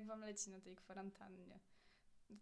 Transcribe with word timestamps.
jak 0.00 0.08
wam 0.08 0.20
leci 0.20 0.50
na 0.50 0.60
tej 0.60 0.76
kwarantannie? 0.76 1.58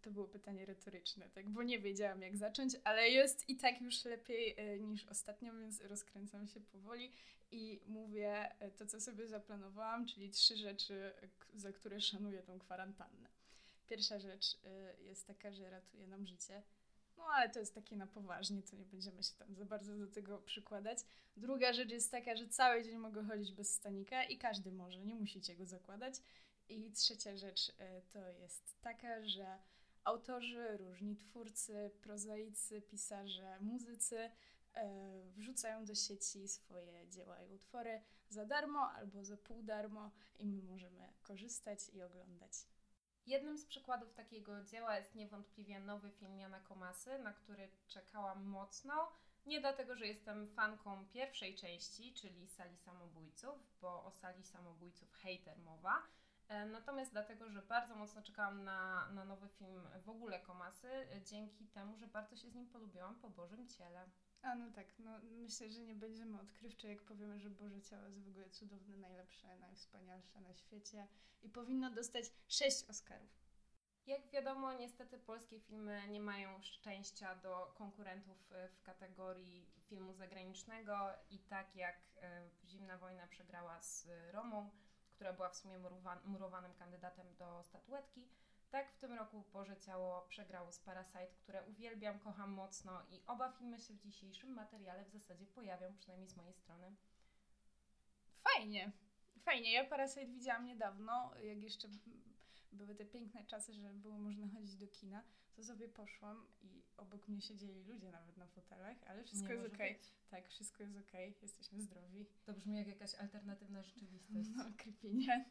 To 0.01 0.11
było 0.11 0.27
pytanie 0.27 0.65
retoryczne, 0.65 1.29
tak? 1.29 1.49
Bo 1.49 1.63
nie 1.63 1.79
wiedziałam, 1.79 2.21
jak 2.21 2.37
zacząć, 2.37 2.75
ale 2.83 3.09
jest 3.09 3.49
i 3.49 3.57
tak 3.57 3.81
już 3.81 4.05
lepiej 4.05 4.55
e, 4.57 4.79
niż 4.79 5.05
ostatnio, 5.05 5.53
więc 5.53 5.81
rozkręcam 5.81 6.47
się 6.47 6.59
powoli 6.59 7.11
i 7.51 7.81
mówię 7.87 8.61
e, 8.61 8.71
to, 8.71 8.85
co 8.85 9.01
sobie 9.01 9.27
zaplanowałam, 9.27 10.05
czyli 10.05 10.29
trzy 10.29 10.57
rzeczy, 10.57 11.13
za 11.53 11.71
które 11.71 12.01
szanuję 12.01 12.43
tą 12.43 12.59
kwarantannę. 12.59 13.29
Pierwsza 13.87 14.19
rzecz 14.19 14.45
e, 14.63 15.03
jest 15.03 15.27
taka, 15.27 15.51
że 15.53 15.69
ratuje 15.69 16.07
nam 16.07 16.25
życie. 16.25 16.63
No 17.17 17.23
ale 17.25 17.49
to 17.49 17.59
jest 17.59 17.75
takie 17.75 17.95
na 17.95 18.07
poważnie, 18.07 18.61
to 18.61 18.75
nie 18.75 18.85
będziemy 18.85 19.23
się 19.23 19.33
tam 19.35 19.55
za 19.55 19.65
bardzo 19.65 19.97
do 19.97 20.07
tego 20.07 20.37
przykładać. 20.37 20.99
Druga 21.37 21.73
rzecz 21.73 21.91
jest 21.91 22.11
taka, 22.11 22.35
że 22.35 22.47
cały 22.47 22.83
dzień 22.83 22.97
mogę 22.97 23.23
chodzić 23.23 23.51
bez 23.51 23.75
stanika 23.75 24.23
i 24.23 24.37
każdy 24.37 24.71
może, 24.71 25.05
nie 25.05 25.15
musicie 25.15 25.55
go 25.55 25.65
zakładać. 25.65 26.15
I 26.69 26.91
trzecia 26.91 27.37
rzecz 27.37 27.71
to 28.09 28.29
jest 28.29 28.81
taka, 28.81 29.25
że 29.25 29.59
autorzy, 30.03 30.77
różni 30.77 31.15
twórcy, 31.15 31.91
prozaicy, 32.01 32.81
pisarze, 32.81 33.59
muzycy 33.61 34.17
e, 34.17 34.31
wrzucają 35.35 35.85
do 35.85 35.95
sieci 35.95 36.47
swoje 36.47 37.07
dzieła 37.07 37.41
i 37.41 37.53
utwory 37.53 38.01
za 38.29 38.45
darmo 38.45 38.79
albo 38.79 39.23
za 39.23 39.37
pół 39.37 39.63
darmo 39.63 40.11
i 40.39 40.47
my 40.47 40.63
możemy 40.63 41.13
korzystać 41.21 41.89
i 41.93 42.01
oglądać. 42.01 42.53
Jednym 43.25 43.57
z 43.57 43.65
przykładów 43.65 44.13
takiego 44.13 44.63
dzieła 44.63 44.97
jest 44.97 45.15
niewątpliwie 45.15 45.79
nowy 45.79 46.11
film 46.11 46.37
Jana 46.37 46.59
Komasy, 46.59 47.19
na 47.19 47.33
który 47.33 47.69
czekałam 47.87 48.43
mocno. 48.43 49.11
Nie 49.45 49.61
dlatego, 49.61 49.95
że 49.95 50.07
jestem 50.07 50.47
fanką 50.47 51.05
pierwszej 51.07 51.55
części, 51.55 52.13
czyli 52.13 52.47
Sali 52.47 52.77
Samobójców, 52.77 53.55
bo 53.81 54.03
o 54.03 54.11
Sali 54.11 54.43
Samobójców 54.43 55.13
hater 55.13 55.57
mowa, 55.57 56.03
E, 56.03 56.28
natomiast 56.49 57.11
dlatego, 57.11 57.49
że 57.49 57.61
bardzo 57.61 57.95
mocno 57.95 58.21
czekałam 58.21 58.63
na, 58.63 59.09
na 59.09 59.25
nowy 59.25 59.49
film 59.49 59.87
w 60.05 60.09
ogóle 60.09 60.39
Komasy, 60.39 60.87
e, 60.87 61.21
dzięki 61.21 61.67
temu, 61.67 61.97
że 61.97 62.07
bardzo 62.07 62.35
się 62.35 62.49
z 62.49 62.55
nim 62.55 62.67
polubiłam 62.67 63.15
po 63.15 63.29
Bożym 63.29 63.67
Ciele. 63.67 64.09
A 64.41 64.55
no 64.55 64.71
tak, 64.71 64.99
no 64.99 65.19
myślę, 65.19 65.69
że 65.69 65.81
nie 65.81 65.95
będziemy 65.95 66.41
odkrywcze, 66.41 66.87
jak 66.87 67.03
powiemy, 67.03 67.39
że 67.39 67.49
Boże 67.49 67.81
Ciało 67.81 68.07
jest 68.07 68.23
w 68.23 68.29
ogóle 68.29 68.49
cudowne, 68.49 68.97
najlepsze, 68.97 69.57
najwspanialsze 69.57 70.41
na 70.41 70.53
świecie 70.53 71.07
i 71.41 71.49
powinno 71.49 71.91
dostać 71.91 72.25
sześć 72.47 72.89
Oscarów. 72.89 73.29
Jak 74.05 74.29
wiadomo, 74.29 74.73
niestety 74.73 75.19
polskie 75.19 75.59
filmy 75.59 76.07
nie 76.07 76.21
mają 76.21 76.61
szczęścia 76.61 77.35
do 77.35 77.73
konkurentów 77.77 78.51
e, 78.51 78.69
w 78.69 78.81
kategorii 78.81 79.69
filmu 79.89 80.13
zagranicznego 80.13 81.09
i 81.29 81.39
tak 81.39 81.75
jak 81.75 81.99
Zimna 82.65 82.97
Wojna 82.97 83.27
przegrała 83.27 83.81
z 83.81 84.07
Romą, 84.31 84.71
która 85.19 85.33
była 85.33 85.49
w 85.49 85.55
sumie 85.55 85.79
murowanym 86.25 86.73
kandydatem 86.73 87.35
do 87.35 87.63
statuetki. 87.63 88.27
Tak 88.69 88.91
w 88.91 88.97
tym 88.97 89.13
roku 89.13 89.43
Boże 89.53 89.77
Ciało 89.77 90.21
przegrało 90.29 90.71
z 90.71 90.79
Parasite, 90.79 91.27
które 91.43 91.63
uwielbiam, 91.63 92.19
kocham 92.19 92.51
mocno 92.51 93.01
i 93.09 93.21
oba 93.27 93.51
filmy 93.51 93.79
się 93.79 93.93
w 93.93 93.99
dzisiejszym 93.99 94.53
materiale 94.53 95.05
w 95.05 95.09
zasadzie 95.09 95.45
pojawią, 95.45 95.97
przynajmniej 95.97 96.29
z 96.29 96.37
mojej 96.37 96.53
strony. 96.53 96.95
Fajnie, 98.43 98.91
fajnie. 99.45 99.73
Ja 99.73 99.85
Parasite 99.85 100.25
widziałam 100.25 100.65
niedawno, 100.65 101.31
jak 101.43 101.63
jeszcze 101.63 101.87
były 102.71 102.95
te 102.95 103.05
piękne 103.05 103.45
czasy, 103.45 103.73
że 103.73 103.93
było 103.93 104.17
można 104.17 104.47
chodzić 104.47 104.75
do 104.75 104.87
kina, 104.87 105.23
to 105.55 105.63
sobie 105.63 105.89
poszłam 105.89 106.47
i 106.61 106.81
obok 106.99 107.27
mnie 107.27 107.41
siedzieli 107.41 107.83
ludzie 107.83 108.11
nawet 108.11 108.37
na 108.37 108.47
fotelach, 108.47 108.97
ale 109.05 109.23
wszystko 109.23 109.53
jest 109.53 109.73
okej. 109.73 109.91
Okay. 109.91 110.11
Tak, 110.29 110.49
wszystko 110.49 110.83
jest 110.83 110.95
okej, 110.95 111.29
okay. 111.29 111.41
jesteśmy 111.41 111.81
zdrowi. 111.81 112.25
To 112.45 112.53
brzmi 112.53 112.77
jak 112.77 112.87
jakaś 112.87 113.15
alternatywna 113.15 113.83
rzeczywistość. 113.83 114.49
No, 114.55 114.63
creepy 114.77 115.13
nie. 115.13 115.45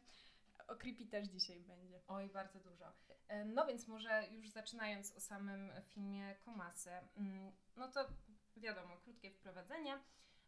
O 0.67 0.75
creepy 0.75 1.05
też 1.05 1.27
dzisiaj 1.27 1.61
będzie. 1.61 2.01
Oj, 2.07 2.29
bardzo 2.29 2.59
dużo. 2.59 2.93
E, 3.27 3.45
no 3.45 3.65
więc 3.65 3.87
może 3.87 4.27
już 4.31 4.49
zaczynając 4.49 5.11
o 5.17 5.19
samym 5.19 5.71
filmie 5.83 6.35
Komasy, 6.45 6.89
mm, 7.17 7.51
no 7.75 7.87
to 7.87 8.09
wiadomo, 8.57 8.97
krótkie 8.97 9.31
wprowadzenie. 9.31 9.99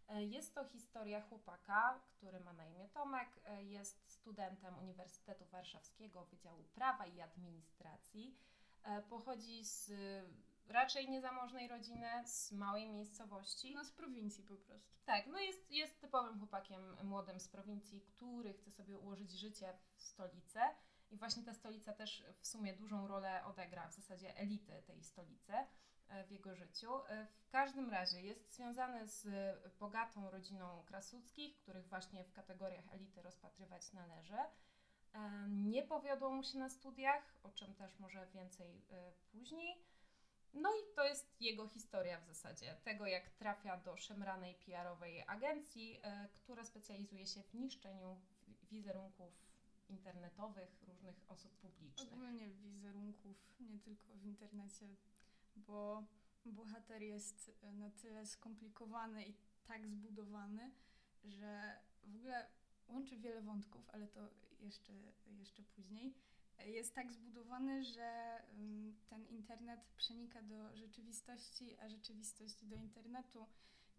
E, 0.08 0.24
jest 0.24 0.56
to 0.56 0.66
historia 0.66 1.22
chłopaka, 1.22 2.00
który 2.18 2.40
ma 2.40 2.54
na 2.54 2.66
imię 2.66 2.90
Tomek, 2.90 3.30
e, 3.46 3.64
jest 3.64 4.09
studentem 4.09 4.78
Uniwersytetu 4.78 5.46
Warszawskiego 5.46 6.25
Wydziału 6.25 6.64
Prawa 6.64 7.06
i 7.06 7.22
Administracji. 7.22 8.36
Pochodzi 9.09 9.66
z 9.66 9.92
raczej 10.68 11.10
niezamożnej 11.10 11.68
rodziny, 11.68 12.08
z 12.26 12.52
małej 12.52 12.90
miejscowości. 12.90 13.76
No 13.76 13.86
z 13.86 13.92
prowincji 13.92 14.44
po 14.44 14.56
prostu. 14.56 14.92
Tak, 15.06 15.28
no 15.28 15.40
jest, 15.40 15.72
jest 15.72 16.02
typowym 16.02 16.40
chłopakiem 16.40 16.96
młodym 17.04 17.40
z 17.40 17.48
prowincji, 17.48 18.02
który 18.02 18.54
chce 18.54 18.72
sobie 18.72 19.00
ułożyć 19.00 19.32
życie 19.32 19.78
w 19.96 20.02
stolicy. 20.02 20.60
I 21.12 21.18
właśnie 21.18 21.44
ta 21.44 21.54
stolica 21.54 21.94
też 21.94 22.24
w 22.40 22.48
sumie 22.48 22.74
dużą 22.74 23.08
rolę 23.08 23.46
odegra, 23.46 23.88
w 23.88 23.94
zasadzie 23.94 24.38
elity 24.38 24.84
tej 24.88 25.04
stolicy 25.04 25.54
e, 26.10 26.24
w 26.24 26.32
jego 26.32 26.56
życiu. 26.56 26.96
E, 27.08 27.28
w 27.42 27.50
każdym 27.50 27.90
razie 27.90 28.22
jest 28.22 28.56
związany 28.56 29.08
z 29.08 29.28
bogatą 29.80 30.30
rodziną 30.30 30.84
Krasuckich, 30.86 31.58
których 31.58 31.88
właśnie 31.88 32.24
w 32.24 32.34
kategoriach 32.34 32.94
elity 32.94 33.22
rozpatrywać 33.22 33.94
należy. 33.94 34.38
E, 35.14 35.48
nie 35.50 35.84
powiodło 35.84 36.30
mu 36.30 36.44
się 36.44 36.58
na 36.58 36.70
studiach, 36.70 37.36
o 37.44 37.50
czym 37.50 37.76
też 37.76 38.00
może 38.00 38.28
więcej 38.28 38.86
później. 39.32 39.91
No 40.53 40.69
i 40.69 40.95
to 40.95 41.03
jest 41.03 41.41
jego 41.41 41.67
historia 41.67 42.19
w 42.19 42.25
zasadzie, 42.25 42.75
tego 42.84 43.07
jak 43.07 43.29
trafia 43.29 43.78
do 43.78 43.97
szemranej 43.97 44.56
PR-owej 44.56 45.23
agencji, 45.28 46.00
e, 46.03 46.29
która 46.34 46.63
specjalizuje 46.63 47.25
się 47.25 47.44
w 47.44 47.53
niszczeniu 47.53 48.22
wizerunków 48.72 49.34
internetowych 49.89 50.84
różnych 50.88 51.16
osób 51.28 51.51
publicznych. 51.51 52.13
Ogólnie 52.13 52.50
wizerunków, 52.50 53.38
nie 53.59 53.79
tylko 53.79 54.16
w 54.16 54.25
internecie, 54.25 54.85
bo 55.56 56.03
bohater 56.45 57.01
jest 57.01 57.51
e, 57.63 57.73
na 57.73 57.89
tyle 57.89 58.25
skomplikowany 58.25 59.25
i 59.25 59.33
tak 59.68 59.88
zbudowany, 59.88 60.72
że 61.23 61.79
w 62.03 62.16
ogóle 62.16 62.47
łączy 62.88 63.18
wiele 63.18 63.41
wątków, 63.41 63.89
ale 63.89 64.07
to 64.07 64.29
jeszcze, 64.59 64.94
jeszcze 65.25 65.63
później 65.63 66.13
jest 66.66 66.96
tak 66.96 67.12
zbudowany, 67.12 67.84
że 67.84 68.42
ten 69.10 69.28
internet 69.28 69.80
przenika 69.98 70.42
do 70.42 70.76
rzeczywistości, 70.76 71.78
a 71.80 71.90
rzeczywistość 71.90 72.66
do 72.66 72.76
internetu 72.76 73.48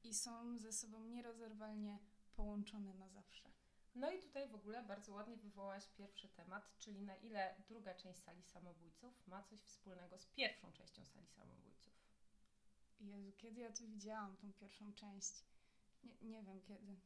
i 0.05 0.15
są 0.15 0.59
ze 0.59 0.73
sobą 0.73 1.05
nierozerwalnie 1.05 1.99
połączone 2.37 2.95
na 2.95 3.09
zawsze. 3.09 3.50
No 3.95 4.11
i 4.11 4.23
tutaj 4.23 4.49
w 4.49 4.55
ogóle 4.55 4.83
bardzo 4.83 5.12
ładnie 5.12 5.37
wywołałaś 5.37 5.89
pierwszy 5.89 6.28
temat, 6.28 6.78
czyli 6.78 7.03
na 7.03 7.17
ile 7.17 7.55
druga 7.69 7.95
część 7.95 8.21
sali 8.21 8.43
samobójców 8.43 9.27
ma 9.27 9.43
coś 9.43 9.61
wspólnego 9.61 10.19
z 10.19 10.27
pierwszą 10.27 10.73
częścią 10.73 11.06
sali 11.06 11.27
samobójców. 11.27 11.93
Jezu, 13.00 13.33
kiedy 13.37 13.61
ja 13.61 13.73
to 13.73 13.87
widziałam, 13.87 14.37
tą 14.37 14.53
pierwszą 14.53 14.93
część? 14.93 15.44
Nie, 16.05 16.17
nie 16.23 16.43
wiem 16.43 16.61
kiedy. 16.61 16.97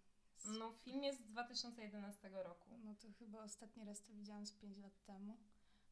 No, 0.44 0.72
film 0.72 1.04
jest 1.04 1.20
z 1.20 1.24
2011 1.24 2.28
roku. 2.28 2.70
No 2.84 2.94
to 2.94 3.08
chyba 3.18 3.42
ostatni 3.42 3.84
raz 3.84 4.02
to 4.02 4.12
widziałam 4.12 4.46
z 4.46 4.52
5 4.52 4.78
lat 4.78 5.04
temu, 5.04 5.36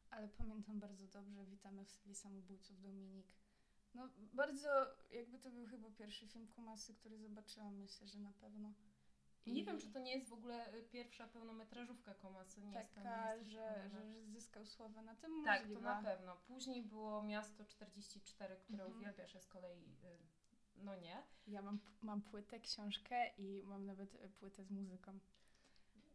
ale 0.09 0.27
pamiętam 0.27 0.79
bardzo 0.79 1.07
dobrze. 1.07 1.45
Witamy 1.45 1.85
w 1.85 1.91
sali 1.91 2.15
samobójców 2.15 2.81
Dominik. 2.81 3.27
No, 3.93 4.09
bardzo, 4.33 4.69
jakby 5.11 5.39
to 5.39 5.49
był 5.51 5.67
chyba 5.67 5.89
pierwszy 5.89 6.27
film 6.27 6.47
Kumasy, 6.47 6.93
który 6.93 7.17
zobaczyłam, 7.17 7.75
myślę, 7.75 8.07
że 8.07 8.19
na 8.19 8.33
pewno. 8.33 8.73
I... 9.45 9.53
Nie 9.53 9.65
wiem, 9.65 9.79
czy 9.79 9.91
to 9.91 9.99
nie 9.99 10.11
jest 10.11 10.29
w 10.29 10.33
ogóle 10.33 10.73
y, 10.73 10.83
pierwsza 10.83 11.27
pełnometrażówka 11.27 12.13
Komasy. 12.13 12.61
Nie 12.61 12.73
Taka, 12.73 13.37
że, 13.43 13.89
że, 13.89 14.25
zyskał 14.27 14.65
sławę 14.65 15.01
na 15.01 15.15
tym 15.15 15.43
Tak, 15.43 15.59
możliwe. 15.59 15.81
to 15.81 15.85
na 15.85 16.01
pewno. 16.01 16.35
Później 16.35 16.83
było 16.83 17.23
Miasto 17.23 17.65
44, 17.65 18.57
które 18.57 18.83
mhm. 18.83 18.97
uwielbiasz, 18.97 19.37
z 19.41 19.47
kolei 19.47 19.79
y, 20.03 20.34
no 20.77 20.95
nie. 20.95 21.23
Ja 21.47 21.61
mam, 21.61 21.79
mam 22.01 22.21
płytę, 22.21 22.59
książkę 22.59 23.29
i 23.37 23.63
mam 23.65 23.85
nawet 23.85 24.15
e, 24.15 24.29
płytę 24.29 24.63
z 24.63 24.71
muzyką. 24.71 25.19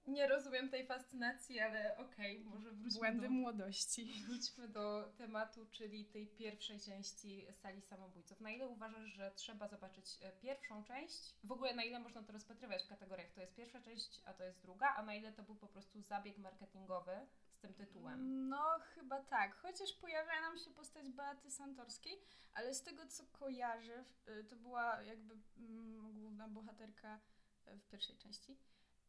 Nie 0.06 0.26
rozumiem 0.26 0.68
tej 0.68 0.86
fascynacji, 0.86 1.60
ale 1.60 1.96
okej, 1.96 2.38
okay, 2.38 2.50
może 2.50 2.72
wróćmy 2.72 2.98
Błędy 2.98 3.26
do, 3.26 3.30
młodości. 3.30 4.12
Wróćmy 4.28 4.68
do 4.68 5.12
tematu, 5.18 5.66
czyli 5.70 6.04
tej 6.04 6.26
pierwszej 6.26 6.80
części 6.80 7.46
Sali 7.52 7.82
Samobójców. 7.82 8.40
Na 8.40 8.50
ile 8.50 8.68
uważasz, 8.68 9.10
że 9.10 9.32
trzeba 9.34 9.68
zobaczyć 9.68 10.18
e, 10.22 10.32
pierwszą 10.32 10.84
część? 10.84 11.34
W 11.44 11.52
ogóle 11.52 11.74
na 11.74 11.84
ile 11.84 12.00
można 12.00 12.22
to 12.22 12.32
rozpatrywać 12.32 12.82
w 12.82 12.88
kategoriach? 12.88 13.32
To 13.32 13.40
jest 13.40 13.54
pierwsza 13.54 13.80
część, 13.80 14.20
a 14.24 14.34
to 14.34 14.44
jest 14.44 14.62
druga, 14.62 14.94
a 14.96 15.02
na 15.02 15.14
ile 15.14 15.32
to 15.32 15.42
był 15.42 15.54
po 15.54 15.66
prostu 15.66 16.00
zabieg 16.02 16.38
marketingowy 16.38 17.26
tym 17.60 17.74
tytułem. 17.74 18.48
No, 18.48 18.78
chyba 18.94 19.20
tak. 19.20 19.54
Chociaż 19.56 19.92
pojawia 19.92 20.40
nam 20.40 20.58
się 20.58 20.70
postać 20.70 21.08
Beaty 21.10 21.50
Santorskiej, 21.50 22.20
ale 22.54 22.74
z 22.74 22.82
tego 22.82 23.06
co 23.06 23.26
kojarzę, 23.26 24.04
y, 24.28 24.44
to 24.44 24.56
była 24.56 25.02
jakby 25.02 25.34
mm, 25.58 26.12
główna 26.20 26.48
bohaterka 26.48 27.20
y, 27.68 27.78
w 27.78 27.88
pierwszej 27.88 28.16
części. 28.16 28.56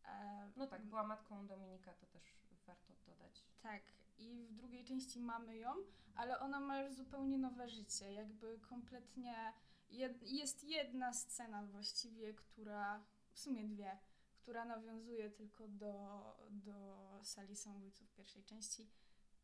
E, 0.06 0.52
no 0.56 0.68
tak, 0.68 0.86
była 0.86 1.04
matką 1.04 1.48
Dominika, 1.48 1.94
to 1.94 2.06
też 2.06 2.24
warto 2.66 2.94
dodać. 3.06 3.46
Tak, 3.62 3.82
i 4.18 4.48
w 4.50 4.54
drugiej 4.54 4.86
części 4.86 5.20
mamy 5.20 5.58
ją, 5.58 5.74
ale 6.16 6.40
ona 6.40 6.60
ma 6.60 6.82
już 6.82 6.94
zupełnie 6.94 7.38
nowe 7.38 7.70
życie. 7.70 8.14
Jakby 8.14 8.60
kompletnie. 8.60 9.54
Jed, 9.90 10.24
jest 10.24 10.64
jedna 10.64 11.14
scena 11.14 11.64
właściwie, 11.64 12.34
która. 12.34 13.04
W 13.34 13.40
sumie 13.40 13.64
dwie 13.64 13.98
która 14.42 14.66
nawiązuje 14.66 15.30
tylko 15.30 15.68
do, 15.68 16.22
do 16.50 17.20
sali 17.24 17.56
samobójców 17.56 18.12
pierwszej 18.12 18.44
części. 18.44 18.90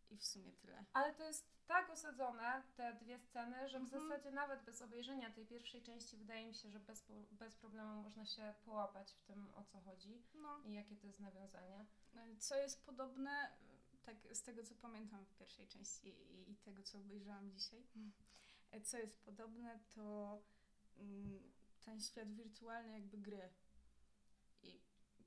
i 0.10 0.18
w 0.18 0.26
sumie 0.26 0.52
tyle. 0.54 0.86
Ale 0.94 1.14
to 1.14 1.24
jest 1.24 1.46
tak 1.68 1.90
osadzone, 1.90 2.64
te 2.76 2.94
dwie 2.94 3.20
sceny, 3.20 3.70
że 3.70 3.80
w 3.80 3.84
Mhm. 3.84 4.02
zasadzie 4.10 4.32
nawet 4.32 4.64
bez 4.64 4.82
obejrzenia 4.82 5.30
tej 5.32 5.46
pierwszej 5.46 5.82
części 5.84 6.18
wydaje 6.18 6.48
mi 6.48 6.54
się, 6.56 6.70
że 6.70 6.80
bez, 6.80 7.06
bez 7.32 7.56
problemu 7.56 8.04
można 8.04 8.26
się 8.26 8.54
połapać 8.66 9.12
w 9.14 9.22
tym, 9.22 9.48
o 9.56 9.64
co 9.64 9.80
chodzi 9.82 10.22
No. 10.36 10.60
i 10.66 10.74
jakie 10.74 10.96
to 10.96 11.08
jest 11.08 11.20
nawiązanie. 11.20 11.86
Co 12.40 12.56
jest 12.56 12.86
podobne, 12.86 13.52
tak 14.06 14.16
z 14.36 14.42
tego 14.42 14.64
co 14.64 14.76
pamiętam 14.76 15.26
w 15.26 15.34
pierwszej 15.36 15.68
części 15.68 16.08
i, 16.08 16.52
i 16.52 16.56
tego 16.56 16.84
co 16.84 16.98
obejrzałam 17.00 17.52
dzisiaj, 17.52 17.84
co 18.90 18.98
jest 18.98 19.20
podobne, 19.26 19.80
to 19.96 20.42
mm, 20.98 21.52
ten 21.84 22.00
świat 22.02 22.34
wirtualny 22.34 22.92
jakby 22.94 23.18
gry. 23.18 23.50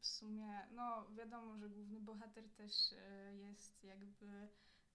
W 0.00 0.06
sumie, 0.06 0.69
no 0.70 1.11
wiadomo, 1.11 1.56
że 1.56 1.69
główny 1.69 2.00
bohater 2.00 2.50
też 2.50 2.93
e, 2.93 3.37
jest 3.37 3.85
jakby 3.85 4.49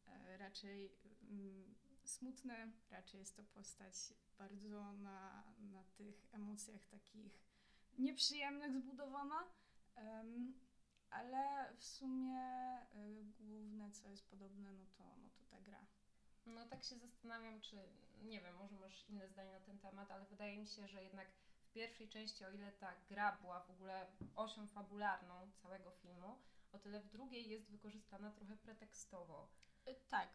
e, 0.08 0.38
raczej 0.38 0.92
mm, 1.30 1.76
smutny, 2.04 2.72
raczej 2.92 3.20
jest 3.20 3.36
to 3.36 3.44
postać 3.44 3.96
bardzo 4.38 4.94
na, 4.94 5.44
na 5.60 5.84
tych 5.84 6.28
emocjach 6.32 6.86
takich 6.86 7.44
nieprzyjemnych 7.98 8.78
zbudowana. 8.78 9.44
Ale 11.10 11.74
w 11.78 11.84
sumie 11.84 12.42
y, 12.96 13.26
główne, 13.40 13.92
co 13.92 14.10
jest 14.10 14.30
podobne, 14.30 14.72
no 14.72 14.86
to, 14.98 15.04
no 15.04 15.30
to 15.30 15.46
ta 15.46 15.62
gra. 15.62 15.86
No 16.46 16.66
tak 16.66 16.84
się 16.84 16.96
zastanawiam, 16.98 17.62
czy, 17.62 17.78
nie 18.24 18.42
wiem, 18.42 18.56
może 18.56 18.76
masz 18.76 19.10
inne 19.10 19.30
zdanie 19.30 19.52
na 19.52 19.60
ten 19.60 19.80
temat, 19.80 20.12
ale 20.12 20.26
wydaje 20.26 20.58
mi 20.58 20.68
się, 20.68 20.88
że 20.88 21.04
jednak 21.04 21.28
pierwszej 21.76 22.10
części, 22.10 22.46
o 22.46 22.52
ile 22.52 22.72
ta 22.72 22.94
gra 23.10 23.38
była 23.42 23.60
w 23.60 23.70
ogóle 23.70 24.08
osią 24.36 24.68
fabularną 24.68 25.52
całego 25.62 25.92
filmu, 25.92 26.38
o 26.72 26.80
tyle 26.80 27.00
w 27.00 27.10
drugiej 27.10 27.50
jest 27.50 27.72
wykorzystana 27.72 28.32
trochę 28.32 28.58
pretekstowo. 28.58 29.50
Y, 29.88 29.96
tak. 30.10 30.30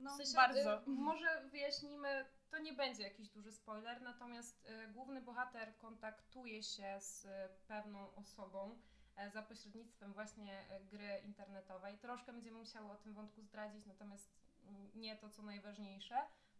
No, 0.00 0.14
W 0.14 0.16
sensie, 0.16 0.34
bardzo. 0.34 0.82
y, 0.82 0.86
może 0.86 1.44
wyjaśnimy, 1.50 2.24
to 2.50 2.58
nie 2.58 2.72
będzie 2.72 3.02
jakiś 3.02 3.28
duży 3.28 3.52
spoiler, 3.52 4.02
natomiast 4.02 4.66
y, 4.66 4.88
główny 4.88 5.22
bohater 5.22 5.76
kontaktuje 5.78 6.62
się 6.62 7.00
z 7.00 7.26
pewną 7.66 8.14
osobą 8.14 8.78
e, 9.16 9.30
za 9.30 9.42
pośrednictwem 9.42 10.12
właśnie 10.12 10.70
e, 10.70 10.80
gry 10.80 11.20
internetowej. 11.24 11.98
Troszkę 11.98 12.32
będziemy 12.32 12.58
musiały 12.58 12.90
o 12.90 12.96
tym 12.96 13.14
wątku 13.14 13.42
zdradzić, 13.42 13.86
natomiast 13.86 14.30
mm, 14.66 14.90
nie 14.94 15.16
to, 15.16 15.30
co 15.30 15.42
najważniejsze. 15.42 16.16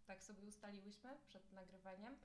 Tak 0.06 0.22
sobie 0.22 0.42
ustaliłyśmy 0.42 1.10
przed 1.26 1.52
nagrywaniem. 1.52 2.16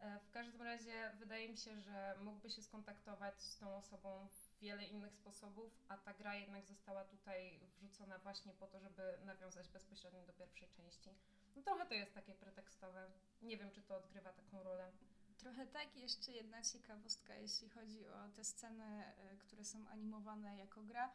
E, 0.00 0.18
W 0.20 0.30
każdym 0.30 0.62
razie 0.62 1.10
wydaje 1.18 1.48
mi 1.48 1.56
się, 1.56 1.80
że 1.80 2.14
mógłby 2.20 2.50
się 2.50 2.62
skontaktować 2.62 3.40
z 3.40 3.58
tą 3.58 3.76
osobą 3.76 4.28
w 4.28 4.60
wiele 4.60 4.84
innych 4.84 5.14
sposobów, 5.14 5.72
a 5.88 5.96
ta 5.96 6.14
gra 6.14 6.34
jednak 6.34 6.66
została 6.66 7.04
tutaj 7.04 7.60
wrzucona 7.76 8.18
właśnie 8.18 8.52
po 8.52 8.66
to, 8.66 8.80
żeby 8.80 9.18
nawiązać 9.24 9.68
bezpośrednio 9.68 10.22
do 10.26 10.32
pierwszej 10.32 10.68
części. 10.68 11.10
No 11.56 11.62
trochę 11.62 11.86
to 11.86 11.94
jest 11.94 12.14
takie 12.14 12.34
pretekstowe. 12.34 13.10
Nie 13.42 13.56
wiem, 13.56 13.70
czy 13.70 13.82
to 13.82 13.96
odgrywa 13.96 14.32
taką 14.32 14.62
rolę. 14.62 14.92
Trochę 15.38 15.66
tak. 15.66 15.96
Jeszcze 15.96 16.32
jedna 16.32 16.62
ciekawostka, 16.62 17.34
jeśli 17.34 17.68
chodzi 17.68 18.08
o 18.08 18.28
te 18.28 18.44
sceny, 18.44 19.04
y, 19.34 19.38
które 19.38 19.64
są 19.64 19.88
animowane 19.88 20.56
jako 20.56 20.82
gra, 20.82 21.12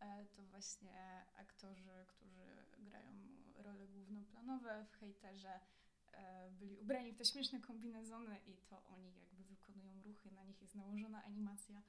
e, 0.00 0.24
to 0.24 0.42
właśnie 0.42 1.24
aktorzy, 1.36 2.04
którzy 2.08 2.46
grają 2.78 3.12
role 3.56 3.86
głównoplanowe 3.86 4.86
w 4.90 4.96
hejterze, 4.96 5.50
e, 5.54 5.60
byli 6.50 6.76
ubrani 6.76 7.12
w 7.12 7.16
te 7.16 7.24
śmieszne 7.24 7.60
kombinezony 7.60 8.40
i 8.46 8.56
to 8.56 8.82
oni 8.86 9.14
jakby 9.20 9.44
wykonują 9.44 10.02
ruchy, 10.02 10.30
na 10.30 10.44
nich 10.44 10.62
jest 10.62 10.74
nałożona 10.74 11.24
animacja. 11.24 11.82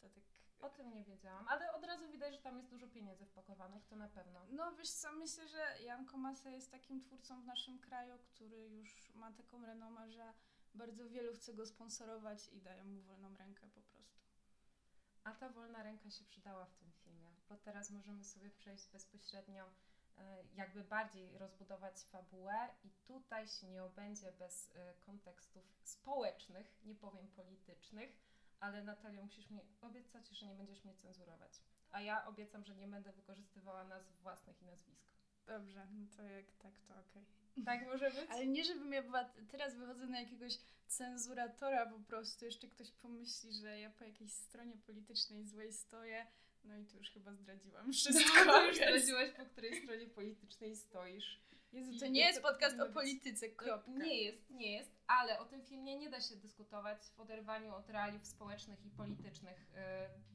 To 0.00 0.08
tak 0.08 0.24
O 0.60 0.70
tym 0.70 0.94
nie 0.94 1.04
wiedziałam, 1.04 1.48
ale 1.48 1.72
od 1.72 1.84
razu 1.84 2.10
widać, 2.10 2.34
że 2.34 2.40
tam 2.40 2.56
jest 2.56 2.68
dużo 2.70 2.88
pieniędzy 2.88 3.26
wpakowanych, 3.26 3.84
to 3.86 3.96
na 3.96 4.08
pewno. 4.08 4.46
No 4.50 4.72
wiesz 4.76 4.90
co, 4.90 5.12
myślę, 5.12 5.48
że 5.48 5.82
Jan 5.84 6.06
Komasa 6.06 6.50
jest 6.50 6.70
takim 6.70 7.00
twórcą 7.00 7.42
w 7.42 7.46
naszym 7.46 7.78
kraju, 7.78 8.18
który 8.18 8.68
już 8.68 9.14
ma 9.14 9.32
taką 9.32 9.66
renomę, 9.66 10.10
że 10.10 10.32
bardzo 10.74 11.08
wielu 11.08 11.34
chce 11.34 11.54
go 11.54 11.66
sponsorować 11.66 12.48
i 12.48 12.62
dają 12.62 12.84
mu 12.84 13.02
wolną 13.02 13.36
rękę 13.36 13.68
po 13.74 13.82
prostu. 13.82 14.20
A 15.24 15.32
ta 15.32 15.48
wolna 15.48 15.82
ręka 15.82 16.10
się 16.10 16.24
przydała 16.24 16.66
w 16.66 16.74
tym 16.74 16.92
filmie, 16.92 17.30
bo 17.48 17.56
teraz 17.56 17.90
możemy 17.90 18.24
sobie 18.24 18.50
przejść 18.50 18.88
bezpośrednio, 18.88 19.64
e, 19.64 19.70
jakby 20.54 20.84
bardziej 20.84 21.38
rozbudować 21.38 22.00
fabułę 22.00 22.68
i 22.84 22.90
tutaj 22.90 23.48
się 23.48 23.66
nie 23.66 23.84
obędzie 23.84 24.32
bez 24.32 24.70
e, 24.74 24.94
kontekstów 24.94 25.64
społecznych, 25.82 26.66
nie 26.84 26.94
powiem 26.94 27.28
politycznych, 27.28 28.10
ale 28.60 28.82
Natalia, 28.82 29.22
musisz 29.22 29.50
mi 29.50 29.60
obiecać, 29.80 30.28
że 30.28 30.46
nie 30.46 30.54
będziesz 30.54 30.84
mnie 30.84 30.94
cenzurować. 30.94 31.60
A 31.90 32.00
ja 32.00 32.26
obiecam, 32.26 32.64
że 32.64 32.76
nie 32.76 32.88
będę 32.88 33.12
wykorzystywała 33.12 33.84
nazw 33.84 34.22
własnych 34.22 34.62
i 34.62 34.64
nazwisk. 34.64 35.12
Dobrze, 35.46 35.86
no 35.92 36.06
to 36.16 36.22
jak 36.22 36.52
tak, 36.52 36.80
to 36.88 36.94
okej. 37.00 37.26
Tak 37.64 37.86
może 37.86 38.10
być? 38.10 38.30
Ale 38.34 38.46
nie, 38.46 38.64
żebym 38.64 38.92
ja 38.92 39.02
była, 39.02 39.24
teraz 39.24 39.76
wychodzę 39.76 40.06
na 40.06 40.20
jakiegoś 40.20 40.58
cenzuratora 40.86 41.86
po 41.86 42.00
prostu, 42.00 42.44
jeszcze 42.44 42.68
ktoś 42.68 42.90
pomyśli, 42.90 43.52
że 43.52 43.80
ja 43.80 43.90
po 43.90 44.04
jakiejś 44.04 44.32
stronie 44.32 44.76
politycznej 44.76 45.44
złej 45.46 45.72
stoję, 45.72 46.26
no 46.64 46.76
i 46.76 46.86
tu 46.86 46.96
już 46.96 47.10
chyba 47.10 47.34
zdradziłam 47.34 47.92
wszystko. 47.92 48.44
To 48.44 48.66
już 48.66 48.76
zdradziłaś, 48.76 49.30
po 49.30 49.44
której 49.44 49.82
stronie 49.82 50.06
politycznej 50.06 50.76
stoisz. 50.76 51.42
Jezu, 51.72 51.98
to 51.98 52.06
nie 52.06 52.20
jest 52.20 52.42
podcast 52.42 52.80
o 52.80 52.92
polityce, 52.92 53.48
kropka. 53.48 53.90
Nie 53.90 54.22
jest, 54.22 54.50
nie 54.50 54.72
jest, 54.72 54.90
ale 55.06 55.38
o 55.38 55.44
tym 55.44 55.62
filmie 55.62 55.98
nie 55.98 56.10
da 56.10 56.20
się 56.20 56.36
dyskutować 56.36 56.98
w 57.16 57.20
oderwaniu 57.20 57.74
od 57.74 57.90
realiów 57.90 58.26
społecznych 58.26 58.86
i 58.86 58.90
politycznych 58.90 59.66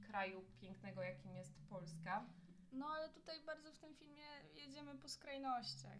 y, 0.03 0.05
kraju 0.07 0.45
pięknego, 0.61 1.01
jakim 1.01 1.35
jest 1.35 1.53
Polska. 1.69 2.25
No 2.71 2.87
ale 2.87 3.09
tutaj 3.09 3.41
bardzo 3.45 3.71
w 3.71 3.77
tym 3.77 3.95
filmie 3.95 4.27
jedziemy 4.53 4.95
po 4.95 5.09
skrajnościach. 5.09 5.99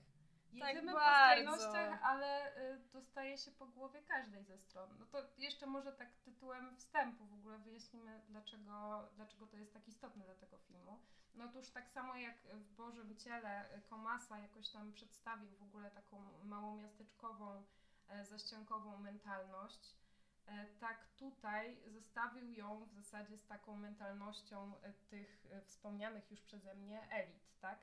Jedziemy 0.54 0.92
po 0.92 0.98
bardzo. 0.98 1.52
skrajnościach, 1.52 2.04
ale 2.04 2.58
y, 2.58 2.80
dostaje 2.94 3.38
się 3.38 3.52
po 3.52 3.66
głowie 3.66 4.02
każdej 4.02 4.44
ze 4.44 4.58
stron. 4.58 4.90
No 5.00 5.06
to 5.06 5.18
jeszcze 5.38 5.66
może 5.66 5.94
tak 5.94 6.10
tytułem 6.26 6.76
wstępu 6.78 7.26
w 7.26 7.34
ogóle 7.34 7.58
wyjaśnimy, 7.58 8.22
dlaczego, 8.30 9.10
dlaczego 9.16 9.48
to 9.48 9.58
jest 9.58 9.74
tak 9.74 9.88
istotne 9.88 10.26
dla 10.26 10.36
tego 10.36 10.58
filmu. 10.58 11.00
No 11.36 11.46
otóż 11.46 11.70
tak 11.70 11.90
samo 11.90 12.16
jak 12.16 12.38
w 12.54 12.76
Bożym 12.76 13.18
Ciele 13.18 13.78
y, 13.78 13.82
Komasa 13.82 14.40
jakoś 14.40 14.70
tam 14.70 14.94
przedstawił 14.94 15.50
w 15.50 15.64
ogóle 15.64 15.92
taką 15.92 16.44
małomiasteczkową, 16.44 17.64
e, 18.10 18.26
zaściankową 18.26 18.98
mentalność, 18.98 19.96
e, 20.48 20.66
tak 20.80 21.08
tutaj 21.18 21.78
zostawił 21.88 22.52
ją 22.52 22.86
w 22.86 22.94
zasadzie 22.94 23.38
z 23.38 23.46
taką 23.46 23.76
mentalnością 23.76 24.74
e, 24.82 24.94
tych 24.94 25.46
wspomnianych 25.66 26.32
już 26.32 26.42
przeze 26.42 26.76
mnie 26.76 27.08
elit, 27.12 27.60
tak? 27.62 27.80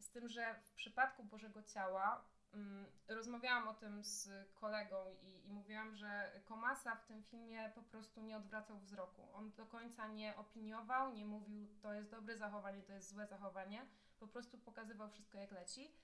Z 0.00 0.10
tym, 0.10 0.28
że 0.28 0.54
w 0.64 0.72
przypadku 0.72 1.24
Bożego 1.24 1.62
Ciała 1.62 2.24
mm, 2.52 2.86
rozmawiałam 3.08 3.68
o 3.68 3.74
tym 3.74 4.04
z 4.04 4.30
kolegą 4.54 4.96
i, 5.22 5.46
i 5.46 5.52
mówiłam, 5.52 5.96
że 5.96 6.40
Komasa 6.44 6.96
w 6.96 7.06
tym 7.06 7.22
filmie 7.22 7.72
po 7.74 7.82
prostu 7.82 8.20
nie 8.20 8.36
odwracał 8.36 8.78
wzroku. 8.78 9.28
On 9.32 9.52
do 9.52 9.66
końca 9.66 10.06
nie 10.08 10.36
opiniował, 10.36 11.12
nie 11.12 11.24
mówił, 11.24 11.68
to 11.82 11.94
jest 11.94 12.10
dobre 12.10 12.36
zachowanie, 12.36 12.82
to 12.82 12.92
jest 12.92 13.08
złe 13.08 13.26
zachowanie. 13.26 13.86
Po 14.18 14.28
prostu 14.28 14.58
pokazywał 14.58 15.10
wszystko 15.10 15.38
jak 15.38 15.50
leci. 15.50 15.94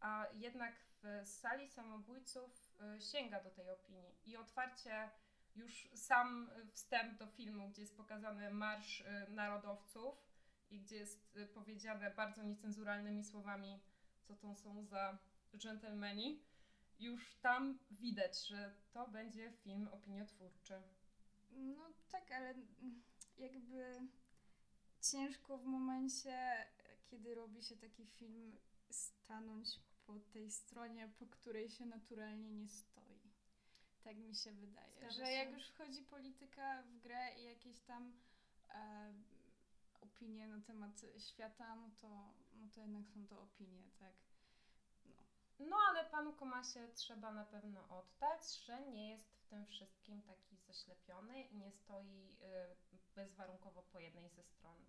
A 0.00 0.26
jednak 0.32 0.74
w 1.02 1.26
sali 1.28 1.68
samobójców 1.68 2.72
y, 2.96 3.00
sięga 3.00 3.42
do 3.42 3.50
tej 3.50 3.70
opinii 3.70 4.14
i 4.26 4.36
otwarcie 4.36 5.10
już 5.56 5.88
sam 5.94 6.50
wstęp 6.72 7.18
do 7.18 7.26
filmu, 7.26 7.68
gdzie 7.68 7.82
jest 7.82 7.96
pokazany 7.96 8.50
Marsz 8.50 9.00
y, 9.00 9.30
Narodowców 9.30 10.27
i 10.70 10.80
gdzie 10.80 10.96
jest 10.96 11.36
y, 11.36 11.46
powiedziane 11.46 12.10
bardzo 12.10 12.42
niecenzuralnymi 12.42 13.24
słowami, 13.24 13.80
co 14.22 14.36
to 14.36 14.54
są 14.54 14.84
za 14.84 15.18
dżentelmeni, 15.56 16.42
już 16.98 17.34
tam 17.36 17.78
widać, 17.90 18.46
że 18.46 18.74
to 18.92 19.08
będzie 19.08 19.52
film 19.52 19.88
opiniotwórczy. 19.92 20.82
No 21.50 21.92
tak, 22.10 22.32
ale 22.32 22.54
jakby 23.38 24.08
ciężko 25.00 25.58
w 25.58 25.64
momencie, 25.64 26.66
kiedy 27.06 27.34
robi 27.34 27.62
się 27.62 27.76
taki 27.76 28.06
film, 28.06 28.56
stanąć 28.90 29.68
po 30.06 30.20
tej 30.20 30.50
stronie, 30.50 31.08
po 31.18 31.26
której 31.26 31.68
się 31.68 31.86
naturalnie 31.86 32.50
nie 32.50 32.68
stoi. 32.68 33.18
Tak 34.04 34.16
mi 34.16 34.34
się 34.34 34.52
wydaje, 34.52 34.96
Zgadza 34.96 35.14
że 35.14 35.24
się. 35.26 35.32
jak 35.32 35.52
już 35.52 35.68
wchodzi 35.68 36.02
polityka 36.02 36.82
w 36.82 36.98
grę 36.98 37.34
i 37.38 37.44
jakieś 37.44 37.80
tam 37.80 38.12
e, 38.70 39.12
opinie 40.00 40.46
na 40.48 40.60
temat 40.60 41.00
świata, 41.18 41.76
no 41.76 41.90
to, 42.00 42.08
no 42.52 42.68
to 42.74 42.80
jednak 42.80 43.08
są 43.08 43.26
to 43.26 43.42
opinie, 43.42 43.82
tak? 43.98 44.12
No 45.58 45.76
ale 45.88 46.04
panu 46.04 46.32
Komasie 46.32 46.88
trzeba 46.94 47.32
na 47.32 47.44
pewno 47.44 47.88
oddać, 47.88 48.56
że 48.66 48.80
nie 48.80 49.08
jest 49.10 49.32
w 49.36 49.46
tym 49.46 49.66
wszystkim 49.66 50.22
taki 50.22 50.56
zaślepiony 50.56 51.42
i 51.42 51.56
nie 51.56 51.72
stoi 51.72 52.36
y, 52.92 52.96
bezwarunkowo 53.14 53.82
po 53.82 53.98
jednej 54.00 54.30
ze 54.30 54.42
stron. 54.44 54.86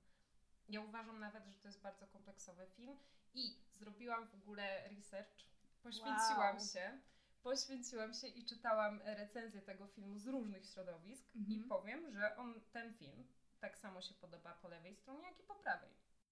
Ja 0.69 0.81
uważam 0.81 1.19
nawet, 1.19 1.45
że 1.47 1.59
to 1.59 1.67
jest 1.67 1.81
bardzo 1.81 2.07
kompleksowy 2.07 2.67
film 2.67 2.97
i 3.33 3.55
zrobiłam 3.73 4.27
w 4.27 4.33
ogóle 4.35 4.89
research, 4.89 5.45
poświęciłam 5.83 6.55
Wow. 6.57 6.65
się, 6.67 6.99
poświęciłam 7.43 8.13
się 8.13 8.27
i 8.27 8.45
czytałam 8.45 9.01
recenzję 9.05 9.61
tego 9.61 9.87
filmu 9.87 10.17
z 10.19 10.27
różnych 10.27 10.65
środowisk 10.65 11.35
i 11.35 11.39
Mhm. 11.39 11.69
powiem, 11.69 12.11
że 12.11 12.37
on, 12.37 12.61
ten 12.71 12.93
film 12.93 13.27
tak 13.61 13.77
samo 13.77 14.01
się 14.01 14.13
podoba 14.13 14.53
po 14.53 14.67
lewej 14.67 14.95
stronie, 14.95 15.27
jak 15.27 15.39
i 15.39 15.43
po 15.43 15.55
prawej. 15.55 15.89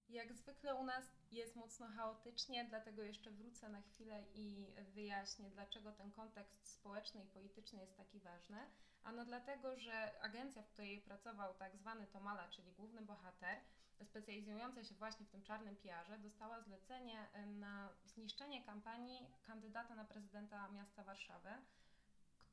Jak 0.09 0.33
zwykle 0.33 0.75
u 0.75 0.83
nas 0.83 1.05
jest 1.31 1.55
mocno 1.55 1.87
chaotycznie, 1.87 2.65
dlatego 2.65 3.03
jeszcze 3.03 3.31
wrócę 3.31 3.69
na 3.69 3.81
chwilę 3.81 4.23
i 4.33 4.73
wyjaśnię, 4.93 5.49
dlaczego 5.49 5.91
ten 5.91 6.11
kontekst 6.11 6.67
społeczny 6.67 7.23
i 7.23 7.27
polityczny 7.27 7.79
jest 7.81 7.97
taki 7.97 8.19
ważny. 8.19 8.57
Ano 9.03 9.25
dlatego, 9.25 9.79
że 9.79 10.21
agencja, 10.21 10.63
w 10.63 10.69
której 10.69 11.01
pracował 11.01 11.53
tak 11.53 11.77
zwany 11.77 12.07
Tomala, 12.07 12.47
czyli 12.47 12.71
główny 12.71 13.01
bohater, 13.01 13.57
specjalizująca 14.03 14.83
się 14.83 14.95
właśnie 14.95 15.25
w 15.25 15.29
tym 15.29 15.43
czarnym 15.43 15.75
PR-ze, 15.75 16.17
dostała 16.17 16.61
zlecenie 16.61 17.27
na 17.45 17.89
zniszczenie 18.05 18.63
kampanii 18.63 19.31
kandydata 19.43 19.95
na 19.95 20.05
prezydenta 20.05 20.69
miasta 20.69 21.03
Warszawy, 21.03 21.49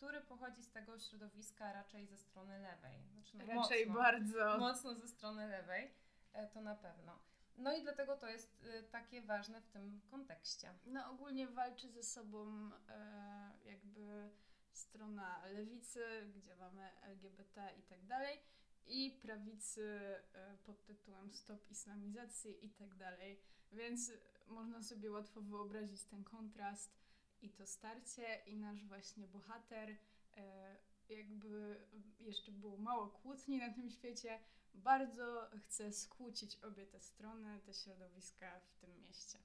który 0.04 0.20
pochodzi 0.20 0.62
z 0.62 0.70
tego 0.70 0.99
środowiska 0.99 1.73
raczej 1.73 2.06
ze 2.06 2.18
strony 2.18 2.58
lewej. 2.58 3.02
Znaczy, 3.12 3.38
no 3.38 3.62
raczej 3.62 3.87
mocno, 3.87 4.02
bardzo. 4.02 4.58
Mocno 4.58 4.94
ze 4.94 5.08
strony 5.08 5.49
lewej, 5.49 5.90
e, 6.32 6.46
to 6.49 6.61
na 6.61 6.75
pewno. 6.75 7.18
No 7.56 7.76
i 7.76 7.82
dlatego 7.82 8.16
to 8.16 8.28
jest 8.28 8.64
y, 8.64 8.82
takie 8.82 9.23
ważne 9.23 9.61
w 9.61 9.68
tym 9.68 10.00
kontekście. 10.11 10.75
No 10.87 11.11
ogólnie 11.11 11.46
walczy 11.49 11.88
ze 11.88 12.02
sobą 12.02 12.70
e, 12.88 13.50
jakby 13.64 14.30
strona 14.73 15.46
lewicy, 15.46 16.32
gdzie 16.37 16.56
mamy 16.56 16.90
LGBT 17.02 17.73
i 17.78 17.82
tak 17.82 18.06
dalej, 18.06 18.40
i 18.87 19.18
prawicy 19.23 20.00
e, 20.34 20.56
pod 20.64 20.84
tytułem 20.84 21.32
Stop 21.32 21.70
Islamizacji 21.70 22.66
i 22.66 22.70
tak 22.70 22.94
dalej. 22.94 23.40
Więc 23.73 24.12
można 24.46 24.82
sobie 24.82 25.11
łatwo 25.11 25.40
wyobrazić 25.40 26.04
ten 26.04 26.25
kontrast 26.25 27.03
i 27.44 27.50
to 27.50 27.66
starcie 27.66 28.42
i 28.46 28.56
nasz 28.56 28.84
właśnie 28.84 29.28
bohater 29.28 29.96
e, 30.36 30.76
jakby 31.08 31.80
jeszcze 32.20 32.52
było 32.52 32.76
mało 32.76 33.08
kłótni 33.08 33.58
na 33.58 33.72
tym 33.72 33.90
świecie, 33.90 34.40
bardzo 34.74 35.50
chce 35.58 35.92
skłócić 35.92 36.56
obie 36.56 36.86
te 36.86 37.00
strony, 37.00 37.60
te 37.60 37.74
środowiska 37.74 38.60
w 38.60 38.80
tym 38.80 39.00
mieście. 39.00 39.38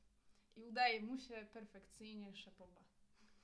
I 0.55 0.63
udaje 0.63 1.01
mu 1.01 1.17
się 1.17 1.47
perfekcyjnie 1.53 2.35
szapoba. 2.35 2.81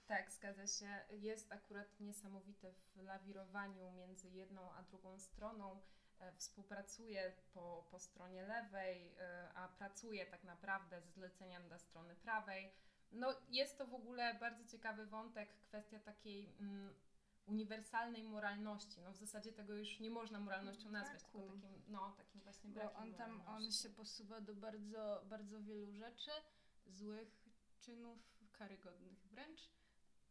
Tak, 0.07 0.31
zgadza 0.31 0.67
się. 0.67 0.99
Jest 1.09 1.51
akurat 1.51 1.99
niesamowity 1.99 2.73
w 2.95 3.03
lawirowaniu 3.03 3.91
między 3.91 4.29
jedną 4.29 4.71
a 4.71 4.83
drugą 4.83 5.19
stroną. 5.19 5.81
E, 6.19 6.31
współpracuje 6.31 7.33
po, 7.53 7.87
po 7.91 7.99
stronie 7.99 8.43
lewej, 8.43 9.15
e, 9.19 9.49
a 9.55 9.67
pracuje 9.67 10.25
tak 10.25 10.43
naprawdę 10.43 11.01
z 11.01 11.13
zleceniem 11.13 11.67
dla 11.67 11.79
strony 11.79 12.15
prawej. 12.15 12.71
No, 13.15 13.35
jest 13.49 13.77
to 13.77 13.87
w 13.87 13.93
ogóle 13.93 14.35
bardzo 14.39 14.65
ciekawy 14.65 15.05
wątek, 15.05 15.49
kwestia 15.67 15.99
takiej 15.99 16.49
mm, 16.59 16.93
uniwersalnej 17.47 18.23
moralności. 18.23 19.01
No 19.01 19.11
w 19.11 19.17
zasadzie 19.17 19.53
tego 19.53 19.73
już 19.73 19.99
nie 19.99 20.09
można 20.09 20.39
moralnością 20.39 20.91
nazwać, 20.91 21.23
tylko 21.23 21.39
takim, 21.39 21.81
no, 21.87 22.13
takim 22.17 22.41
właśnie 22.41 22.69
brakiem 22.69 22.93
Bo 22.93 22.99
on 22.99 23.13
tam, 23.13 23.41
on 23.47 23.71
się 23.71 23.89
posuwa 23.89 24.41
do 24.41 24.55
bardzo, 24.55 25.25
bardzo 25.29 25.61
wielu 25.61 25.91
rzeczy, 25.91 26.31
złych 26.87 27.45
czynów, 27.79 28.19
karygodnych 28.51 29.27
wręcz 29.27 29.59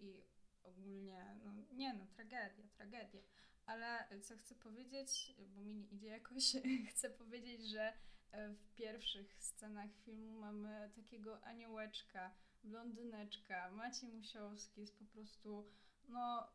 i 0.00 0.22
ogólnie, 0.62 1.36
no 1.44 1.52
nie 1.72 1.94
no, 1.94 2.06
tragedia, 2.06 2.68
tragedia. 2.76 3.20
Ale 3.66 4.08
co 4.22 4.36
chcę 4.36 4.54
powiedzieć, 4.54 5.34
bo 5.54 5.60
mi 5.60 5.74
nie 5.74 5.86
idzie 5.86 6.08
jakoś, 6.08 6.52
chcę 6.90 7.10
powiedzieć, 7.10 7.68
że 7.68 7.92
e, 8.32 8.48
w 8.48 8.74
pierwszych 8.74 9.42
scenach 9.42 9.90
filmu 10.04 10.40
mamy 10.40 10.90
takiego 10.96 11.44
aniołeczka, 11.44 12.34
blondyneczka, 12.64 13.70
Maciej 13.70 14.12
Musiałowski 14.12 14.80
jest 14.80 14.98
po 14.98 15.04
prostu, 15.04 15.70
no 16.08 16.48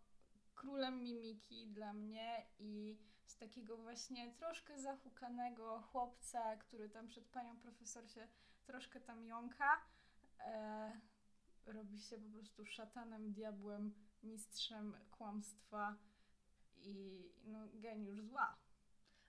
królem 0.56 1.04
mimiki 1.04 1.68
dla 1.68 1.94
mnie 1.94 2.46
i 2.60 3.00
z 3.26 3.38
takiego 3.38 3.78
właśnie 3.78 4.34
troszkę 4.34 4.80
zahukanego 4.80 5.82
chłopca, 5.82 6.58
który 6.58 6.90
tam 6.90 7.08
przed 7.08 7.28
panią 7.28 7.60
profesor 7.60 8.10
się 8.10 8.28
troszkę 8.66 9.00
tam 9.00 9.26
jąka, 9.26 9.82
e, 10.40 11.02
robi 11.66 12.00
się 12.00 12.18
po 12.18 12.30
prostu 12.30 12.66
szatanem, 12.66 13.34
diabłem, 13.34 13.94
mistrzem 14.24 14.98
kłamstwa 15.12 15.98
i 16.78 17.24
no, 17.44 17.60
geniusz 17.74 18.22
zła. 18.22 18.58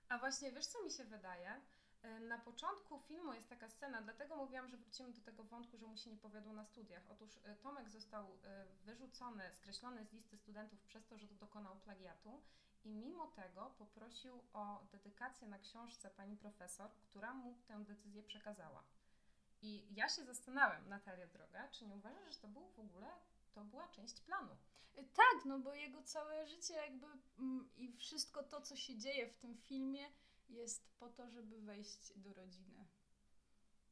A 0.08 0.18
właśnie 0.18 0.52
wiesz, 0.52 0.66
co 0.66 0.84
mi 0.84 0.90
się 0.90 1.04
wydaje? 1.04 1.60
E, 2.02 2.20
na 2.20 2.38
początku 2.38 2.98
filmu 2.98 3.34
jest 3.34 3.48
taka 3.48 3.68
scena, 3.68 4.02
dlatego 4.02 4.36
mówiłam, 4.36 4.68
że 4.68 4.76
wrócimy 4.76 5.12
do 5.12 5.20
tego 5.20 5.44
wątku, 5.44 5.78
że 5.78 5.86
mu 5.86 5.96
się 5.96 6.10
nie 6.10 6.16
powiodło 6.16 6.52
na 6.52 6.64
studiach. 6.64 7.02
Otóż 7.08 7.38
e, 7.44 7.56
Tomek 7.56 7.90
został 7.90 8.26
e, 8.44 8.66
wyrzucony, 8.84 9.42
skreślony 9.54 10.04
z 10.04 10.12
listy 10.12 10.36
studentów 10.38 10.82
przez 10.82 11.06
to, 11.06 11.18
że 11.18 11.26
dokonał 11.26 11.76
plagiatu 11.76 12.42
i 12.84 12.94
mimo 12.94 13.26
tego 13.26 13.74
poprosił 13.78 14.44
o 14.52 14.86
dedykację 14.92 15.48
na 15.48 15.58
książce 15.58 16.10
pani 16.10 16.36
profesor, 16.36 16.90
która 16.90 17.34
mu 17.34 17.54
tę 17.68 17.84
decyzję 17.84 18.22
przekazała. 18.22 18.84
I 19.62 19.94
ja 19.94 20.08
się 20.08 20.24
zastanawiam, 20.24 20.88
Natalia 20.88 21.26
Droga, 21.26 21.68
czy 21.68 21.86
nie 21.86 21.94
uważasz, 21.94 22.34
że 22.34 22.40
to 22.40 22.48
był 22.48 22.68
w 22.68 22.78
ogóle, 22.78 23.06
to 23.54 23.64
była 23.64 23.88
część 23.88 24.20
planu? 24.20 24.56
Tak, 24.94 25.44
no 25.44 25.58
bo 25.58 25.74
jego 25.74 26.02
całe 26.02 26.46
życie 26.46 26.74
jakby 26.74 27.06
mm, 27.38 27.68
i 27.76 27.92
wszystko 27.92 28.42
to, 28.42 28.60
co 28.60 28.76
się 28.76 28.98
dzieje 28.98 29.28
w 29.28 29.36
tym 29.36 29.56
filmie 29.56 30.06
jest 30.50 30.90
po 30.98 31.08
to, 31.08 31.30
żeby 31.30 31.60
wejść 31.60 32.18
do 32.18 32.34
rodziny. 32.34 32.86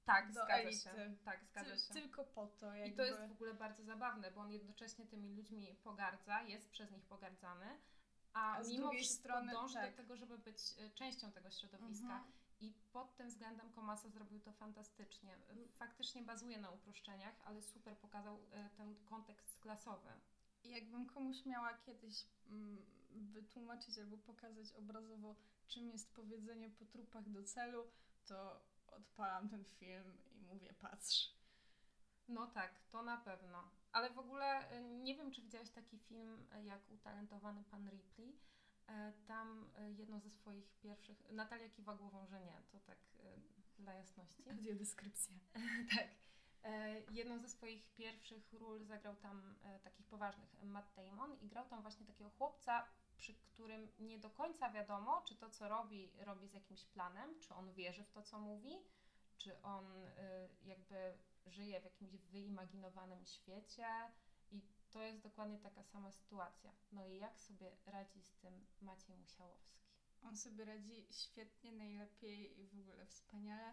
Tak, 0.04 0.26
do 0.26 0.32
zgadza 0.32 0.54
elity. 0.54 0.80
się. 0.80 1.16
Tak, 1.24 1.44
zgadza 1.44 1.70
Ty, 1.70 1.78
się. 1.78 1.94
Tylko 1.94 2.24
po 2.24 2.46
to. 2.46 2.74
Jakby... 2.74 2.92
I 2.92 2.96
to 2.96 3.02
jest 3.02 3.28
w 3.28 3.32
ogóle 3.32 3.54
bardzo 3.54 3.84
zabawne, 3.84 4.30
bo 4.30 4.40
on 4.40 4.52
jednocześnie 4.52 5.06
tymi 5.06 5.34
ludźmi 5.36 5.76
pogardza, 5.84 6.42
jest 6.42 6.70
przez 6.70 6.90
nich 6.90 7.04
pogardzany, 7.04 7.78
a, 8.32 8.56
a 8.56 8.62
mimo 8.62 8.90
wszystko 8.90 9.22
strony, 9.22 9.52
dąży 9.52 9.74
tak. 9.74 9.90
do 9.90 9.96
tego, 9.96 10.16
żeby 10.16 10.38
być 10.38 10.58
e, 10.78 10.90
częścią 10.90 11.32
tego 11.32 11.50
środowiska. 11.50 12.16
Mhm. 12.16 12.32
I 12.60 12.72
pod 12.92 13.16
tym 13.16 13.28
względem 13.28 13.72
Komasa 13.72 14.08
zrobił 14.08 14.40
to 14.40 14.52
fantastycznie. 14.52 15.38
Faktycznie 15.78 16.22
bazuje 16.22 16.58
na 16.60 16.70
uproszczeniach, 16.70 17.34
ale 17.44 17.62
super 17.62 17.96
pokazał 17.96 18.38
e, 18.52 18.70
ten 18.76 18.96
kontekst 19.04 19.60
klasowy. 19.60 20.10
Jakbym 20.64 21.06
komuś 21.06 21.46
miała 21.46 21.74
kiedyś 21.74 22.26
mm, 22.50 22.86
wytłumaczyć 23.10 23.98
albo 23.98 24.16
pokazać 24.16 24.72
obrazowo 24.72 25.36
czym 25.68 25.90
jest 25.90 26.14
powiedzenie 26.14 26.70
po 26.70 26.84
trupach 26.84 27.28
do 27.28 27.42
celu, 27.42 27.84
to 28.26 28.60
odpalam 28.86 29.48
ten 29.48 29.64
film 29.64 30.18
i 30.32 30.40
mówię 30.40 30.74
patrz. 30.80 31.38
No 32.28 32.46
tak, 32.46 32.80
to 32.90 33.02
na 33.02 33.16
pewno. 33.16 33.70
Ale 33.92 34.10
w 34.10 34.18
ogóle 34.18 34.72
y, 34.78 34.82
nie 34.82 35.16
wiem, 35.16 35.30
czy 35.30 35.42
widziałeś 35.42 35.70
taki 35.70 35.98
film 35.98 36.46
y, 36.56 36.64
jak 36.64 36.90
Utalentowany 36.90 37.64
Pan 37.64 37.90
Ripley. 37.90 38.38
E, 38.88 39.12
tam 39.26 39.70
jedną 39.98 40.20
ze 40.20 40.30
swoich 40.30 40.72
pierwszych. 40.82 41.30
Natalia 41.30 41.68
kiwa 41.68 41.94
głową, 41.94 42.26
że 42.26 42.40
nie, 42.40 42.62
to 42.72 42.80
tak 42.80 42.98
dla 43.78 43.92
jasności. 43.94 44.44
Audiodeskrypcja. 44.50 45.34
tak. 45.96 46.08
E, 46.64 47.00
jedną 47.10 47.38
ze 47.38 47.48
swoich 47.48 47.94
pierwszych 47.94 48.52
ról 48.52 48.84
zagrał 48.84 49.16
tam 49.16 49.54
e, 49.64 49.78
takich 49.78 50.06
poważnych 50.06 50.62
Matt 50.62 50.94
Damon 50.96 51.36
i 51.40 51.48
grał 51.48 51.68
tam 51.68 51.82
właśnie 51.82 52.06
takiego 52.06 52.30
chłopca, 52.30 52.86
przy 53.18 53.34
którym 53.34 53.88
nie 53.98 54.18
do 54.18 54.30
końca 54.30 54.70
wiadomo, 54.70 55.22
czy 55.22 55.36
to, 55.36 55.50
co 55.50 55.68
robi, 55.68 56.10
robi 56.18 56.48
z 56.48 56.54
jakimś 56.54 56.84
planem, 56.84 57.40
czy 57.40 57.54
on 57.54 57.72
wierzy 57.72 58.04
w 58.04 58.10
to, 58.10 58.22
co 58.22 58.38
mówi, 58.38 58.76
czy 59.38 59.62
on 59.62 59.96
y, 59.96 60.08
jakby 60.64 61.18
żyje 61.46 61.80
w 61.80 61.84
jakimś 61.84 62.16
wyimaginowanym 62.16 63.24
świecie. 63.24 63.86
I 64.50 64.62
to 64.90 65.02
jest 65.02 65.22
dokładnie 65.22 65.58
taka 65.58 65.82
sama 65.82 66.12
sytuacja. 66.12 66.72
No 66.92 67.06
i 67.06 67.18
jak 67.18 67.40
sobie 67.40 67.76
radzi 67.86 68.22
z 68.22 68.34
tym 68.34 68.66
Maciej 68.80 69.16
Musiałowski? 69.16 69.78
On 70.22 70.36
sobie 70.36 70.64
radzi 70.64 71.06
świetnie, 71.10 71.72
najlepiej 71.72 72.60
i 72.60 72.66
w 72.66 72.80
ogóle 72.80 73.06
wspaniale. 73.06 73.72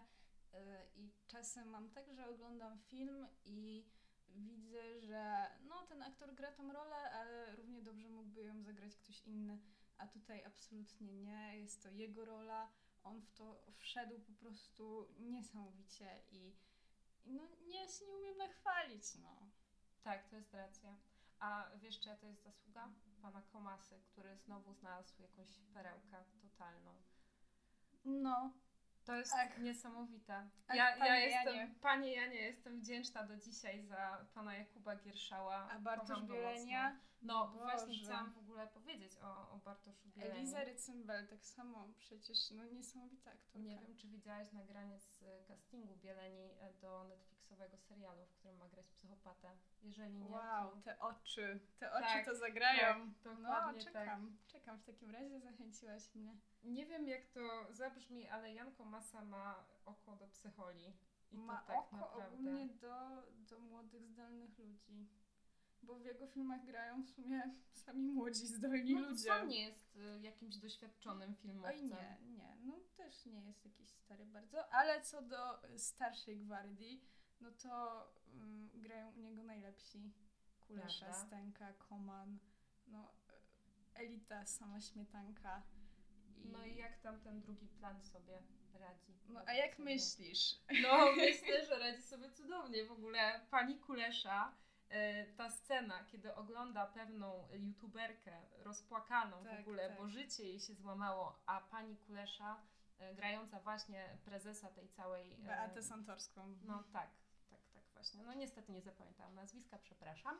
Y, 0.54 0.56
I 0.96 1.10
czasem 1.26 1.68
mam 1.68 1.90
tak, 1.90 2.12
że 2.12 2.28
oglądam 2.28 2.78
film 2.78 3.26
i 3.44 3.86
widzę, 4.28 4.95
aktor 6.06 6.34
gra 6.34 6.52
tą 6.52 6.72
rolę, 6.72 7.10
ale 7.10 7.56
równie 7.56 7.82
dobrze 7.82 8.08
mógłby 8.08 8.44
ją 8.44 8.62
zagrać 8.62 8.96
ktoś 8.96 9.26
inny, 9.26 9.58
a 9.98 10.06
tutaj 10.06 10.44
absolutnie 10.44 11.14
nie. 11.14 11.58
Jest 11.58 11.82
to 11.82 11.90
jego 11.90 12.24
rola. 12.24 12.68
On 13.02 13.20
w 13.20 13.30
to 13.30 13.62
wszedł 13.78 14.20
po 14.20 14.32
prostu 14.32 15.08
niesamowicie 15.18 16.22
i, 16.30 16.56
no, 17.26 17.42
nie, 17.66 17.88
się 17.88 18.06
nie 18.06 18.16
umiem 18.16 18.36
nachwalić. 18.36 19.14
No. 19.14 19.50
Tak, 20.02 20.28
to 20.28 20.36
jest 20.36 20.54
racja. 20.54 20.96
A 21.38 21.70
wiesz, 21.76 22.00
czyja 22.00 22.16
to 22.16 22.26
jest 22.26 22.42
zasługa? 22.42 22.88
Pana 23.22 23.42
Komasy, 23.42 24.00
który 24.00 24.36
znowu 24.36 24.74
znalazł 24.74 25.22
jakąś 25.22 25.58
perełkę 25.74 26.24
totalną. 26.42 27.02
No, 28.04 28.52
to 29.06 29.16
jest 29.16 29.32
tak. 29.32 29.58
niesamowite. 29.58 30.48
Ja, 30.74 30.96
ja 30.96 31.16
jestem, 31.16 31.56
Janie. 31.56 31.74
Panie 31.80 32.14
Janie, 32.14 32.36
jestem 32.36 32.80
wdzięczna 32.80 33.22
do 33.24 33.36
dzisiaj 33.36 33.82
za 33.82 34.26
pana 34.34 34.54
Jakuba 34.54 34.96
Gierszała. 34.96 35.68
A 35.70 35.78
Bartosz 35.78 36.22
Bielenia? 36.22 36.96
No, 37.22 37.48
Boże. 37.48 37.58
właśnie 37.58 37.94
chciałam 37.94 38.32
w 38.32 38.38
ogóle 38.38 38.66
powiedzieć 38.66 39.12
o, 39.22 39.50
o 39.50 39.58
Bartoszu 39.64 40.08
Bieleniu. 40.08 40.36
Eliza 40.36 40.64
Rycymbel, 40.64 41.28
tak 41.28 41.44
samo, 41.44 41.88
przecież 41.98 42.50
no 42.50 42.64
niesamowita 42.64 43.30
aktorka. 43.30 43.58
Nie 43.58 43.78
wiem, 43.78 43.96
czy 43.96 44.08
widziałaś 44.08 44.52
nagranie 44.52 45.00
z 45.00 45.24
castingu 45.48 45.96
Bieleni 45.96 46.50
do 46.80 47.04
Netflixa 47.04 47.35
Netflixowego 47.50 47.78
serialu, 47.78 48.26
w 48.26 48.32
którym 48.34 48.56
ma 48.56 48.68
grać 48.68 48.86
psychopatę. 48.90 49.56
Jeżeli 49.82 50.14
nie, 50.18 50.28
Wow, 50.30 50.70
to... 50.70 50.82
te 50.82 50.98
oczy, 51.00 51.60
te 51.78 51.92
oczy 51.92 52.02
Tak, 52.04 52.24
to 52.24 52.34
zagrają. 52.34 53.12
tak, 53.12 53.24
no, 53.24 53.34
dokładnie 53.34 53.84
czekam, 53.84 54.36
czekam. 54.46 54.78
W 54.78 54.84
takim 54.84 55.10
razie 55.10 55.40
zachęciłaś 55.40 56.14
mnie. 56.14 56.36
Nie 56.62 56.86
wiem 56.86 57.08
jak 57.08 57.26
to 57.26 57.40
zabrzmi, 57.70 58.28
ale 58.28 58.54
Janko 58.54 58.84
Masa 58.84 59.24
ma 59.24 59.64
oko 59.84 60.16
do 60.16 60.28
psycholi. 60.28 60.96
I 61.32 61.38
Ma 61.38 61.60
to 61.60 61.66
tak 61.66 61.76
oko 61.76 61.96
naprawdę. 61.96 62.26
ogólnie 62.34 62.66
do, 62.68 63.22
do 63.30 63.58
młodych, 63.60 64.06
zdolnych 64.08 64.58
ludzi. 64.58 65.08
Bo 65.82 65.94
w 65.94 66.04
jego 66.04 66.26
filmach 66.26 66.64
grają 66.64 67.02
w 67.02 67.08
sumie 67.08 67.42
sami 67.72 68.06
młodzi, 68.08 68.46
zdolni 68.46 68.94
no, 68.94 69.00
ludzie. 69.00 69.24
Sam 69.24 69.48
nie 69.48 69.60
jest 69.60 69.96
y, 69.96 70.20
jakimś 70.20 70.56
doświadczonym 70.56 71.34
filmowcem. 71.34 71.80
Oj 71.80 71.82
nie, 71.82 72.18
nie, 72.36 72.56
no 72.64 72.80
też 72.96 73.26
nie 73.26 73.44
jest 73.44 73.64
jakiś 73.64 73.88
stary 73.90 74.26
bardzo, 74.26 74.72
ale 74.72 75.00
co 75.02 75.22
do 75.22 75.36
starszej 75.76 76.38
gwardii, 76.38 77.04
no 77.40 77.50
to 77.62 78.04
ym, 78.34 78.70
grają 78.74 79.10
u 79.12 79.20
niego 79.20 79.42
najlepsi. 79.42 80.12
Kulesza, 80.66 81.06
Prawda? 81.06 81.26
Stęka, 81.26 81.72
Koman, 81.72 82.38
no 82.86 83.10
y, 83.94 83.98
elita, 83.98 84.46
sama 84.46 84.80
śmietanka. 84.80 85.62
I... 86.38 86.48
No 86.48 86.64
i 86.64 86.76
jak 86.76 86.98
tam 86.98 87.20
ten 87.20 87.40
drugi 87.40 87.66
plan 87.68 88.02
sobie 88.02 88.42
radzi? 88.74 89.12
No 89.28 89.40
a 89.46 89.52
jak 89.52 89.72
sobie. 89.76 89.84
myślisz? 89.84 90.54
No 90.82 91.06
myślę, 91.16 91.64
że 91.66 91.78
radzi 91.78 92.02
sobie 92.02 92.30
cudownie. 92.30 92.84
W 92.84 92.92
ogóle 92.92 93.40
pani 93.50 93.78
Kulesza, 93.78 94.52
e, 94.88 95.26
ta 95.26 95.50
scena, 95.50 96.04
kiedy 96.04 96.34
ogląda 96.34 96.86
pewną 96.86 97.48
youtuberkę 97.52 98.42
rozpłakaną 98.58 99.40
w 99.40 99.44
Tak, 99.44 99.60
ogóle, 99.60 99.88
tak. 99.88 99.98
bo 99.98 100.08
życie 100.08 100.44
jej 100.44 100.60
się 100.60 100.74
złamało, 100.74 101.42
a 101.46 101.60
pani 101.60 101.96
Kulesza, 101.96 102.60
e, 102.98 103.14
grająca 103.14 103.60
właśnie 103.60 104.18
prezesa 104.24 104.70
tej 104.70 104.88
całej... 104.88 105.32
e, 105.32 105.36
Beatę 105.36 105.82
Santorską. 105.82 106.54
No 106.64 106.82
tak 106.92 107.10
właśnie. 108.06 108.24
No 108.24 108.34
niestety 108.34 108.72
nie 108.72 108.82
zapamiętałam 108.82 109.34
nazwiska, 109.34 109.78
przepraszam. 109.78 110.38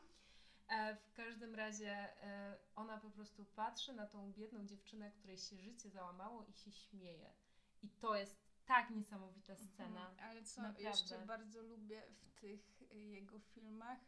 E, 0.67 0.95
w 0.95 1.13
każdym 1.13 1.55
razie 1.55 1.91
e, 2.23 2.57
ona 2.75 2.97
po 2.97 3.09
prostu 3.09 3.45
patrzy 3.45 3.93
na 3.93 4.05
tą 4.05 4.33
biedną 4.33 4.65
dziewczynę, 4.65 5.11
której 5.11 5.37
się 5.37 5.57
życie 5.57 5.89
załamało 5.89 6.45
i 6.45 6.53
się 6.53 6.71
śmieje. 6.71 7.33
I 7.81 7.89
to 7.89 8.15
jest 8.15 8.39
tak 8.65 8.89
niesamowita 8.89 9.55
scena. 9.55 10.09
Mhm, 10.09 10.29
Ale 10.29 10.43
co 10.43 10.61
Naprawdę. 10.61 10.89
jeszcze 10.89 11.25
bardzo 11.25 11.61
lubię 11.61 12.01
w 12.09 12.39
tych 12.41 12.81
jego 12.91 13.39
filmach, 13.39 13.99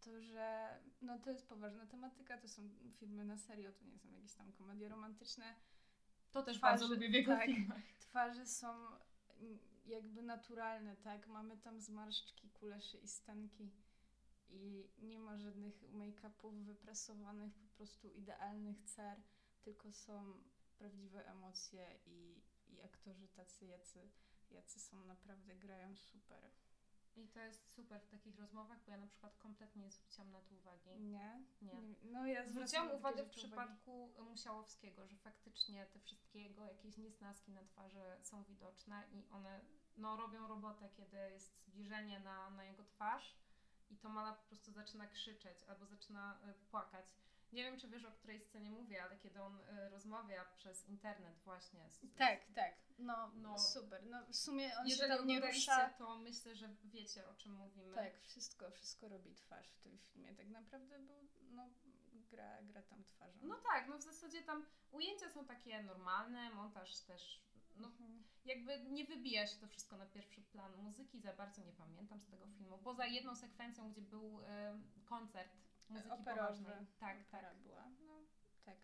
to 0.00 0.20
że 0.20 0.78
no 1.02 1.18
to 1.18 1.30
jest 1.30 1.48
poważna 1.48 1.86
tematyka, 1.86 2.38
to 2.38 2.48
są 2.48 2.62
filmy 2.98 3.24
na 3.24 3.36
serio, 3.36 3.72
to 3.72 3.84
nie 3.84 3.98
są 3.98 4.12
jakieś 4.12 4.34
tam 4.34 4.52
komedie 4.52 4.88
romantyczne. 4.88 5.54
To 6.32 6.42
też 6.42 6.58
bardzo 6.58 6.88
lubię 6.88 7.08
w 7.08 7.12
jego 7.12 7.32
tak. 7.32 7.46
filmach. 7.46 7.82
Twarze 7.98 8.46
są 8.46 8.68
jakby 9.90 10.22
naturalne, 10.22 10.96
tak? 10.96 11.26
Mamy 11.26 11.58
tam 11.58 11.80
zmarszczki, 11.80 12.50
kuleszy 12.50 12.98
i 12.98 13.08
stanki 13.08 13.70
i 14.50 14.90
nie 14.98 15.18
ma 15.18 15.38
żadnych 15.38 15.82
make-upów 15.92 16.64
wyprasowanych, 16.64 17.54
po 17.54 17.76
prostu 17.76 18.08
idealnych 18.08 18.82
cer, 18.82 19.22
tylko 19.62 19.92
są 19.92 20.42
prawdziwe 20.78 21.26
emocje 21.26 21.98
i, 22.06 22.42
i 22.68 22.82
aktorzy 22.82 23.28
tacy, 23.28 23.66
jacy, 23.66 24.10
jacy 24.50 24.80
są, 24.80 25.04
naprawdę 25.04 25.56
grają 25.56 25.96
super. 25.96 26.50
I 27.16 27.28
to 27.28 27.40
jest 27.40 27.74
super 27.74 28.00
w 28.00 28.06
takich 28.06 28.38
rozmowach, 28.38 28.84
bo 28.84 28.90
ja 28.90 28.98
na 28.98 29.06
przykład 29.06 29.36
kompletnie 29.36 29.82
nie 29.82 29.90
zwróciłam 29.90 30.30
na 30.30 30.40
to 30.40 30.54
uwagi. 30.54 31.00
Nie? 31.00 31.44
Nie. 31.62 31.72
No 32.02 32.26
ja 32.26 32.48
Zwróciłam 32.48 32.90
uwagę 32.90 33.24
w 33.24 33.30
przypadku 33.30 34.10
Musiałowskiego, 34.30 35.06
że 35.06 35.16
faktycznie 35.16 35.86
te 35.86 35.98
wszystkie 35.98 36.40
jego 36.42 36.64
jakieś 36.64 36.96
niesnaski 36.96 37.52
na 37.52 37.64
twarzy 37.64 38.00
są 38.22 38.44
widoczne 38.44 39.04
i 39.12 39.24
one 39.30 39.60
no, 39.96 40.16
robią 40.16 40.46
robotę, 40.48 40.88
kiedy 40.96 41.16
jest 41.16 41.64
zbliżenie 41.66 42.20
na, 42.20 42.50
na 42.50 42.64
jego 42.64 42.84
twarz 42.84 43.36
i 43.90 43.96
to 43.96 44.08
mala 44.08 44.32
po 44.32 44.42
prostu 44.42 44.72
zaczyna 44.72 45.06
krzyczeć 45.06 45.62
albo 45.68 45.86
zaczyna 45.86 46.38
y, 46.50 46.54
płakać. 46.70 47.06
Nie 47.52 47.62
wiem, 47.64 47.78
czy 47.80 47.88
wiesz, 47.88 48.04
o 48.04 48.10
której 48.12 48.40
scenie 48.40 48.70
mówię, 48.70 49.02
ale 49.02 49.16
kiedy 49.18 49.42
on 49.42 49.56
y, 49.60 49.88
rozmawia 49.88 50.44
przez 50.58 50.88
internet 50.88 51.38
właśnie 51.44 51.90
z, 51.90 52.00
Tak, 52.18 52.40
tak. 52.54 52.74
No, 52.98 53.30
No. 53.34 53.58
super. 53.58 54.06
No 54.06 54.26
w 54.26 54.36
sumie 54.36 54.78
on 54.78 54.86
Jeżeli 54.88 55.10
się 55.12 55.16
tam 55.18 55.26
nie 55.26 55.40
rusza. 55.40 55.90
to 55.98 56.18
myślę, 56.18 56.54
że 56.54 56.68
wiecie, 56.84 57.28
o 57.28 57.34
czym 57.34 57.52
mówimy. 57.52 57.94
Tak, 57.94 58.20
wszystko, 58.20 58.70
wszystko 58.70 59.08
robi 59.08 59.34
twarz 59.34 59.70
w 59.70 59.78
tym 59.78 59.98
filmie. 59.98 60.34
Tak 60.34 60.48
naprawdę, 60.48 60.98
bo 60.98 61.12
no, 61.50 61.68
gra, 62.30 62.62
gra 62.62 62.82
tam 62.82 63.04
twarzą. 63.04 63.38
No 63.42 63.56
tak, 63.72 63.88
no 63.88 63.98
w 63.98 64.02
zasadzie 64.02 64.42
tam 64.42 64.66
ujęcia 64.90 65.30
są 65.30 65.44
takie 65.44 65.82
normalne, 65.82 66.50
montaż 66.50 67.00
też, 67.00 67.40
no 67.80 67.88
Mhm. 67.88 68.24
jakby 68.44 68.80
nie 68.80 69.04
wybija 69.04 69.46
się 69.46 69.56
to 69.56 69.66
wszystko 69.68 69.96
na 69.96 70.06
pierwszy 70.06 70.42
plan. 70.42 70.76
Muzyki 70.76 71.20
za 71.20 71.32
bardzo 71.32 71.62
nie 71.62 71.72
pamiętam 71.72 72.20
z 72.20 72.26
tego 72.26 72.46
filmu, 72.46 72.78
poza 72.78 73.06
jedną 73.06 73.36
sekwencją, 73.36 73.90
gdzie 73.92 74.02
był 74.02 74.40
em, 74.44 74.84
koncert 75.04 75.52
muzyki 75.88 76.10
Operowy. 76.10 76.58
poważnej. 76.64 76.86
Tak, 76.98 77.16
Opera 77.28 77.50
tak. 77.50 77.58
była. 77.58 77.84
No, 78.06 78.20
tak. 78.64 78.76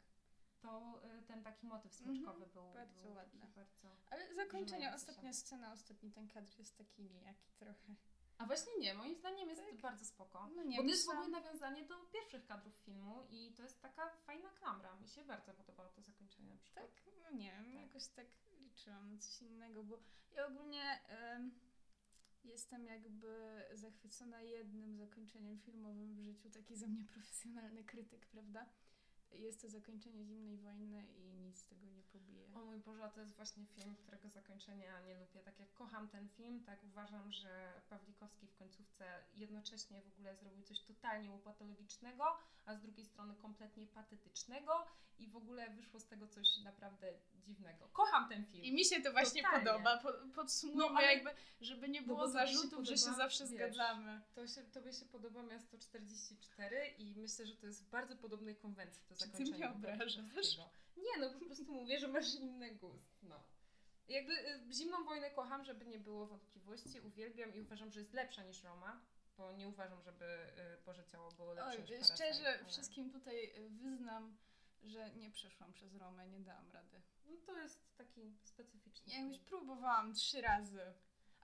To 0.61 1.01
y, 1.19 1.23
ten 1.23 1.43
taki 1.43 1.67
motyw 1.67 1.95
smyczkowy 1.95 2.45
Mhm, 2.45 2.53
był 2.53 2.73
bardzo 2.73 3.03
był 3.03 3.13
ładny. 3.13 3.41
Bardzo... 3.41 3.97
Ale 4.11 4.35
zakończenie, 4.35 4.95
ostatnia 4.95 5.33
scena, 5.33 5.73
ostatni 5.73 6.13
ten 6.13 6.29
kadr 6.29 6.59
jest 6.59 6.79
taki 6.79 7.03
nijaki 7.11 7.53
trochę. 7.59 7.95
A 8.39 8.47
właśnie 8.47 8.73
nie, 8.79 8.95
moim 8.95 9.15
zdaniem 9.17 9.49
jest 9.49 9.63
Tak? 9.63 9.81
bardzo 9.81 10.05
spoko. 10.05 10.49
No 10.57 10.63
nie 10.63 10.77
Bo 10.77 10.83
to 10.83 10.89
jest 10.89 11.05
w 11.05 11.07
myślałam- 11.09 11.25
ogóle 11.35 11.41
nawiązanie 11.43 11.83
do 11.85 11.99
pierwszych 11.99 12.47
kadrów 12.47 12.75
filmu 12.75 13.27
i 13.31 13.53
to 13.57 13.63
jest 13.63 13.83
taka 13.83 14.11
fajna 14.11 14.51
klamra. 14.51 14.97
Mi 14.97 15.09
się 15.09 15.25
bardzo 15.25 15.55
podobało 15.55 15.89
to 15.89 16.03
zakończenie 16.03 16.51
na 16.51 16.57
przykład. 16.57 16.85
Tak? 16.95 17.13
No 17.23 17.31
nie 17.39 17.51
Tak. 17.53 17.83
jakoś 17.87 18.09
tak 18.09 18.27
liczyłam 18.61 19.11
na 19.15 19.19
coś 19.19 19.43
innego, 19.43 19.85
bo 19.85 19.99
ja 20.37 20.47
ogólnie 20.47 21.01
em, 21.09 21.51
jestem 22.45 22.87
jakby 22.87 23.63
zachwycona 23.75 24.43
jednym 24.43 24.97
zakończeniem 24.99 25.59
filmowym 25.59 26.15
w 26.15 26.21
życiu, 26.21 26.51
taki 26.51 26.77
ze 26.77 26.87
mnie 26.87 27.05
profesjonalny 27.15 27.85
krytyk, 27.85 28.27
prawda? 28.27 28.67
Jest 29.33 29.63
to 29.63 29.69
zakończenie 29.69 30.25
zimnej 30.25 30.59
wojny 30.59 31.07
i 31.19 31.35
nic 31.35 31.59
z 31.59 31.67
tego 31.67 31.87
nie 31.87 32.03
pobije. 32.03 32.47
O 32.55 32.65
mój 32.65 32.79
Boże, 32.81 33.05
a 33.05 33.09
to 33.09 33.21
jest 33.21 33.35
właśnie 33.37 33.67
film, 33.67 33.97
którego 33.97 34.29
zakończenia 34.29 35.01
nie 35.01 35.15
lubię. 35.15 35.41
Tak 35.41 35.59
jak 35.61 35.73
kocham 35.73 36.09
ten 36.09 36.29
film, 36.29 36.65
tak 36.65 36.85
uważam, 36.85 37.33
że 37.33 37.83
Pawlikowski 37.89 38.47
w 38.47 38.55
końcówce 38.57 39.05
jednocześnie 39.35 40.03
w 40.03 40.07
ogóle 40.07 40.37
zrobił 40.37 40.63
coś 40.63 40.81
totalnie 40.81 41.33
upatologicznego, 41.33 42.25
a 42.67 42.75
z 42.75 42.81
drugiej 42.81 43.05
strony 43.07 43.35
kompletnie 43.35 43.87
patetycznego 43.87 44.87
i 45.19 45.29
w 45.29 45.37
ogóle 45.37 45.71
wyszło 45.71 46.01
z 46.01 46.07
tego 46.07 46.29
coś 46.29 46.59
naprawdę 46.65 47.13
dziwnego. 47.35 47.89
Kocham 47.89 48.29
ten 48.29 48.47
film. 48.47 48.65
I 48.65 48.73
mi 48.73 48.85
się 48.85 49.03
to 49.03 49.13
właśnie 49.13 49.43
Totalnie. 49.43 49.67
podoba. 49.67 49.99
Po, 49.99 50.13
podsumujmy 50.35 50.95
No, 50.95 51.01
jakby, 51.01 51.31
żeby 51.61 51.89
nie 51.89 52.01
No 52.01 52.07
było 52.07 52.27
się 52.27 52.33
zarzutów, 52.33 52.85
że 52.85 52.97
się 52.97 53.05
podoba, 53.05 53.17
zawsze 53.23 53.45
wiesz, 53.45 53.55
zgadzamy. 53.55 54.23
To 54.35 54.47
się, 54.47 54.63
tobie 54.63 54.93
się 54.93 55.07
podoba 55.07 55.43
Miasto 55.43 55.79
44 55.79 56.87
i 56.99 57.15
myślę, 57.17 57.47
że 57.47 57.57
to 57.57 57.67
jest 57.67 57.85
w 57.85 57.91
bardzo 57.91 58.17
podobnej 58.17 58.57
konwencji 58.57 59.03
Czy 59.17 59.25
ty 59.25 59.31
zakończenie. 59.31 59.59
mnie 59.59 59.71
obrażasz? 59.71 60.59
Nie, 60.97 61.21
no 61.21 61.31
po 61.31 61.45
prostu 61.47 61.73
mówię, 61.73 61.99
że 61.99 62.09
masz 62.09 62.35
inny 62.35 62.75
gust. 62.75 63.23
No. 63.23 63.43
Jakby 64.09 64.33
y, 64.33 64.73
Zimną 64.73 65.05
Wojnę 65.05 65.31
kocham, 65.31 65.65
żeby 65.65 65.87
nie 65.87 65.99
było 65.99 66.27
wątpliwości, 66.27 67.01
uwielbiam 67.01 67.55
i 67.55 67.61
uważam, 67.61 67.93
że 67.93 68.01
jest 68.01 68.13
lepsza 68.13 68.43
niż 68.43 68.63
Roma, 68.63 69.01
bo 69.37 69.53
nie 69.53 69.69
uważam, 69.69 70.03
żeby 70.03 70.25
y, 70.25 70.85
Boże 70.87 71.05
Ciało 71.05 71.31
było 71.33 71.53
lepsze 71.53 71.83
Oj, 71.83 71.99
niż 71.99 72.07
szczerze, 72.07 72.65
wszystkim 72.67 73.11
tutaj 73.11 73.53
wyznam, 73.71 74.37
że 74.83 75.11
nie 75.11 75.31
przeszłam 75.31 75.73
przez 75.73 75.95
Romę, 75.95 76.27
nie 76.29 76.41
dałam 76.41 76.71
rady. 76.73 77.01
No 77.27 77.37
to 77.47 77.59
jest 77.59 77.97
taki 77.97 78.37
specyficzny 78.43 79.13
Ja 79.13 79.21
już 79.21 79.39
próbowałam 79.39 80.15
trzy 80.15 80.41
razy. 80.41 80.95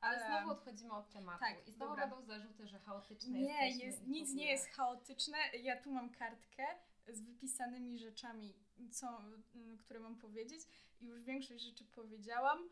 Ale 0.00 0.26
znowu 0.26 0.50
odchodzimy 0.50 0.92
od 0.92 1.10
tematu 1.10 1.40
Tak, 1.40 1.68
i 1.68 1.72
znowu 1.72 1.92
dobra. 1.92 2.06
będą 2.06 2.24
zarzuty, 2.24 2.66
że 2.66 2.78
chaotyczne 2.78 3.38
Nie, 3.38 3.68
jest, 3.68 4.02
i 4.02 4.04
w 4.04 4.08
nic 4.08 4.34
nie 4.34 4.46
jest 4.50 4.66
chaotyczne. 4.66 5.38
Ja 5.62 5.82
tu 5.82 5.90
mam 5.90 6.10
kartkę 6.10 6.66
z 7.08 7.20
wypisanymi 7.20 7.98
rzeczami, 7.98 8.54
co, 8.90 9.22
mm, 9.54 9.78
które 9.78 10.00
mam 10.00 10.18
powiedzieć 10.18 10.60
i 11.00 11.06
już 11.06 11.22
większość 11.22 11.64
rzeczy 11.64 11.84
powiedziałam, 11.84 12.68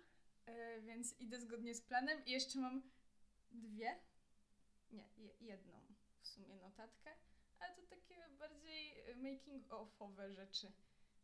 e, 0.47 0.81
więc 0.81 1.21
idę 1.21 1.41
zgodnie 1.41 1.75
z 1.75 1.83
planem 1.83 2.25
i 2.27 2.31
jeszcze 2.31 2.59
mam 2.59 2.83
dwie, 3.51 4.01
nie, 4.91 5.09
je, 5.17 5.35
jedną 5.41 5.81
w 6.21 6.27
sumie 6.27 6.57
notatkę, 6.57 7.11
ale 7.59 7.75
to 7.75 7.83
takie 7.83 8.29
bardziej 8.39 9.01
e, 9.01 9.17
making 9.17 9.73
offowe 9.73 10.33
rzeczy. 10.33 10.73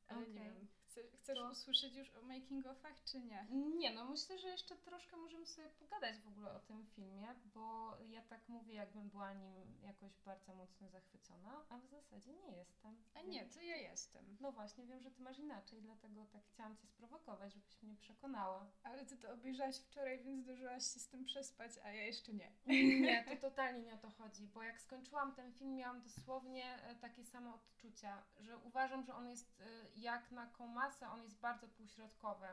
Ale 0.08 0.26
nie 0.26 0.40
Okej. 0.40 0.54
wiem, 0.54 0.68
chcesz 1.02 1.38
To- 1.38 1.50
usłyszeć 1.50 1.94
już 1.94 2.14
o 2.14 2.22
making 2.22 2.66
offach, 2.66 3.04
czy 3.04 3.20
nie? 3.20 3.46
Nie, 3.50 3.94
no 3.94 4.04
myślę, 4.04 4.38
że 4.38 4.48
jeszcze 4.48 4.76
troszkę 4.76 5.16
możemy 5.16 5.46
sobie 5.46 5.68
pogadać 5.68 6.18
w 6.18 6.28
ogóle 6.28 6.52
o 6.52 6.60
tym 6.60 6.86
filmie, 6.86 7.34
bo 7.54 7.96
ja 8.08 8.22
tak 8.22 8.48
mówię, 8.48 8.74
jakbym 8.74 9.08
była 9.08 9.32
nim 9.32 9.54
jakoś 9.82 10.18
bardzo 10.24 10.54
mocno 10.54 10.88
zachwycona, 10.88 11.64
a 11.68 11.78
w 11.78 11.86
zasadzie 11.86 12.32
nie 12.32 12.56
jestem. 12.56 12.96
A 13.14 13.22
nie, 13.22 13.46
to 13.46 13.60
ja 13.60 13.76
jestem. 13.76 14.36
No 14.40 14.52
właśnie, 14.52 14.86
wiem, 14.86 15.02
że 15.02 15.10
ty 15.10 15.22
masz 15.22 15.38
inaczej, 15.38 15.82
dlatego 15.82 16.26
tak 16.26 16.42
chciałam 16.46 16.76
cię 16.76 16.86
sprowokować, 16.86 17.54
żebyś 17.54 17.82
mnie 17.82 17.96
przekonała. 17.96 18.66
Ale 18.82 19.06
ty 19.06 19.16
to 19.16 19.32
obejrzałaś 19.32 19.76
wczoraj, 19.78 20.24
więc 20.24 20.42
zdążyłaś 20.44 20.82
się 20.82 21.00
z 21.00 21.08
tym 21.08 21.24
przespać, 21.24 21.72
a 21.84 21.88
ja 21.92 22.02
jeszcze 22.02 22.32
nie. 22.32 22.52
Nie, 23.00 23.24
to 23.24 23.36
totalnie 23.36 23.80
nie 23.82 23.94
o 23.94 23.98
to 23.98 24.10
chodzi, 24.10 24.46
bo 24.46 24.62
jak 24.62 24.80
skończyłam 24.80 25.34
ten 25.34 25.52
film, 25.52 25.76
miałam 25.76 26.02
dosłownie 26.02 26.82
e, 26.82 26.96
takie 26.96 27.24
same 27.24 27.54
odczucia, 27.54 28.22
że 28.40 28.58
uważam, 28.58 29.04
że 29.04 29.14
on 29.14 29.28
jest 29.28 29.60
e, 29.60 29.64
jak 29.96 30.30
na 30.30 30.46
Komasę, 30.86 31.10
on 31.10 31.22
jest 31.22 31.40
bardzo 31.40 31.68
półśrodkowy. 31.68 32.46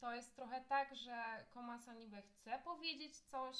To 0.00 0.14
jest 0.14 0.36
trochę 0.36 0.64
tak, 0.68 0.94
że 0.94 1.46
Komasa 1.50 1.94
niby 1.94 2.22
chce 2.22 2.58
powiedzieć 2.64 3.16
coś, 3.16 3.56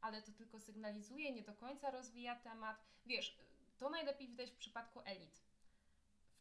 ale 0.00 0.22
to 0.22 0.32
tylko 0.32 0.60
sygnalizuje, 0.60 1.32
nie 1.32 1.42
do 1.42 1.54
końca 1.54 1.90
rozwija 1.90 2.36
temat. 2.36 2.76
Wiesz, 3.06 3.38
to 3.78 3.90
najlepiej 3.90 4.28
widać 4.28 4.50
w 4.50 4.56
przypadku 4.56 5.00
elit. 5.04 5.42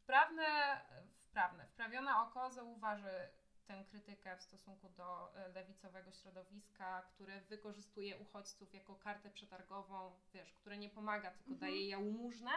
Wprawne, 0.04 0.82
wprawne, 1.20 1.68
wprawione 1.68 2.18
oko 2.18 2.52
zauważy 2.52 3.30
tę 3.68 3.86
krytykę 3.90 4.38
w 4.38 4.42
stosunku 4.44 4.90
do 4.90 5.36
e, 5.36 5.48
lewicowego 5.50 6.12
środowiska, 6.12 7.02
które 7.02 7.42
wykorzystuje 7.42 8.18
uchodźców 8.18 8.74
jako 8.74 8.96
kartę 8.96 9.30
przetargową, 9.30 10.12
wiesz, 10.34 10.54
które 10.54 10.78
nie 10.78 10.90
pomaga, 10.90 11.32
tylko 11.32 11.52
Mhm. 11.52 11.60
daje 11.60 11.88
jałmużnę, 11.88 12.52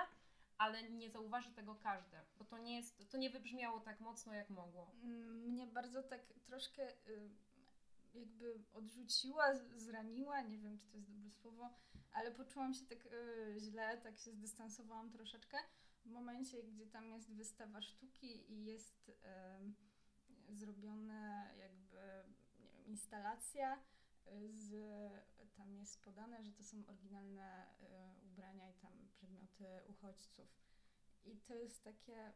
ale 0.61 0.91
nie 0.91 1.11
zauważy 1.11 1.51
tego 1.51 1.75
każdy, 1.75 2.17
bo 2.39 2.45
to 2.45 2.59
nie 2.59 2.77
jest, 2.77 3.11
to 3.11 3.19
nie 3.19 3.31
wybrzmiało 3.31 3.81
tak 3.81 4.01
mocno, 4.01 4.35
jak 4.35 4.51
mogło. 4.51 4.93
Mm, 5.03 5.41
Mnie 5.49 5.67
bardzo 5.67 6.03
tak 6.03 6.21
troszkę 6.45 6.93
y, 7.09 7.31
jakby 8.15 8.65
odrzuciła, 8.73 9.55
zraniła, 9.77 10.41
nie 10.41 10.59
wiem 10.59 10.79
czy 10.79 10.89
to 10.89 10.97
jest 10.97 11.11
dobre 11.11 11.31
słowo, 11.31 11.71
ale 12.13 12.33
poczułam 12.33 12.75
się 12.75 12.85
tak 12.85 13.07
y, 13.07 13.55
źle, 13.59 13.99
tak 13.99 14.19
się 14.19 14.33
zdystansowałam 14.33 15.11
troszeczkę 15.11 15.59
w 16.05 16.11
momencie, 16.11 16.63
gdzie 16.63 16.87
tam 16.87 17.11
jest 17.11 17.33
wystawa 17.35 17.83
sztuki 17.83 18.53
i 18.53 18.65
jest 18.65 19.09
y, 19.09 20.55
zrobione 20.55 21.51
jakby 21.59 21.97
nie 22.61 22.71
wiem, 22.71 22.87
instalacja 22.87 23.81
z, 24.51 24.73
tam 25.57 25.77
jest 25.77 26.05
podane, 26.05 26.43
że 26.43 26.53
to 26.53 26.65
są 26.65 26.77
oryginalne 26.87 27.67
ubrania 28.31 28.71
i 28.71 28.75
tam 28.75 28.93
przedmioty 29.13 29.81
uchodźców. 29.89 30.49
I 31.25 31.37
to 31.37 31.55
jest 31.55 31.85
takie 31.85 32.33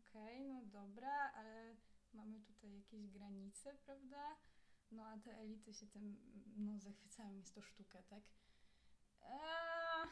okej, 0.00 0.44
no 0.44 0.62
dobra, 0.64 1.32
ale 1.34 1.76
mamy 2.12 2.40
tutaj 2.40 2.72
jakieś 2.74 3.10
granice, 3.10 3.74
prawda? 3.74 4.36
No 4.90 5.06
a 5.06 5.18
te 5.18 5.38
elity 5.38 5.74
się 5.74 5.86
tym 5.86 6.16
no, 6.56 6.78
zachwycają, 6.78 7.36
jest 7.36 7.54
to 7.54 7.62
sztuka, 7.62 8.02
tak? 8.02 8.22
Eee, 9.22 10.08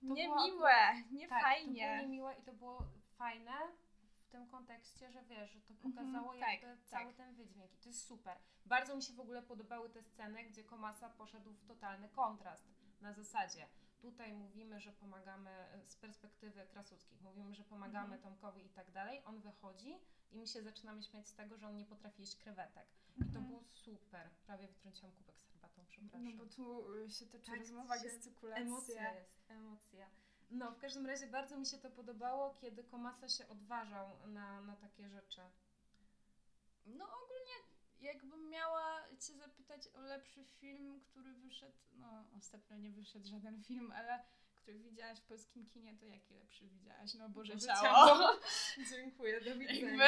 To 0.00 0.14
nie 0.14 0.24
było 0.24 0.44
miłe, 0.46 0.74
nie 1.10 1.28
Tak, 1.28 1.38
to 1.38 1.44
fajnie. 1.44 1.86
było 1.88 2.02
niemiłe 2.02 2.34
i 2.34 2.42
to 2.42 2.52
było 2.52 2.82
fajne 3.18 3.52
w 4.16 4.24
tym 4.24 4.46
kontekście, 4.46 5.10
że 5.12 5.22
wiesz, 5.22 5.50
że 5.50 5.60
to 5.60 5.74
Mhm, 5.74 5.92
pokazało 5.94 6.34
tak, 6.34 6.62
jakby 6.62 6.84
cały 6.84 7.06
tak. 7.06 7.16
ten 7.16 7.34
wydźwięk 7.34 7.72
i 7.74 7.78
to 7.78 7.88
jest 7.88 8.06
super. 8.06 8.38
Bardzo 8.66 8.96
mi 8.96 9.02
się 9.02 9.12
w 9.12 9.20
ogóle 9.20 9.42
podobały 9.42 9.90
te 9.90 10.02
sceny, 10.02 10.44
gdzie 10.44 10.64
Komasa 10.64 11.08
poszedł 11.10 11.52
w 11.52 11.64
totalny 11.66 12.08
kontrast. 12.08 12.64
Na 13.00 13.12
zasadzie, 13.12 13.68
tutaj 14.04 14.32
mówimy, 14.34 14.80
że 14.80 14.92
pomagamy 14.92 15.50
e, 15.50 15.86
z 15.86 15.96
perspektywy 15.96 16.66
Krasuckich, 16.66 17.20
mówimy, 17.22 17.54
że 17.54 17.64
pomagamy 17.64 18.14
Mhm. 18.14 18.22
Tomkowi 18.22 18.66
i 18.66 18.70
tak 18.70 18.90
dalej, 18.90 19.22
on 19.24 19.40
wychodzi 19.40 19.98
i 20.32 20.36
my 20.36 20.46
się 20.46 20.62
zaczynamy 20.62 21.02
śmiać 21.02 21.28
z 21.28 21.34
tego, 21.34 21.56
że 21.58 21.68
on 21.68 21.76
nie 21.76 21.84
potrafi 21.86 22.22
jeść 22.22 22.36
krewetek. 22.36 22.86
I 23.16 23.18
to 23.20 23.24
Mhm. 23.24 23.46
było 23.46 23.62
super. 23.74 24.30
Prawie 24.46 24.68
wytrąciłam 24.68 25.12
kubek 25.12 25.36
z 25.38 25.46
herbatą, 25.46 25.82
przepraszam. 25.88 26.24
No 26.24 26.44
bo 26.44 26.46
tu 26.46 26.94
y, 26.94 27.10
się 27.10 27.26
toczy 27.26 27.46
Tak, 27.50 27.58
rozmowa, 27.60 27.98
gestykulacja. 27.98 28.62
Emocja 28.64 29.14
jest, 29.14 29.50
emocja. 29.50 30.06
No, 30.50 30.70
w 30.72 30.78
każdym 30.78 31.06
razie 31.06 31.26
bardzo 31.26 31.56
mi 31.56 31.66
się 31.66 31.78
to 31.78 31.90
podobało, 31.90 32.54
kiedy 32.54 32.84
Komasa 32.84 33.28
się 33.28 33.48
odważał 33.48 34.26
na, 34.26 34.60
na 34.60 34.76
takie 34.76 35.08
rzeczy. 35.08 35.40
No 36.86 37.04
ogólnie 37.04 37.54
jakbym 38.04 38.48
miała 38.48 39.00
Cię 39.26 39.32
zapytać 39.36 39.88
o 39.94 40.00
lepszy 40.00 40.44
film, 40.44 41.00
który 41.10 41.32
wyszedł, 41.32 41.78
no 41.92 42.24
ostatnio 42.38 42.76
nie 42.76 42.90
wyszedł 42.90 43.26
żaden 43.28 43.62
film, 43.62 43.92
ale 43.96 44.24
który 44.62 44.78
widziałaś 44.78 45.18
w 45.18 45.24
polskim 45.24 45.66
kinie, 45.66 45.96
to 46.00 46.06
jaki 46.06 46.34
lepszy 46.34 46.66
widziałaś? 46.68 47.14
No 47.14 47.28
Boże, 47.28 47.52
Boże 47.54 47.66
ciało. 47.66 47.82
ciało. 48.08 48.30
Dziękuję, 48.90 49.40
do 49.40 49.50
Jakby, 49.54 49.98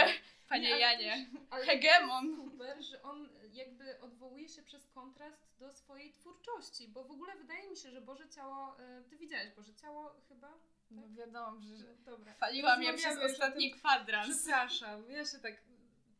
Panie 0.49 0.69
Nie, 0.69 0.79
Janie, 0.79 1.27
ale 1.51 1.67
hegemon. 1.67 2.37
super, 2.37 2.83
że 2.85 3.03
on 3.03 3.29
jakby 3.53 4.01
odwołuje 4.01 4.49
się 4.49 4.63
przez 4.63 4.87
kontrast 4.87 5.47
do 5.59 5.73
swojej 5.73 6.13
twórczości, 6.13 6.89
bo 6.89 7.05
w 7.05 7.11
ogóle 7.11 7.37
wydaje 7.37 7.71
mi 7.71 7.77
się, 7.77 7.91
że 7.91 8.01
Boże 8.01 8.29
Ciało, 8.29 8.77
y, 8.81 9.05
ty 9.11 9.17
widziałeś 9.17 9.51
Boże 9.51 9.75
Ciało 9.75 10.15
chyba? 10.29 10.59
No 10.91 11.03
wiadomo, 11.11 11.61
że 11.63 11.77
że 11.77 11.95
Dobra. 11.97 12.35
chwaliła 12.35 12.77
mnie 12.77 12.95
przez 12.95 13.19
ostatni 13.19 13.71
tym- 13.71 13.79
kwadrans. 13.79 14.37
Przepraszam, 14.43 15.11
ja 15.11 15.25
się 15.25 15.39
tak, 15.39 15.55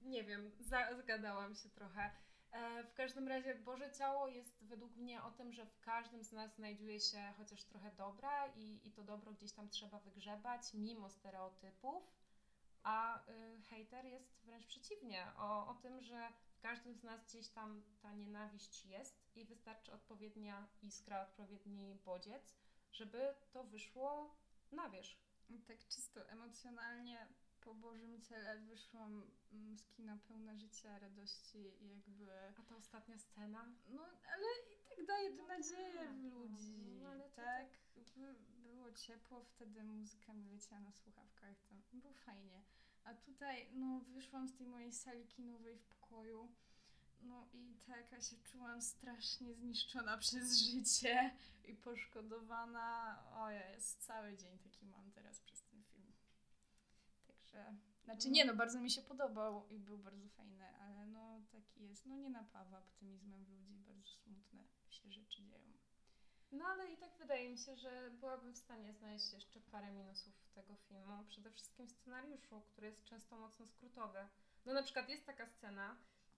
nie 0.07 0.25
wiem, 0.25 0.51
za, 0.61 0.99
zgadałam 1.03 1.55
się 1.55 1.69
trochę. 1.69 2.11
E, 2.53 2.85
w 2.85 2.95
każdym 2.95 3.29
razie 3.29 3.55
Boże 3.55 3.93
Ciało 3.93 4.29
jest 4.29 4.65
według 4.65 4.97
mnie 4.97 5.23
o 5.23 5.31
tym, 5.31 5.53
że 5.53 5.67
w 5.67 5.81
każdym 5.81 6.25
z 6.25 6.33
nas 6.33 6.55
znajduje 6.55 7.01
się 7.01 7.33
chociaż 7.37 7.65
trochę 7.65 7.91
dobra 7.91 8.47
i, 8.47 8.81
i 8.85 8.93
to 8.93 9.03
dobro 9.03 9.33
gdzieś 9.33 9.53
tam 9.53 9.69
trzeba 9.69 10.01
wygrzebać 10.01 10.75
mimo 10.75 11.11
stereotypów, 11.11 12.03
a 12.83 13.21
y, 13.29 13.63
hejter 13.63 14.05
jest 14.05 14.45
wręcz 14.45 14.67
przeciwnie, 14.67 15.27
o, 15.37 15.69
o 15.69 15.75
tym, 15.75 16.03
że 16.03 16.29
w 16.51 16.61
każdym 16.61 16.95
z 16.95 17.03
nas 17.03 17.25
gdzieś 17.25 17.49
tam 17.49 17.83
ta 18.03 18.13
nienawiść 18.13 18.87
jest 18.87 19.37
i 19.37 19.45
wystarczy 19.45 19.93
odpowiednia 19.93 20.67
iskra, 20.83 21.23
odpowiedni 21.23 21.95
bodziec, 22.05 22.55
żeby 22.93 23.35
to 23.53 23.65
wyszło 23.65 24.37
na 24.73 24.91
wierzch. 24.91 25.17
Tak 25.67 25.89
czysto 25.89 26.29
emocjonalnie 26.29 27.27
po 27.67 27.75
Bożym 27.75 28.21
ciele 28.21 28.61
wyszłam 28.61 29.23
mm, 29.53 29.79
z 29.79 29.89
kina 29.89 30.19
pełne 30.29 30.57
życia, 30.57 30.99
radości 30.99 31.59
i 31.59 31.89
jakby... 31.89 32.33
A 32.59 32.63
ta 32.63 32.77
ostatnia 32.77 33.19
scena? 33.19 33.73
No, 33.89 34.03
ale 34.03 34.47
i 34.73 34.77
tak 34.89 35.07
daje 35.07 35.31
to 35.31 35.43
No 35.43 35.49
nadzieję 35.49 35.99
tak, 35.99 36.15
w 36.15 36.23
no, 36.23 36.39
ludzi. 36.39 36.79
no, 37.03 37.09
ale 37.09 37.25
to 37.25 37.37
tak, 37.37 37.67
by, 38.17 38.35
było 38.63 38.93
ciepło, 38.93 39.45
wtedy 39.45 39.85
muzyka 39.85 40.35
mi 40.35 40.51
leciała 40.51 40.81
na 40.81 40.93
słuchawkach, 40.93 41.57
to 41.69 41.75
było 41.93 42.15
fajnie. 42.15 42.63
A 43.05 43.15
tutaj, 43.15 43.69
no, 43.75 44.01
wyszłam 44.01 44.49
z 44.49 44.57
tej 44.57 44.67
mojej 44.67 44.93
sali 44.93 45.27
kinowej 45.27 45.79
w 45.79 45.85
pokoju, 45.85 46.53
no 47.23 47.49
i 47.53 47.75
taka 47.87 48.21
się 48.21 48.37
czułam 48.37 48.83
strasznie 48.83 49.55
zniszczona 49.55 50.19
przez 50.25 50.57
życie 50.57 51.37
i 51.65 51.75
poszkodowana. 51.75 53.19
O, 53.35 53.51
ja 53.51 53.71
jest 53.71 54.07
cały 54.07 54.37
dzień 54.37 54.59
taki 54.59 54.87
mam 54.87 55.11
teraz 55.13 55.41
przez. 55.41 55.56
Także, 57.57 57.75
znaczy 58.05 58.31
nie, 58.31 58.45
no 58.45 58.55
bardzo 58.55 58.81
mi 58.81 58.91
się 58.91 59.03
podobał 59.03 59.69
i 59.69 59.79
był 59.79 59.99
bardzo 59.99 60.29
fajny, 60.29 60.67
ale 60.81 61.07
no 61.07 61.41
taki 61.53 61.85
jest, 61.85 62.07
no 62.07 62.17
nie 62.17 62.31
napawa 62.31 62.79
optymizmem 62.79 63.45
ludzi, 63.49 63.77
bardzo 63.87 64.09
smutne 64.09 64.65
się 64.91 65.13
rzeczy 65.13 65.43
dzieją. 65.43 65.73
No 66.53 66.65
ale 66.65 66.93
i 66.93 66.97
tak 66.97 67.19
wydaje 67.19 67.51
mi 67.51 67.59
się, 67.59 67.77
że 67.77 68.11
byłabym 68.11 68.53
w 68.55 68.59
stanie 68.59 68.93
znaleźć 68.93 69.33
jeszcze 69.33 69.61
parę 69.61 69.93
minusów 69.93 70.35
tego 70.55 70.77
filmu. 70.77 71.25
Przede 71.29 71.51
wszystkim 71.51 71.87
w 71.87 71.91
scenariuszu, 71.91 72.61
który 72.61 72.87
jest 72.87 73.05
często 73.05 73.39
mocno 73.39 73.67
skrótowy. 73.67 74.29
No 74.67 74.75
na 74.75 74.83
przykład 74.83 75.09
jest 75.09 75.27
taka 75.27 75.47
scena, 75.47 75.97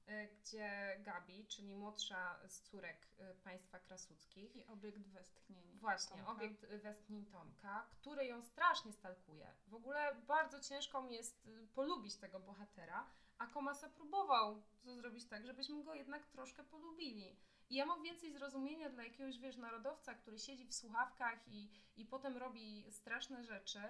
gdzie 0.09 0.97
Gabi, 1.01 1.47
czyli 1.47 1.75
młodsza 1.75 2.39
z 2.49 2.61
córek 2.61 3.07
y, 3.21 3.35
państwa 3.35 3.79
krasuckich, 3.79 4.57
I 4.57 4.65
obiekt 4.67 5.09
westchnień. 5.09 5.79
Właśnie, 5.81 6.17
Tomka. 6.17 6.33
obiekt 6.33 6.67
westchnień 6.67 7.27
Tomka, 7.27 7.87
który 7.91 8.27
ją 8.27 8.43
strasznie 8.43 8.93
stalkuje. 8.93 9.55
W 9.67 9.75
ogóle 9.75 10.15
bardzo 10.15 10.61
ciężko 10.61 11.03
mi 11.03 11.15
jest 11.15 11.47
y, 11.47 11.67
polubić 11.75 12.17
tego 12.17 12.41
bohatera, 12.41 13.07
a 13.39 13.47
Komasa 13.47 13.89
próbował 13.89 14.63
to 14.85 14.95
zrobić 14.95 15.25
tak, 15.25 15.47
żebyśmy 15.47 15.85
go 15.85 15.95
jednak 15.95 16.27
troszkę 16.27 16.65
polubili. 16.65 17.37
I 17.71 17.75
ja 17.75 17.87
mam 17.87 18.03
więcej 18.03 18.33
zrozumienia 18.33 18.91
dla 18.91 19.05
jakiegoś, 19.05 19.39
wiesz, 19.39 19.57
narodowca, 19.57 20.15
który 20.15 20.39
siedzi 20.39 20.67
w 20.67 20.75
słuchawkach 20.75 21.49
i, 21.49 21.71
i 21.97 22.05
potem 22.05 22.37
robi 22.37 22.85
straszne 22.91 23.45
rzeczy. 23.45 23.81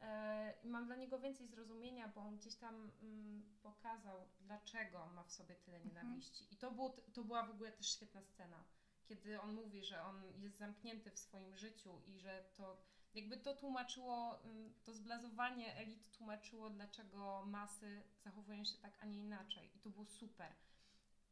E, 0.00 0.54
I 0.62 0.68
mam 0.68 0.86
dla 0.86 0.96
niego 0.96 1.18
więcej 1.18 1.46
zrozumienia, 1.46 2.08
bo 2.08 2.20
on 2.20 2.36
gdzieś 2.36 2.56
tam 2.56 2.90
mm, 3.02 3.42
pokazał, 3.62 4.28
dlaczego 4.40 5.06
ma 5.06 5.22
w 5.22 5.32
sobie 5.32 5.54
tyle 5.54 5.76
Mhm. 5.76 5.94
nienawiści. 5.94 6.46
I 6.50 6.56
to, 6.56 6.70
było, 6.70 6.96
to 7.12 7.24
była 7.24 7.46
w 7.46 7.50
ogóle 7.50 7.72
też 7.72 7.88
świetna 7.88 8.22
scena 8.22 8.64
kiedy 9.08 9.40
on 9.40 9.54
mówi, 9.54 9.84
że 9.84 10.02
on 10.02 10.22
jest 10.36 10.56
zamknięty 10.56 11.10
w 11.10 11.18
swoim 11.18 11.56
życiu 11.56 12.02
i 12.06 12.18
że 12.18 12.44
to 12.56 12.82
jakby 13.14 13.36
to 13.36 13.54
tłumaczyło, 13.54 14.44
ym, 14.44 14.74
to 14.84 14.92
zblazowanie 14.94 15.76
elit 15.76 16.10
tłumaczyło, 16.10 16.70
dlaczego 16.70 17.44
masy 17.46 18.02
zachowują 18.24 18.64
się 18.64 18.78
tak, 18.78 18.92
a 19.00 19.06
nie 19.06 19.18
inaczej. 19.18 19.76
I 19.76 19.78
to 19.78 19.90
było 19.90 20.06
super. 20.06 20.52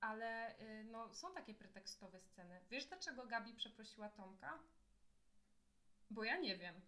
Ale 0.00 0.61
y, 0.61 0.85
no, 0.85 1.14
są 1.14 1.35
takie 1.35 1.55
pretekstowe 1.55 2.20
sceny. 2.20 2.61
Wiesz, 2.70 2.87
dlaczego 2.87 3.26
Gabi 3.26 3.55
przeprosiła 3.55 4.09
Tomka? 4.09 4.59
Bo 6.11 6.24
ja 6.24 6.37
nie 6.37 6.57
wiem. 6.57 6.81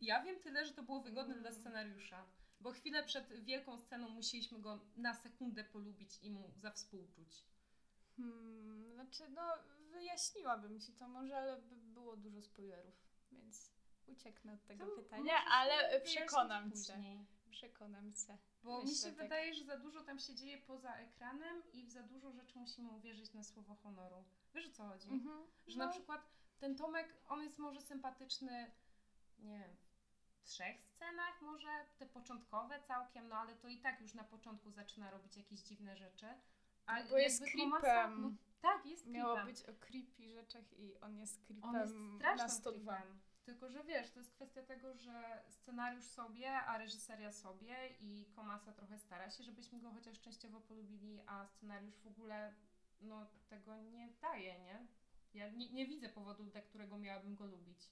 Ja 0.00 0.22
wiem 0.22 0.40
tyle, 0.40 0.64
że 0.66 0.72
to 0.74 0.82
było 0.82 1.00
wygodne 1.00 1.34
Mm. 1.34 1.42
dla 1.42 1.52
scenariusza. 1.52 2.26
Bo 2.60 2.70
chwilę 2.72 3.04
przed 3.04 3.44
wielką 3.44 3.78
sceną 3.78 4.08
musieliśmy 4.08 4.58
go 4.60 4.80
na 4.96 5.14
sekundę 5.14 5.64
polubić 5.64 6.18
i 6.22 6.30
mu 6.30 6.50
zawspółczuć. 6.56 7.44
Hmm, 8.16 8.92
znaczy, 8.94 9.28
no, 9.28 9.42
wyjaśniłabym 9.90 10.80
ci 10.80 10.92
to 10.92 11.08
może, 11.08 11.36
ale 11.38 11.56
by 11.62 11.76
było 11.76 12.16
dużo 12.16 12.42
spoilerów, 12.42 12.94
więc 13.32 13.70
ucieknę 14.06 14.52
od 14.52 14.64
tego 14.64 14.86
To 14.86 14.92
pytania, 15.02 15.34
ale 15.50 16.00
przekonam 16.00 16.72
cię. 16.72 17.24
Przekonam 17.50 18.12
cię. 18.12 18.38
Bo 18.62 18.78
mi 18.78 18.84
Myślę 18.90 19.10
się 19.10 19.16
tak. 19.16 19.24
wydaje, 19.24 19.54
że 19.54 19.64
za 19.64 19.76
dużo 19.76 20.02
tam 20.02 20.18
się 20.18 20.34
dzieje 20.34 20.58
poza 20.58 20.94
ekranem 20.96 21.62
i 21.72 21.84
w 21.84 21.90
za 21.90 22.02
dużo 22.02 22.32
rzeczy 22.32 22.58
musimy 22.58 22.90
uwierzyć 22.90 23.32
na 23.34 23.44
słowo 23.44 23.74
honoru. 23.74 24.24
Wiesz 24.54 24.66
o 24.66 24.70
co 24.70 24.88
chodzi? 24.88 25.08
Mhm. 25.10 25.46
Że 25.66 25.78
no, 25.78 25.84
na 25.84 25.90
przykład 25.90 26.30
ten 26.58 26.76
Tomek, 26.76 27.14
on 27.28 27.42
jest 27.42 27.58
może 27.58 27.80
sympatyczny, 27.80 28.70
nie 29.38 29.58
wiem, 29.58 29.76
trzech 30.50 30.86
scenach 30.86 31.42
może, 31.42 31.68
te 31.98 32.06
początkowe 32.06 32.80
całkiem, 32.82 33.28
no 33.28 33.36
ale 33.36 33.54
to 33.56 33.68
i 33.68 33.78
tak 33.78 34.00
już 34.00 34.14
na 34.14 34.24
początku 34.24 34.70
zaczyna 34.70 35.10
robić 35.10 35.36
jakieś 35.36 35.60
dziwne 35.60 35.96
rzeczy. 35.96 36.26
A 36.86 37.02
Bo 37.10 37.18
jest 37.18 37.42
creepem. 37.44 38.22
No, 38.22 38.30
Tak, 38.60 38.86
jest 38.86 39.06
Miało 39.06 39.34
creepem. 39.34 39.54
być 39.54 39.62
o 39.64 39.72
creepy 39.80 40.28
rzeczach 40.28 40.72
i 40.78 40.98
on 41.00 41.16
jest 41.16 41.44
creepem 41.44 41.64
On 41.70 41.80
jest 41.80 41.94
na 41.94 42.16
strasznym 42.16 42.50
102. 42.50 42.96
creepem. 42.96 43.20
Tylko, 43.44 43.70
że 43.70 43.84
wiesz, 43.84 44.10
to 44.10 44.18
jest 44.18 44.32
kwestia 44.34 44.62
tego, 44.62 44.94
że 44.94 45.42
scenariusz 45.48 46.04
sobie, 46.04 46.52
a 46.52 46.78
reżyseria 46.78 47.32
sobie 47.32 47.76
i 48.00 48.26
Komasa 48.36 48.72
trochę 48.72 48.98
stara 48.98 49.30
się, 49.30 49.44
żebyśmy 49.44 49.80
go 49.80 49.90
chociaż 49.90 50.20
częściowo 50.20 50.60
polubili, 50.60 51.20
a 51.26 51.46
scenariusz 51.46 51.96
w 52.00 52.06
ogóle 52.06 52.54
no, 53.00 53.26
tego 53.48 53.76
nie 53.76 54.08
daje, 54.20 54.60
nie? 54.60 54.86
Ja 55.34 55.48
nie, 55.48 55.70
nie 55.72 55.86
widzę 55.86 56.08
powodu, 56.08 56.44
dla 56.44 56.60
którego 56.60 56.98
miałabym 56.98 57.34
go 57.36 57.46
lubić. 57.46 57.90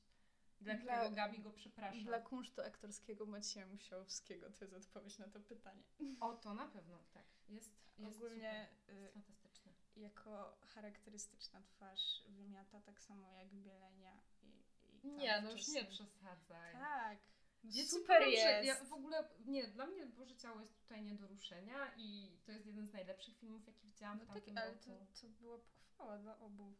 Dla, 0.61 0.75
Dla- 0.75 0.94
którego 0.97 1.16
Gabi 1.16 1.38
go 1.42 1.51
przeprasza. 1.51 2.05
Dla 2.05 2.21
kunsztu 2.21 2.61
aktorskiego 2.62 3.27
Macieja 3.27 3.66
Musiałowskiego 3.66 4.51
to 4.51 4.64
jest 4.64 4.75
odpowiedź 4.77 5.18
na 5.18 5.29
to 5.29 5.40
pytanie. 5.40 5.83
O, 6.21 6.35
to 6.35 6.55
na 6.55 6.68
pewno, 6.68 6.99
tak. 7.14 7.25
Jest, 7.49 7.73
jest 7.99 8.16
Ogólnie 8.16 8.68
super. 8.81 8.97
y, 8.97 9.01
Jest 9.01 9.14
fantastyczny. 9.14 9.73
jako 9.97 10.59
charakterystyczna 10.66 11.62
twarz 11.62 12.23
wymiata 12.29 12.81
tak 12.81 13.01
samo 13.01 13.33
jak 13.33 13.49
Bielenia 13.55 14.21
i, 14.42 14.62
i 15.07 15.09
Nie, 15.12 15.40
no 15.40 15.51
już 15.53 15.68
nie 15.68 15.85
przesadzaj. 15.85 16.73
Tak. 16.73 17.18
No 17.64 17.73
super 17.87 18.23
jest. 18.23 18.66
Ja 18.66 18.85
w 18.85 18.92
ogóle, 18.92 19.29
nie, 19.47 19.68
dla 19.68 19.87
mnie 19.87 20.07
Boże 20.07 20.37
Ciało 20.37 20.61
jest 20.61 20.81
tutaj 20.83 21.03
nie 21.03 21.14
do 21.14 21.27
ruszenia 21.29 21.94
i 21.97 22.37
to 22.47 22.53
jest 22.53 22.66
jeden 22.66 22.87
z 22.87 22.92
najlepszych 22.92 23.37
filmów, 23.38 23.66
jaki 23.66 23.87
widziałam 23.87 24.18
No 24.18 24.25
w 24.25 24.29
tak, 24.29 24.42
ale 24.57 24.71
roku. 24.71 24.85
to, 24.85 25.21
to 25.21 25.29
była 25.29 25.59
pochwała 25.59 26.18
dla 26.18 26.38
obu. 26.38 26.77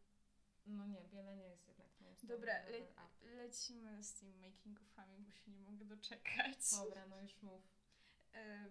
No 0.69 0.85
nie, 0.85 1.01
Bielenie 1.01 1.43
jest 1.43 1.67
jednak 1.67 1.87
moim 2.01 2.15
zdaniem 2.17 2.37
Dobra, 2.37 2.53
le, 2.53 2.79
lecimy 3.35 4.03
z 4.03 4.13
tymi 4.13 4.35
making 4.35 4.81
ofami, 4.81 5.19
bo 5.19 5.31
się 5.31 5.51
nie 5.51 5.59
mogę 5.59 5.85
doczekać. 5.85 6.71
Dobra, 6.71 7.07
no 7.07 7.21
już 7.21 7.41
mów. 7.41 7.61
E, 8.33 8.69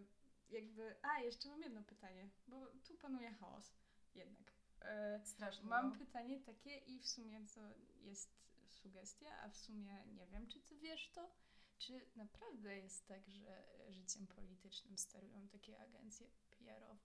jakby, 0.50 0.96
a 1.02 1.20
jeszcze 1.20 1.48
mam 1.48 1.62
jedno 1.62 1.82
pytanie, 1.82 2.30
bo 2.48 2.66
tu 2.66 2.94
panuje 2.94 3.32
chaos 3.32 3.72
jednak. 4.14 4.52
E, 4.80 5.20
Strasznie. 5.24 5.68
mam 5.68 5.90
no. 5.90 5.98
pytanie 5.98 6.40
takie 6.40 6.78
i 6.78 6.98
w 6.98 7.06
sumie 7.08 7.46
to 7.54 7.60
jest 8.00 8.30
sugestia, 8.70 9.40
a 9.42 9.48
w 9.48 9.56
sumie 9.56 10.04
nie 10.06 10.26
wiem, 10.26 10.46
czy 10.46 10.60
ty 10.60 10.76
wiesz 10.76 11.10
to, 11.10 11.30
czy 11.78 12.00
naprawdę 12.16 12.78
jest 12.78 13.06
tak, 13.06 13.28
że 13.30 13.64
życiem 13.88 14.26
politycznym 14.26 14.98
sterują 14.98 15.48
takie 15.48 15.80
agencje 15.80 16.26
PR-owe? 16.50 16.98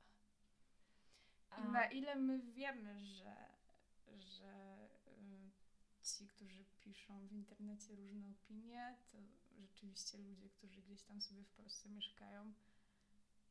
A, 1.49 1.61
I 1.61 1.71
na 1.71 1.85
ile 1.85 2.15
my 2.15 2.39
wiemy, 2.39 3.05
że, 3.05 3.35
że 4.17 4.77
y, 5.07 5.51
ci, 6.01 6.27
którzy 6.27 6.65
piszą 6.79 7.27
w 7.27 7.31
internecie 7.31 7.95
różne 7.95 8.29
opinie, 8.29 8.97
to 9.11 9.17
rzeczywiście 9.61 10.17
ludzie, 10.17 10.49
którzy 10.49 10.81
gdzieś 10.81 11.01
tam 11.03 11.21
sobie 11.21 11.43
w 11.43 11.49
Polsce 11.51 11.89
mieszkają, 11.89 12.53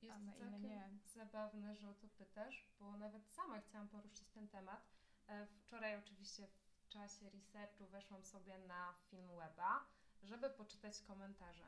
jest 0.03 0.15
a 0.15 0.19
na 0.19 0.35
ile 0.37 0.61
nie. 0.61 0.91
zabawne, 1.15 1.77
że 1.77 1.91
o 1.91 1.95
to 1.95 2.09
pytasz, 2.09 2.67
bo 2.81 2.97
nawet 2.97 3.29
sama 3.29 3.61
chciałam 3.61 3.89
poruszyć 3.89 4.29
ten 4.35 4.49
temat. 4.49 4.87
E, 5.29 5.47
Wczoraj 5.47 5.97
oczywiście 5.97 6.49
w 6.83 6.89
czasie 6.89 7.31
researchu 7.31 7.87
weszłam 7.87 8.25
sobie 8.25 8.59
na 8.59 8.93
film 8.93 9.29
weba, 9.29 9.87
żeby 10.23 10.51
poczytać 10.51 11.01
komentarze. 11.03 11.65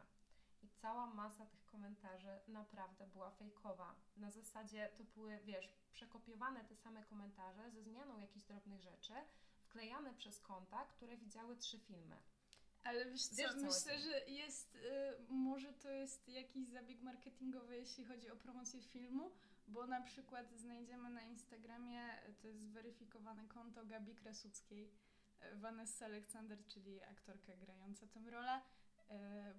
I 0.65 0.69
cała 0.69 1.07
masa 1.07 1.47
tych 1.47 1.65
komentarzy 1.67 2.41
naprawdę 2.49 3.07
była 3.07 3.31
fejkowa. 3.31 3.95
Na 4.17 4.31
zasadzie 4.31 4.91
to 4.97 5.05
były, 5.05 5.39
wiesz, 5.45 5.69
przekopiowane 5.93 6.65
te 6.65 6.77
same 6.77 7.05
komentarze 7.05 7.71
ze 7.71 7.83
zmianą 7.83 8.21
jakichś 8.21 8.45
drobnych 8.45 8.81
rzeczy, 8.81 9.15
wklejane 9.59 10.15
przez 10.15 10.41
konta, 10.41 10.85
które 10.85 11.17
widziały 11.17 11.57
trzy 11.57 11.79
filmy. 11.79 12.17
Ale 12.85 13.11
wiesz 13.11 13.27
co, 13.27 13.37
Wiesz, 13.37 13.55
myślę, 13.55 13.99
że 13.99 14.21
jest, 14.27 14.75
y, 14.75 14.81
może 15.29 15.73
to 15.73 15.91
jest 15.91 16.29
jakiś 16.29 16.69
zabieg 16.69 17.03
marketingowy, 17.03 17.77
jeśli 17.77 18.05
chodzi 18.05 18.31
o 18.31 18.37
promocję 18.37 18.83
filmu, 18.83 19.31
bo 19.69 19.87
na 19.87 20.01
przykład 20.01 20.53
znajdziemy 20.53 21.11
na 21.11 21.23
Instagramie, 21.23 22.29
y, 22.29 22.35
to 22.35 22.49
jest 22.49 22.61
zweryfikowane 22.61 23.49
konto 23.49 23.87
Gabi 23.87 24.15
Krasuckiej, 24.15 24.91
y, 25.53 25.57
Vanessa 25.57 26.05
Aleksander, 26.05 26.67
czyli 26.67 27.03
aktorka 27.03 27.57
grająca 27.57 28.07
tę 28.07 28.31
rolę, 28.31 28.61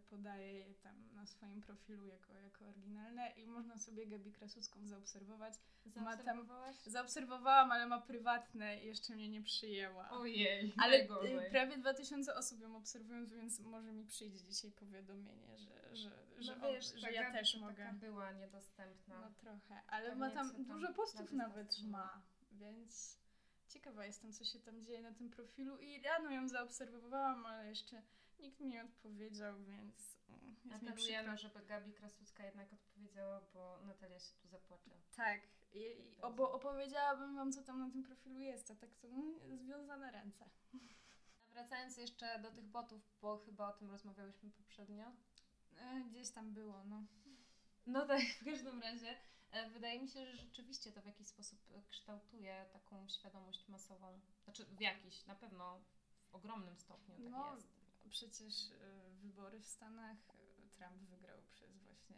podaje 0.09 0.53
je 0.59 0.73
tam 0.73 0.95
na 1.13 1.25
swoim 1.25 1.61
profilu 1.61 2.05
jako, 2.05 2.33
jako 2.33 2.65
oryginalne 2.65 3.29
i 3.29 3.47
można 3.47 3.77
sobie 3.77 4.07
Gabi 4.07 4.31
Krasucką 4.31 4.87
zaobserwować. 4.87 5.53
Ma 5.95 6.17
tam-? 6.17 6.47
Zaobserwowałam, 6.85 7.71
ale 7.71 7.85
ma 7.87 8.01
prywatne 8.01 8.83
i 8.83 8.87
jeszcze 8.87 9.13
mnie 9.13 9.29
nie 9.29 9.41
przyjęła. 9.41 10.09
Ojej, 10.09 10.73
Ale 10.77 10.97
najgorzej. 10.97 11.47
y, 11.47 11.49
prawie 11.49 11.77
2000 11.77 12.35
osób 12.35 12.61
ją 12.61 12.75
obserwują, 12.75 13.25
więc 13.25 13.59
może 13.59 13.91
mi 13.91 14.05
przyjdzie 14.05 14.43
dzisiaj 14.43 14.71
powiadomienie, 14.71 15.57
że, 15.57 15.95
że, 15.95 16.11
że, 16.37 16.55
no 16.55 16.67
on, 16.67 16.73
wiesz, 16.73 16.93
że 16.95 17.01
ta 17.01 17.11
ja 17.11 17.31
też 17.31 17.57
mogę. 17.57 17.75
Taka 17.75 17.93
była 17.93 18.31
niedostępna. 18.31 19.21
No 19.21 19.31
trochę, 19.37 19.81
ale 19.87 20.09
Pewnie 20.09 20.19
ma 20.19 20.31
tam 20.31 20.51
tam 20.51 20.65
dużo 20.65 20.93
postów 20.93 21.31
nawet 21.31 21.83
ma, 21.83 22.21
więc 22.51 23.19
ciekawa 23.67 24.05
jestem, 24.05 24.33
co 24.33 24.45
się 24.45 24.59
tam 24.59 24.83
dzieje 24.83 25.01
na 25.01 25.11
tym 25.13 25.29
profilu 25.29 25.77
i 25.77 26.01
rano 26.01 26.31
ją 26.31 26.47
zaobserwowałam, 26.47 27.45
ale 27.45 27.69
jeszcze 27.69 28.01
nikt 28.45 28.59
mi 28.59 28.67
nie 28.67 28.83
odpowiedział, 28.83 29.63
więc 29.63 30.17
mm, 30.29 30.55
jest. 30.65 30.83
Apelujemy, 30.83 31.37
żeby 31.37 31.65
Gabi 31.65 31.93
Krasucka 31.93 32.45
jednak 32.45 32.73
odpowiedziała, 32.73 33.41
bo 33.53 33.79
Natalia 33.87 34.19
się 34.19 34.33
tu 34.41 34.47
zapłacze. 34.47 34.91
Tak, 35.15 35.41
i, 35.73 35.79
i 35.79 36.21
obo, 36.21 36.51
opowiedziałabym 36.51 37.35
wam, 37.35 37.51
co 37.51 37.63
tam 37.63 37.79
na 37.79 37.89
tym 37.91 38.03
profilu 38.03 38.39
jest, 38.39 38.71
a 38.71 38.75
tak 38.75 38.95
to 38.95 39.07
mm, 39.07 39.57
związane 39.57 40.11
ręce. 40.11 40.45
A 41.39 41.53
wracając 41.53 41.97
jeszcze 41.97 42.39
do 42.39 42.51
tych 42.51 42.65
botów, 42.65 43.01
bo 43.21 43.37
chyba 43.37 43.69
o 43.69 43.73
tym 43.73 43.91
rozmawiałyśmy 43.91 44.51
poprzednio. 44.51 45.11
E, 45.77 46.01
Gdzieś 46.11 46.29
tam 46.29 46.53
było, 46.53 46.83
no. 46.83 47.03
No 47.85 48.05
tak, 48.05 48.21
w 48.21 48.45
każdym 48.45 48.81
razie 48.81 49.17
e, 49.51 49.69
wydaje 49.69 50.01
mi 50.01 50.07
się, 50.07 50.25
że 50.25 50.35
rzeczywiście 50.37 50.91
to 50.91 51.01
w 51.01 51.05
jakiś 51.05 51.27
sposób 51.27 51.59
e, 51.71 51.81
kształtuje 51.89 52.65
taką 52.73 53.07
świadomość 53.09 53.67
masową. 53.67 54.19
Znaczy 54.43 54.65
w 54.65 54.81
jakiś, 54.81 55.25
na 55.25 55.35
pewno 55.35 55.79
w 56.31 56.35
ogromnym 56.35 56.77
stopniu 56.77 57.15
tak 57.15 57.29
No, 57.31 57.55
jest. 57.55 57.74
Przecież 58.09 58.69
y, 58.71 58.75
wybory 59.21 59.59
w 59.59 59.67
Stanach 59.67 60.17
y, 60.35 60.69
Trump 60.77 61.01
wygrał 61.09 61.37
przez 61.53 61.77
właśnie 61.83 62.17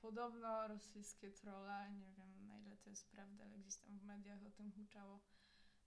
podobno 0.00 0.68
rosyjskie 0.68 1.30
trolla. 1.30 1.88
Nie 1.88 2.12
wiem 2.12 2.46
na 2.46 2.58
ile 2.58 2.76
to 2.76 2.90
jest 2.90 3.08
prawda, 3.10 3.44
ale 3.44 3.58
gdzieś 3.58 3.76
tam 3.76 3.98
w 3.98 4.04
mediach 4.04 4.46
o 4.46 4.50
tym 4.50 4.72
huczało. 4.72 5.20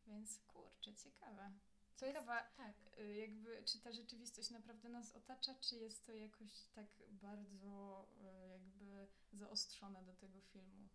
Więc 0.07 0.39
kurczę, 0.47 0.95
ciekawe. 0.95 1.51
To 1.97 2.05
jest- 2.05 2.17
Ciekawa, 2.17 2.43
Tak. 2.57 2.75
y, 2.99 3.15
jakby, 3.15 3.63
czy 3.63 3.79
ta 3.79 3.91
rzeczywistość 3.91 4.49
naprawdę 4.49 4.89
nas 4.89 5.11
otacza, 5.15 5.55
czy 5.55 5.75
jest 5.75 6.05
to 6.05 6.13
jakoś 6.13 6.51
tak 6.75 6.87
bardzo 7.09 8.07
jakby 8.53 9.07
zaostrzone 9.33 10.03
do 10.03 10.13
tego 10.13 10.41
filmu. 10.41 10.87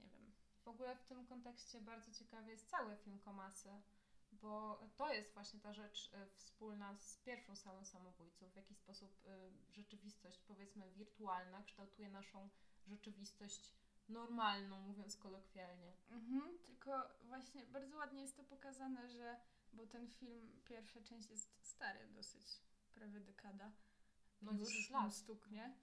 Nie 0.00 0.08
wiem. 0.08 0.32
W 0.64 0.68
ogóle 0.68 0.96
w 0.96 1.04
tym 1.04 1.26
kontekście 1.26 1.80
bardzo 1.80 2.12
ciekawy 2.12 2.50
jest 2.50 2.70
cały 2.70 2.96
film 2.96 3.18
Komasy, 3.18 3.82
bo 4.32 4.80
to 4.96 5.12
jest 5.12 5.34
właśnie 5.34 5.60
ta 5.60 5.72
rzecz 5.72 6.10
e, 6.12 6.26
wspólna 6.36 6.96
z 6.96 7.18
pierwszą 7.18 7.56
salą 7.56 7.84
samobójców, 7.84 8.52
w 8.52 8.56
jaki 8.56 8.74
sposób 8.74 9.26
e, 9.26 9.50
rzeczywistość, 9.72 10.40
powiedzmy 10.48 10.90
wirtualna, 10.90 11.62
kształtuje 11.62 12.10
naszą 12.10 12.48
rzeczywistość 12.86 13.72
normalną, 14.08 14.80
mówiąc 14.80 15.16
kolokwialnie. 15.16 15.92
Mhm, 16.10 16.58
tylko 16.58 17.10
właśnie 17.22 17.66
bardzo 17.66 17.96
ładnie 17.96 18.22
jest 18.22 18.36
to 18.36 18.44
pokazane, 18.44 19.08
że 19.08 19.40
bo 19.72 19.86
ten 19.86 20.08
film, 20.08 20.60
pierwsza 20.64 21.02
część 21.02 21.30
jest 21.30 21.66
stary 21.66 22.08
dosyć, 22.08 22.60
prawie 22.94 23.20
dekada. 23.20 23.72
No 24.42 24.52
już 24.52 24.68
10 24.68 24.90
lat. 24.90 25.14
stuknie. 25.14 25.74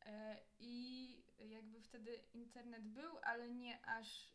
E, 0.00 0.40
I 0.58 1.24
jakby 1.38 1.80
wtedy 1.80 2.24
internet 2.32 2.88
był, 2.88 3.18
ale 3.22 3.50
nie 3.50 3.86
aż 3.86 4.34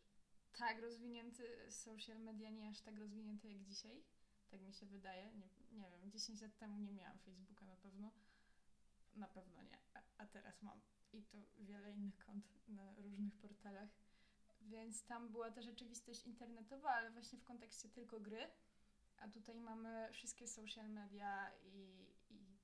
tak 0.58 0.80
rozwinięty, 0.82 1.72
social 1.72 2.20
media 2.20 2.50
nie 2.50 2.70
aż 2.70 2.82
tak 2.82 2.98
rozwinięte 2.98 3.48
jak 3.48 3.64
dzisiaj. 3.64 4.04
Tak 4.52 4.62
mi 4.62 4.74
się 4.74 4.86
wydaje. 4.86 5.32
Nie, 5.32 5.50
nie 5.72 5.90
wiem, 5.90 6.12
10 6.12 6.42
lat 6.42 6.58
temu 6.58 6.80
nie 6.80 6.94
miałam 6.94 7.20
Facebooka 7.20 7.66
na 7.66 7.76
pewno. 7.76 8.12
Na 9.16 9.28
pewno 9.28 9.62
nie, 9.62 9.78
a, 9.94 10.02
a 10.18 10.28
teraz 10.28 10.62
mam. 10.62 10.82
I 11.14 11.24
to 11.24 11.38
wiele 11.60 11.92
innych 11.92 12.18
kont 12.18 12.46
na 12.68 12.96
różnych 12.96 13.36
portalach. 13.36 13.90
Więc 14.62 15.04
tam 15.04 15.30
była 15.30 15.52
ta 15.52 15.62
rzeczywistość 15.62 16.28
internetowa, 16.28 16.90
ale 16.90 17.12
właśnie 17.12 17.40
w 17.40 17.44
kontekście 17.44 17.90
tylko 17.90 18.20
gry. 18.20 18.52
A 19.18 19.28
tutaj 19.28 19.60
mamy 19.60 20.10
wszystkie 20.14 20.48
social 20.48 20.90
media 20.90 21.52
i, 21.64 22.06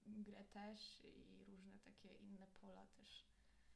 i 0.05 0.23
grę 0.23 0.45
też 0.45 1.05
i 1.05 1.43
różne 1.43 1.79
takie 1.79 2.13
inne 2.13 2.47
pola 2.61 2.85
też. 2.85 3.25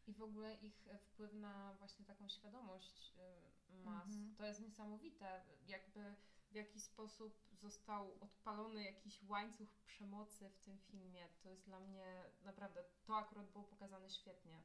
I 0.07 0.13
w 0.13 0.21
ogóle 0.21 0.55
ich 0.55 0.87
wpływ 0.99 1.33
na 1.33 1.73
właśnie 1.73 2.05
taką 2.05 2.29
świadomość 2.29 3.13
e, 3.17 3.48
mas. 3.73 4.07
Mhm. 4.07 4.35
To 4.35 4.45
jest 4.45 4.61
niesamowite, 4.61 5.43
jakby 5.67 6.15
w 6.51 6.55
jaki 6.55 6.79
sposób 6.79 7.39
został 7.51 8.13
odpalony 8.21 8.83
jakiś 8.83 9.23
łańcuch 9.23 9.69
przemocy 9.85 10.49
w 10.49 10.59
tym 10.59 10.79
filmie. 10.79 11.27
To 11.43 11.49
jest 11.49 11.65
dla 11.65 11.79
mnie 11.79 12.23
naprawdę, 12.41 12.83
to 13.05 13.17
akurat 13.17 13.51
było 13.51 13.63
pokazane 13.63 14.09
świetnie. 14.09 14.63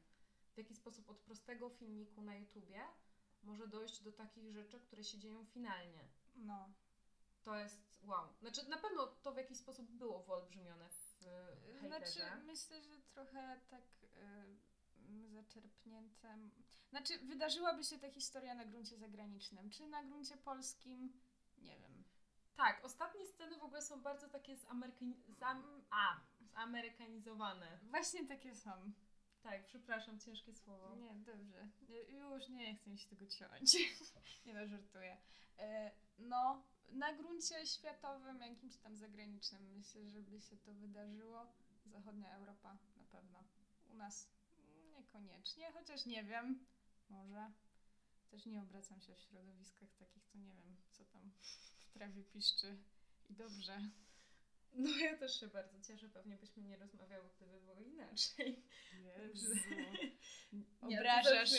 W 0.54 0.58
jaki 0.58 0.74
sposób 0.74 1.10
od 1.10 1.18
prostego 1.18 1.70
filmiku 1.70 2.22
na 2.22 2.36
YouTubie 2.36 2.80
może 3.42 3.68
dojść 3.68 4.02
do 4.02 4.12
takich 4.12 4.52
rzeczy, 4.52 4.80
które 4.80 5.04
się 5.04 5.18
dzieją 5.18 5.44
finalnie. 5.44 6.08
No. 6.36 6.72
To 7.42 7.56
jest 7.56 8.04
wow. 8.04 8.28
Znaczy 8.40 8.68
na 8.68 8.78
pewno 8.78 9.06
to 9.06 9.32
w 9.32 9.36
jakiś 9.36 9.58
sposób 9.58 9.90
było 9.90 10.22
wyolbrzymione 10.22 10.88
w 10.88 11.26
e, 11.26 11.56
hejterze. 11.80 12.12
Znaczy, 12.12 12.44
myślę, 12.44 12.82
że 12.82 12.98
trochę 12.98 13.60
tak 13.70 13.82
zaczerpnięte. 15.22 16.38
Znaczy, 16.90 17.18
wydarzyłaby 17.18 17.84
się 17.84 17.98
ta 17.98 18.10
historia 18.10 18.54
na 18.54 18.64
gruncie 18.64 18.98
zagranicznym, 18.98 19.70
czy 19.70 19.86
na 19.86 20.02
gruncie 20.04 20.36
polskim, 20.36 21.12
nie 21.58 21.78
wiem. 21.78 22.04
Tak, 22.56 22.84
ostatnie 22.84 23.26
sceny 23.26 23.58
w 23.58 23.62
ogóle 23.62 23.82
są 23.82 24.00
bardzo 24.02 24.28
takie 24.28 24.56
zamerykani- 24.56 25.32
zam- 25.38 25.82
a, 25.90 26.20
zamerykanizowane. 26.54 27.78
Właśnie 27.90 28.26
takie 28.26 28.54
są. 28.54 28.92
Tak, 29.42 29.66
przepraszam, 29.66 30.20
ciężkie 30.20 30.54
słowo. 30.54 30.96
Nie, 30.96 31.14
dobrze. 31.14 31.68
Już 32.08 32.48
nie 32.48 32.76
chcę 32.76 32.90
mi 32.90 32.98
się 32.98 33.08
tego 33.08 33.26
ciąć. 33.26 33.74
nie 34.46 34.54
no, 34.54 34.66
żartuję. 34.66 35.16
E, 35.58 35.90
No, 36.18 36.62
na 36.92 37.12
gruncie 37.12 37.66
światowym, 37.66 38.40
jakimś 38.40 38.76
tam 38.76 38.96
zagranicznym, 38.96 39.72
myślę, 39.76 40.08
że 40.08 40.22
by 40.22 40.40
się 40.40 40.56
to 40.56 40.74
wydarzyło. 40.74 41.46
Zachodnia 41.86 42.34
Europa 42.36 42.76
na 42.96 43.04
pewno. 43.04 43.44
U 43.90 43.94
nas 43.94 44.28
niekoniecznie, 45.14 45.72
chociaż 45.72 46.06
nie 46.06 46.24
wiem. 46.24 46.66
Może. 47.08 47.52
Też 48.30 48.46
nie 48.46 48.62
obracam 48.62 49.00
się 49.00 49.14
w 49.14 49.20
środowiskach 49.20 49.94
takich, 49.94 50.26
to 50.26 50.38
nie 50.38 50.54
wiem, 50.54 50.76
co 50.90 51.04
tam 51.04 51.32
w 51.78 51.92
trawie 51.92 52.24
piszczy. 52.24 52.76
I 53.30 53.34
dobrze. 53.34 53.90
No 54.72 54.96
ja 54.96 55.16
też 55.16 55.40
się 55.40 55.48
bardzo 55.48 55.80
cieszę, 55.80 56.08
pewnie 56.08 56.36
byśmy 56.36 56.62
nie 56.62 56.76
rozmawiały, 56.76 57.30
gdyby 57.36 57.60
było 57.60 57.80
inaczej. 57.80 58.64
Jezu. 59.04 59.54
Nie, 60.52 60.64
to 60.80 60.86
Obrażasz, 60.86 61.50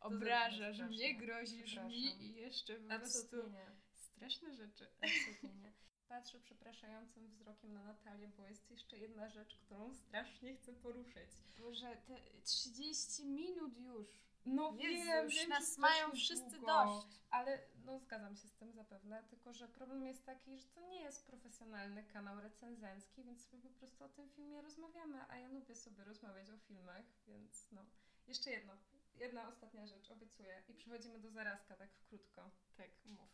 obrażasz 0.00 0.76
zabrzmiało 0.76 0.90
mnie, 0.90 1.16
grozisz 1.16 1.76
mi 1.76 2.22
i 2.22 2.34
jeszcze 2.34 2.74
po 2.74 2.98
prostu 2.98 3.52
straszne 3.92 4.54
rzeczy. 4.54 4.88
Absolutnie 5.00 5.54
nie. 5.54 5.72
Patrzę 6.08 6.40
przepraszającym 6.40 7.28
wzrokiem 7.28 7.72
na 7.72 7.84
Natalię, 7.84 8.28
bo 8.36 8.46
jest 8.46 8.70
jeszcze 8.70 8.98
jedna 8.98 9.28
rzecz, 9.28 9.56
którą 9.56 9.94
strasznie 9.94 10.56
chcę 10.56 10.72
poruszyć. 10.72 11.30
Boże, 11.58 11.96
te 12.06 12.16
30 12.44 13.26
minut 13.26 13.78
już. 13.78 14.28
No 14.46 14.72
Jezu, 14.78 15.04
wiem, 15.04 15.24
już 15.24 15.34
wiem, 15.34 15.48
nas 15.48 15.78
mają 15.78 16.10
wszyscy 16.10 16.50
długo, 16.50 16.66
dość. 16.66 17.20
Ale 17.30 17.58
no 17.84 17.98
zgadzam 17.98 18.36
się 18.36 18.48
z 18.48 18.54
tym 18.54 18.72
zapewne, 18.72 19.22
tylko 19.30 19.52
że 19.52 19.68
problem 19.68 20.04
jest 20.04 20.26
taki, 20.26 20.58
że 20.58 20.68
to 20.68 20.80
nie 20.80 21.00
jest 21.00 21.26
profesjonalny 21.26 22.04
kanał 22.04 22.40
recenzencki, 22.40 23.24
więc 23.24 23.46
sobie 23.46 23.70
po 23.70 23.78
prostu 23.78 24.04
o 24.04 24.08
tym 24.08 24.28
filmie 24.28 24.62
rozmawiamy, 24.62 25.24
a 25.28 25.36
ja 25.36 25.48
lubię 25.48 25.74
sobie 25.74 26.04
rozmawiać 26.04 26.50
o 26.50 26.58
filmach, 26.58 27.04
więc 27.26 27.72
no. 27.72 27.84
Jeszcze 28.28 28.50
jedno, 28.50 28.72
jedna 29.14 29.48
ostatnia 29.48 29.86
rzecz, 29.86 30.10
obiecuję 30.10 30.62
i 30.68 30.74
przechodzimy 30.74 31.20
do 31.20 31.30
zarazka 31.30 31.76
tak 31.76 31.90
krótko. 32.08 32.50
Tak, 32.76 32.90
mów. 33.04 33.30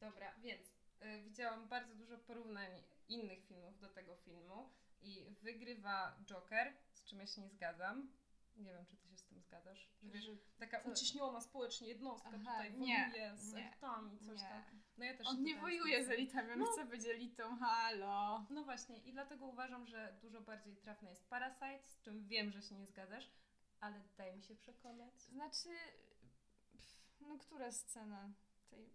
Dobra, 0.00 0.34
więc 0.38 0.81
widziałam 1.24 1.68
bardzo 1.68 1.94
dużo 1.94 2.18
porównań 2.18 2.70
innych 3.08 3.44
filmów 3.46 3.78
do 3.80 3.88
tego 3.88 4.16
filmu 4.16 4.70
i 5.02 5.26
wygrywa 5.42 6.16
Joker, 6.24 6.72
z 6.92 7.04
czym 7.04 7.18
ja 7.20 7.26
się 7.26 7.40
nie 7.40 7.48
zgadzam. 7.50 8.12
Nie 8.56 8.72
wiem, 8.72 8.86
czy 8.86 8.96
ty 8.96 9.08
się 9.08 9.16
z 9.16 9.24
tym 9.24 9.40
zgadzasz. 9.40 9.88
Że 10.02 10.10
wiesz, 10.10 10.30
taka 10.58 10.80
to- 10.80 10.90
uciśniona 10.90 11.40
społecznie 11.40 11.88
jednostka 11.88 12.30
Aha, 12.34 12.38
tutaj 12.52 12.72
nie, 12.78 13.10
wojuje 13.10 13.36
z 13.36 13.52
nie, 13.52 13.66
elitami, 13.66 14.18
coś 14.18 14.40
nie. 14.40 14.48
tam. 14.48 14.64
No 14.98 15.04
ja 15.04 15.16
też 15.16 15.26
On 15.26 15.42
nie 15.42 15.56
wojuje 15.56 16.04
z 16.04 16.10
elitami, 16.10 16.52
on 16.52 16.58
No. 16.58 16.66
chce 16.66 16.84
być 16.84 17.06
elitą, 17.06 17.56
halo. 17.56 18.46
No 18.50 18.64
właśnie, 18.64 18.98
i 18.98 19.12
dlatego 19.12 19.46
uważam, 19.46 19.86
że 19.86 20.18
dużo 20.22 20.40
bardziej 20.40 20.76
trafne 20.76 21.10
jest 21.10 21.28
Parasite, 21.28 21.82
z 21.82 22.00
czym 22.02 22.26
wiem, 22.28 22.50
że 22.50 22.62
się 22.62 22.74
nie 22.74 22.86
zgadzasz, 22.86 23.30
ale 23.80 24.00
daj 24.16 24.36
mi 24.36 24.42
się 24.42 24.54
przekonać. 24.56 25.20
Znaczy, 25.20 25.68
pff, 26.72 26.96
no 27.20 27.38
która 27.38 27.72
scena 27.72 28.32
tej... 28.70 28.90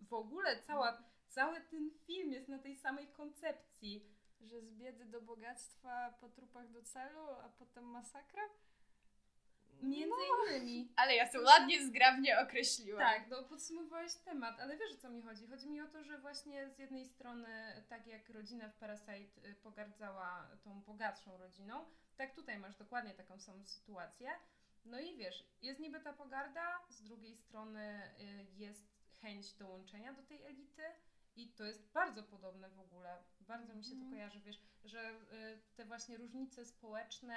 W 0.00 0.12
ogóle 0.14 0.62
cała, 0.62 1.02
cały 1.34 1.60
ten 1.60 1.90
film 2.06 2.32
jest 2.32 2.48
na 2.48 2.58
tej 2.58 2.76
samej 2.76 3.08
koncepcji. 3.08 4.04
Że 4.40 4.60
z 4.60 4.70
biedy 4.70 5.04
do 5.04 5.20
bogactwa, 5.22 6.14
po 6.20 6.28
trupach 6.28 6.70
do 6.70 6.82
celu, 6.82 7.20
a 7.30 7.48
potem 7.48 7.84
masakra? 7.84 8.42
Między 9.82 10.10
No. 10.10 10.46
innymi. 10.54 10.92
Ale 10.96 11.14
ja 11.14 11.28
to 11.28 11.40
ładnie, 11.42 11.86
zgrabnie 11.86 12.40
określiłam. 12.40 13.00
Tak, 13.02 13.28
no 13.30 13.42
podsumowałeś 13.42 14.14
temat, 14.14 14.60
ale 14.60 14.76
wiesz 14.76 14.92
o 14.92 14.96
co 14.96 15.10
mi 15.10 15.22
chodzi? 15.22 15.46
Chodzi 15.46 15.68
mi 15.70 15.80
o 15.80 15.86
to, 15.88 16.04
że 16.04 16.18
właśnie 16.18 16.70
z 16.70 16.78
jednej 16.78 17.06
strony, 17.06 17.82
tak 17.88 18.06
jak 18.06 18.28
rodzina 18.28 18.68
w 18.68 18.74
Parasite 18.76 19.48
y, 19.48 19.54
pogardzała 19.54 20.48
tą 20.64 20.80
bogatszą 20.82 21.36
rodziną, 21.38 21.84
tak 22.16 22.34
tutaj 22.34 22.58
masz 22.58 22.76
dokładnie 22.76 23.14
taką 23.14 23.38
samą 23.38 23.64
sytuację. 23.64 24.30
No 24.84 25.00
i 25.00 25.16
wiesz, 25.16 25.44
jest 25.62 25.80
niby 25.80 26.00
ta 26.00 26.12
pogarda, 26.12 26.78
z 26.88 27.02
drugiej 27.02 27.36
strony 27.36 28.02
y, 28.20 28.46
jest 28.56 28.86
chęć 29.20 29.52
dołączenia 29.52 30.12
do 30.12 30.22
tej 30.22 30.42
elity 30.42 30.82
i 31.36 31.48
to 31.48 31.64
jest 31.64 31.92
bardzo 31.92 32.22
podobne 32.22 32.68
w 32.70 32.78
ogóle. 32.80 33.24
Bardzo 33.40 33.74
mi 33.74 33.84
się 33.84 33.90
to 33.90 33.96
Mhm. 33.96 34.10
kojarzy, 34.12 34.40
wiesz, 34.40 34.60
że 34.84 35.10
y, 35.10 35.62
te 35.76 35.84
właśnie 35.84 36.16
różnice 36.16 36.66
społeczne 36.66 37.36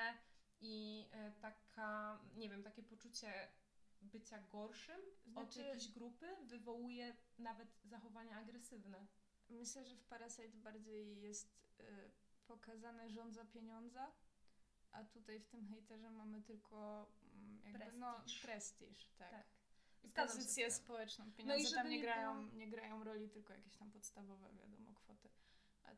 i 0.62 1.05
y, 1.38 1.41
taka, 1.41 2.19
nie 2.36 2.49
wiem, 2.49 2.63
takie 2.63 2.83
poczucie 2.83 3.47
bycia 4.01 4.39
gorszym 4.41 5.01
od 5.25 5.31
Znaczy- 5.53 5.60
jakiejś 5.62 5.91
grupy 5.91 6.27
wywołuje 6.43 7.15
nawet 7.38 7.69
zachowania 7.83 8.38
agresywne. 8.38 9.07
Myślę, 9.49 9.86
że 9.86 9.95
w 9.95 10.03
Parasite 10.05 10.57
bardziej 10.57 11.21
jest 11.21 11.67
y, 11.79 12.12
pokazane 12.47 13.10
rządza 13.10 13.45
pieniądza, 13.45 14.12
a 14.91 15.03
tutaj 15.03 15.39
w 15.39 15.47
tym 15.47 15.67
hejterze 15.67 16.12
mamy 16.12 16.41
tylko 16.41 17.07
mm, 17.33 17.62
jakby, 17.81 17.97
no, 17.97 18.13
Prestiż. 18.15 18.41
prestiż. 18.41 19.07
Tak. 19.17 19.31
Tak. 19.31 19.45
I 20.03 20.07
Zgadzam 20.07 20.38
pozycję 20.38 20.71
społeczną. 20.71 21.25
i 21.27 21.31
Pieniądze 21.31 21.63
żeby 21.69 21.75
tam 21.75 21.89
nie 21.89 21.97
nie 21.97 22.03
grają, 22.03 22.45
było- 22.45 22.55
nie 22.57 22.67
grają 22.69 23.03
roli, 23.03 23.29
tylko 23.29 23.53
jakieś 23.53 23.75
tam 23.77 23.91
podstawowe, 23.91 24.49
wiadomo, 24.53 24.93
kwoty. 24.95 25.29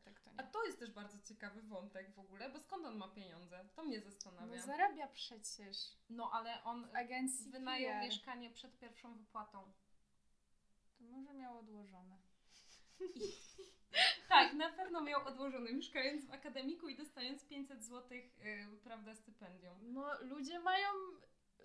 Tak 0.04 0.20
to 0.20 0.30
A 0.36 0.42
to 0.42 0.64
jest 0.64 0.78
też 0.78 0.90
bardzo 0.90 1.18
ciekawy 1.28 1.62
wątek 1.62 2.10
w 2.14 2.18
ogóle, 2.18 2.50
bo 2.50 2.60
skąd 2.60 2.86
on 2.86 2.96
ma 2.96 3.08
pieniądze? 3.08 3.68
To 3.74 3.82
mnie 3.84 3.98
No 3.98 4.04
zastanawia. 4.04 4.62
zarabia 4.62 5.08
przecież 5.08 5.76
No 6.10 6.30
ale 6.32 6.64
on 6.64 6.86
w 6.88 6.94
agencji 6.96 7.50
wynajął 7.50 7.92
PR. 7.92 8.02
mieszkanie 8.02 8.50
przed 8.50 8.78
pierwszą 8.78 9.14
wypłatą. 9.14 9.72
To 10.98 11.04
może 11.04 11.34
miał 11.34 11.58
odłożone. 11.58 12.16
Tak, 14.28 14.52
na 14.54 14.72
pewno 14.72 15.00
miał 15.00 15.26
odłożone, 15.28 15.72
mieszkając 15.72 16.24
w 16.26 16.30
akademiku 16.32 16.88
i 16.88 16.96
dostając 16.96 17.44
500 17.44 17.84
zł, 17.84 18.18
yy, 18.18 18.76
prawda, 18.84 19.14
stypendium. 19.14 19.92
No 19.92 20.22
ludzie 20.22 20.58
mają 20.60 20.88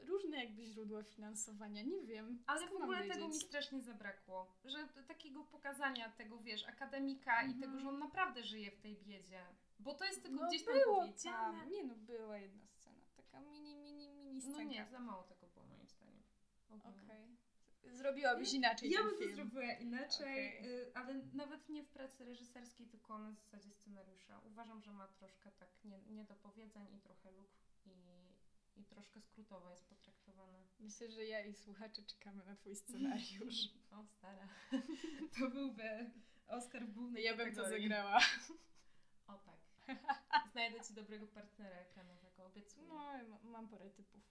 różne 0.04 0.38
jakby 0.46 0.66
źródła 0.66 1.04
finansowania, 1.04 1.82
nie 1.82 2.02
wiem. 2.02 2.44
Ale 2.48 2.68
w 2.68 2.74
ogóle 2.76 3.08
tego 3.08 3.28
mi 3.28 3.34
strasznie 3.40 3.82
zabrakło. 3.82 4.48
Że 4.66 4.88
takiego 5.08 5.44
pokazania 5.44 6.10
tego, 6.10 6.38
wiesz, 6.40 6.64
akademika 6.68 7.42
i 7.44 7.46
Mhm. 7.46 7.62
tego, 7.62 7.80
że 7.80 7.90
on 7.90 8.00
naprawdę 8.00 8.44
żyje 8.44 8.72
w 8.72 8.78
tej 8.82 8.96
biedzie. 8.98 9.42
Bo 9.80 9.94
to 9.94 10.06
jest 10.06 10.24
tylko 10.24 10.42
no, 10.42 10.48
gdzieś 10.48 10.66
tam 10.66 10.74
było 10.74 10.96
powiedziane. 11.02 11.60
tam. 11.60 11.70
Nie 11.72 11.84
no, 11.84 11.96
była 11.96 12.38
jedna 12.38 12.66
scena. 12.68 12.96
Taka 13.18 13.40
mini, 13.40 13.76
mini, 13.76 14.10
mini 14.10 14.34
No 14.34 14.42
scenka. 14.42 14.64
nie, 14.64 14.86
za 14.92 15.00
mało 15.00 15.24
tego 15.24 15.48
było 15.48 15.66
moim 15.66 15.88
zdaniem. 15.88 16.24
Okej. 16.70 17.36
Zrobiłabyś 17.84 18.54
inaczej 18.54 18.90
Ja 18.92 18.98
ten 19.00 19.08
bym 19.10 19.16
to 19.18 19.24
film. 19.24 19.36
zrobiła 19.36 19.74
inaczej, 19.74 20.60
Okej. 20.60 20.70
y, 20.82 20.92
ale 20.96 21.14
nawet 21.34 21.70
nie 21.70 21.84
w 21.84 21.90
pracy 21.90 22.26
reżyserskiej, 22.26 22.88
tylko 22.88 23.20
na 23.20 23.32
zasadzie 23.32 23.72
scenariusza. 23.72 24.40
Uważam, 24.40 24.82
że 24.82 24.92
ma 24.92 25.08
troszkę 25.08 25.52
tak 25.52 25.70
nie, 25.86 26.00
niedopowiedzeń 26.02 26.88
i 26.96 27.00
trochę 27.02 27.32
luk 27.32 27.50
i, 27.86 27.90
i 28.76 28.84
troszkę 28.86 29.22
skrótowo 29.22 29.70
jest 29.70 29.86
potraktowane. 29.90 30.66
Myślę, 30.80 31.12
że 31.12 31.26
ja 31.26 31.46
i 31.46 31.54
słuchacze 31.54 32.04
czekamy 32.04 32.46
na 32.46 32.56
twój 32.56 32.76
scenariusz. 32.76 33.56
o, 33.92 34.06
stara. 34.06 34.48
to 35.40 35.50
byłby 35.50 36.12
Oscar 36.48 36.86
w 36.88 36.92
głównej 36.94 37.24
ja 37.24 37.38
bym 37.38 37.50
to 37.56 37.62
kategorii. 37.62 37.84
zagrała. 37.90 38.20
O 39.28 39.34
tak. 39.34 39.60
Znajdę 40.52 40.82
ci 40.82 40.94
dobrego 40.94 41.28
partnera 41.28 41.76
ekranowego, 41.76 42.46
obiecuję. 42.46 42.88
No, 42.88 42.94
ma- 43.30 43.40
mam 43.44 43.70
parę 43.70 43.90
typów. 43.90 44.22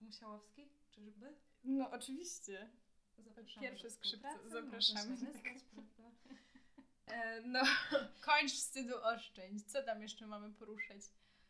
Musiałowski? 0.00 0.68
Czyżby? 0.90 1.34
No, 1.64 1.90
oczywiście. 1.90 2.70
Zapraszamy 3.18 3.66
Pierwsze 3.68 3.90
skrzypce, 3.90 4.38
zapraszamy. 4.48 5.16
E, 7.06 7.40
no, 7.42 7.60
Kończ 8.20 8.52
wstydu 8.52 8.94
oszczędź. 9.02 9.62
Co 9.64 9.82
tam 9.82 10.02
jeszcze 10.02 10.26
mamy 10.26 10.54
poruszać? 10.54 11.00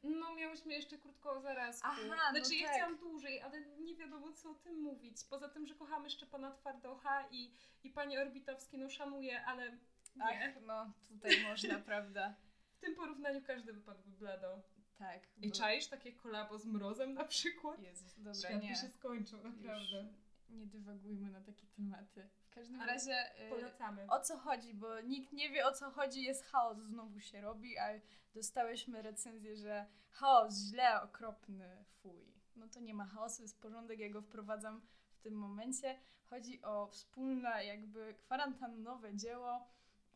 No, 0.02 0.34
miałyśmy 0.34 0.74
jeszcze 0.74 0.98
krótko 0.98 1.30
o 1.32 1.40
zarazku. 1.40 1.88
Aha, 1.90 2.00
no 2.32 2.40
znaczy, 2.40 2.54
ja 2.56 2.66
tak. 2.68 2.76
chciałam 2.76 2.98
dłużej, 2.98 3.40
ale 3.42 3.60
nie 3.60 3.96
wiadomo, 3.96 4.32
co 4.32 4.50
o 4.50 4.54
tym 4.54 4.80
mówić. 4.82 5.24
Poza 5.30 5.48
tym, 5.48 5.66
że 5.66 5.74
kochamy 5.74 6.10
Szczepana 6.10 6.50
Twardocha 6.52 7.28
i, 7.30 7.52
i 7.84 7.90
pani 7.90 8.18
Orbitowski, 8.18 8.78
no 8.78 8.90
szanuję, 8.90 9.44
ale 9.44 9.70
nie. 10.16 10.54
Ach, 10.56 10.62
no, 10.66 10.92
tutaj 11.08 11.42
można, 11.48 11.78
prawda? 11.78 12.34
W 12.76 12.80
tym 12.80 12.94
porównaniu 12.94 13.42
każdy 13.46 13.72
wypadłby 13.72 14.10
blado. 14.10 14.62
Tak. 14.98 15.20
I 15.42 15.48
bo- 15.48 15.54
czaisz 15.54 15.86
takie 15.86 16.12
kolabo 16.12 16.58
z 16.58 16.66
mrozem 16.66 17.14
na 17.14 17.24
przykład? 17.24 17.82
Jezus, 17.82 18.14
dobra, 18.16 18.34
Świat 18.34 18.62
nie. 18.62 18.76
się 18.76 18.88
skończył, 18.88 19.38
Już 19.38 19.56
naprawdę. 19.56 20.08
nie 20.50 20.66
dywagujmy 20.66 21.30
na 21.30 21.40
takie 21.40 21.66
tematy. 21.66 22.28
W 22.50 22.54
każdym 22.54 22.82
razie 22.82 23.46
y, 23.46 23.50
Polecamy. 23.50 24.06
o 24.10 24.20
co 24.20 24.38
chodzi, 24.38 24.74
bo 24.74 25.00
nikt 25.00 25.32
nie 25.32 25.50
wie 25.50 25.66
o 25.66 25.72
co 25.72 25.90
chodzi, 25.90 26.22
jest 26.22 26.44
chaos, 26.44 26.78
znowu 26.78 27.20
się 27.20 27.40
robi, 27.40 27.78
a 27.78 27.88
dostałyśmy 28.34 29.02
recenzję, 29.02 29.56
że 29.56 29.86
chaos, 30.10 30.54
źle, 30.54 31.02
okropny, 31.02 31.84
fuj. 32.02 32.34
No 32.56 32.68
to 32.68 32.80
nie 32.80 32.94
ma 32.94 33.04
chaosu, 33.06 33.42
jest 33.42 33.60
porządek, 33.60 33.98
ja 33.98 34.10
go 34.10 34.22
wprowadzam 34.22 34.80
w 35.10 35.18
tym 35.20 35.34
momencie. 35.34 35.98
Chodzi 36.24 36.62
o 36.62 36.86
wspólne 36.86 37.64
jakby 37.64 38.14
kwarantannowe 38.14 39.16
dzieło 39.16 39.66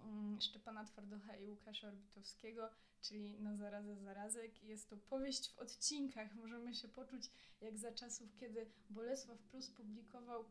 mm, 0.00 0.40
Szczepana 0.40 0.84
Twardocha 0.84 1.36
i 1.36 1.48
Łukasza 1.48 1.88
Orbitowskiego, 1.88 2.70
czyli 3.00 3.40
Na 3.40 3.56
zarazę 3.56 3.96
zarazek. 3.96 4.62
Jest 4.62 4.90
to 4.90 4.96
powieść 4.96 5.54
w 5.54 5.58
odcinkach. 5.58 6.34
Możemy 6.34 6.74
się 6.74 6.88
poczuć 6.88 7.30
jak 7.60 7.78
za 7.78 7.92
czasów, 7.92 8.36
kiedy 8.40 8.66
Bolesław 8.90 9.38
Prus 9.38 9.70
publikował 9.70 10.44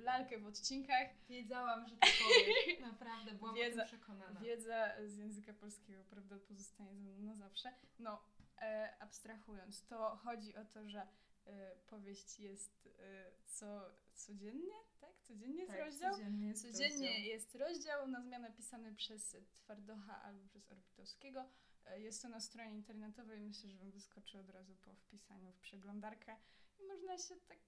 lalkę 0.00 0.38
w 0.38 0.46
odcinkach. 0.46 1.08
Wiedziałam, 1.28 1.88
że 1.88 1.96
to 1.96 2.06
powiesz. 2.06 2.80
Naprawdę, 2.92 3.32
byłam 3.32 3.54
Wiedza- 3.54 3.72
o 3.72 3.76
tym 3.78 3.98
przekonana. 3.98 4.40
Wiedza 4.40 4.88
z 5.06 5.16
języka 5.16 5.52
polskiego, 5.52 6.04
prawda, 6.10 6.36
pozostanie 6.48 6.94
ze 7.00 7.10
mną 7.10 7.22
na 7.22 7.34
zawsze. 7.34 7.72
No, 7.98 8.22
e, 8.62 8.96
abstrahując, 9.00 9.86
to 9.86 10.16
chodzi 10.16 10.56
o 10.56 10.64
to, 10.64 10.88
że 10.88 11.06
e, 11.46 11.76
powieść 11.86 12.40
jest 12.40 12.88
e, 13.00 13.24
co, 13.44 13.90
codziennie, 14.14 14.74
tak? 15.00 15.10
Codziennie 15.22 15.60
jest 15.60 15.72
tak, 15.72 15.80
rozdział? 15.80 16.12
Codziennie 16.14 16.46
jest 16.48 16.62
Codziennie 16.62 17.08
rozdział. 17.08 17.24
jest 17.26 17.54
rozdział, 17.54 18.08
na 18.08 18.20
zmianę 18.22 18.52
pisany 18.52 18.94
przez 18.94 19.36
Twardocha 19.58 20.22
albo 20.22 20.44
przez 20.48 20.72
Orbitowskiego. 20.72 21.44
E, 21.86 22.00
Jest 22.00 22.22
to 22.22 22.28
na 22.28 22.40
stronie 22.40 22.70
internetowej, 22.74 23.40
myślę, 23.40 23.70
że 23.70 23.78
wam 23.78 23.90
wyskoczy 23.90 24.38
od 24.38 24.50
razu 24.50 24.74
po 24.76 24.94
wpisaniu 24.94 25.52
w 25.52 25.58
przeglądarkę 25.60 26.36
i 26.80 26.84
można 26.84 27.18
się 27.18 27.36
tak 27.48 27.58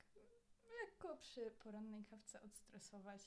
lekko 0.82 1.16
przy 1.16 1.50
porannej 1.50 2.04
kawce 2.04 2.42
odstresować 2.42 3.20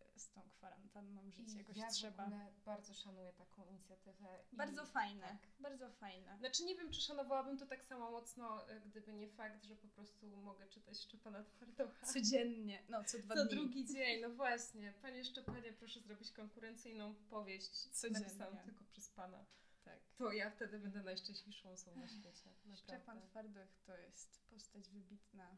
e, 0.00 0.18
z 0.20 0.30
tą 0.30 0.42
kwarantanną, 0.50 1.30
żyć 1.30 1.52
I 1.54 1.56
jakoś 1.58 1.76
ja 1.76 1.90
trzeba. 1.90 2.24
ogóle 2.24 2.52
bardzo 2.64 2.94
szanuję 2.94 3.32
taką 3.32 3.64
inicjatywę. 3.66 4.44
i- 4.52 4.56
Bardzo 4.56 4.86
fajne, 4.86 5.22
tak. 5.28 5.38
bardzo 5.60 5.90
fajne. 5.90 6.38
Znaczy 6.38 6.64
nie 6.64 6.74
wiem, 6.76 6.90
czy 6.92 7.00
szanowałabym 7.00 7.58
to 7.58 7.66
tak 7.66 7.84
samo 7.84 8.10
mocno, 8.10 8.68
e, 8.68 8.80
gdyby 8.80 9.12
nie 9.12 9.28
fakt, 9.28 9.64
że 9.64 9.76
po 9.76 9.88
prostu 9.88 10.36
mogę 10.36 10.68
czytać 10.68 10.98
Szczepana 11.00 11.44
Twardocha. 11.44 12.06
Codziennie, 12.06 12.82
no 12.88 13.04
co 13.04 13.18
dwa 13.18 13.34
Co 13.34 13.44
dni. 13.44 13.50
drugi 13.56 13.86
dzień, 13.86 14.20
no 14.20 14.30
właśnie. 14.30 14.92
Panie 15.02 15.24
Szczepanie, 15.24 15.72
proszę 15.72 16.00
zrobić 16.00 16.32
konkurencyjną 16.32 17.14
powieść 17.14 17.70
Codziennie. 17.88 18.20
napisaną 18.20 18.56
tylko 18.64 18.84
przez 18.84 19.08
Pana. 19.08 19.44
Tak. 19.84 19.98
To 20.18 20.32
ja 20.32 20.50
wtedy 20.50 20.78
będę 20.78 21.02
najszczęśliwszą 21.02 21.70
osobą 21.70 22.00
na 22.00 22.08
świecie. 22.08 22.50
Szczepan 22.76 22.98
Naprawdę. 23.16 23.26
Twardoch 23.28 23.68
to 23.86 23.96
jest 23.96 24.40
postać 24.50 24.88
wybitna. 24.90 25.56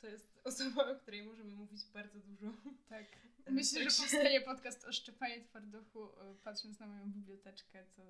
To 0.00 0.06
jest 0.06 0.40
osoba, 0.44 0.90
o 0.90 0.94
której 0.96 1.22
możemy 1.22 1.56
mówić 1.56 1.80
bardzo 1.94 2.20
dużo. 2.20 2.52
Tak. 2.88 3.06
Myślę, 3.50 3.80
że 3.90 3.96
powstanie 4.02 4.40
podcast 4.40 4.84
o 4.84 4.92
Szczepanie 4.92 5.40
Twardochu, 5.44 6.04
e, 6.04 6.34
patrząc 6.44 6.78
na 6.80 6.86
moją 6.86 7.10
biblioteczkę, 7.12 7.84
to 7.96 8.02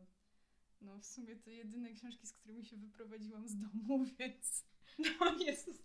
no 0.80 0.98
w 0.98 1.06
sumie 1.06 1.36
to 1.36 1.50
jedyne 1.50 1.92
książki, 1.92 2.26
z 2.26 2.32
którymi 2.32 2.64
się 2.64 2.76
wyprowadziłam 2.76 3.48
z 3.48 3.56
domu, 3.58 4.04
więc 4.18 4.64
No 5.20 5.38
Jezus, 5.38 5.76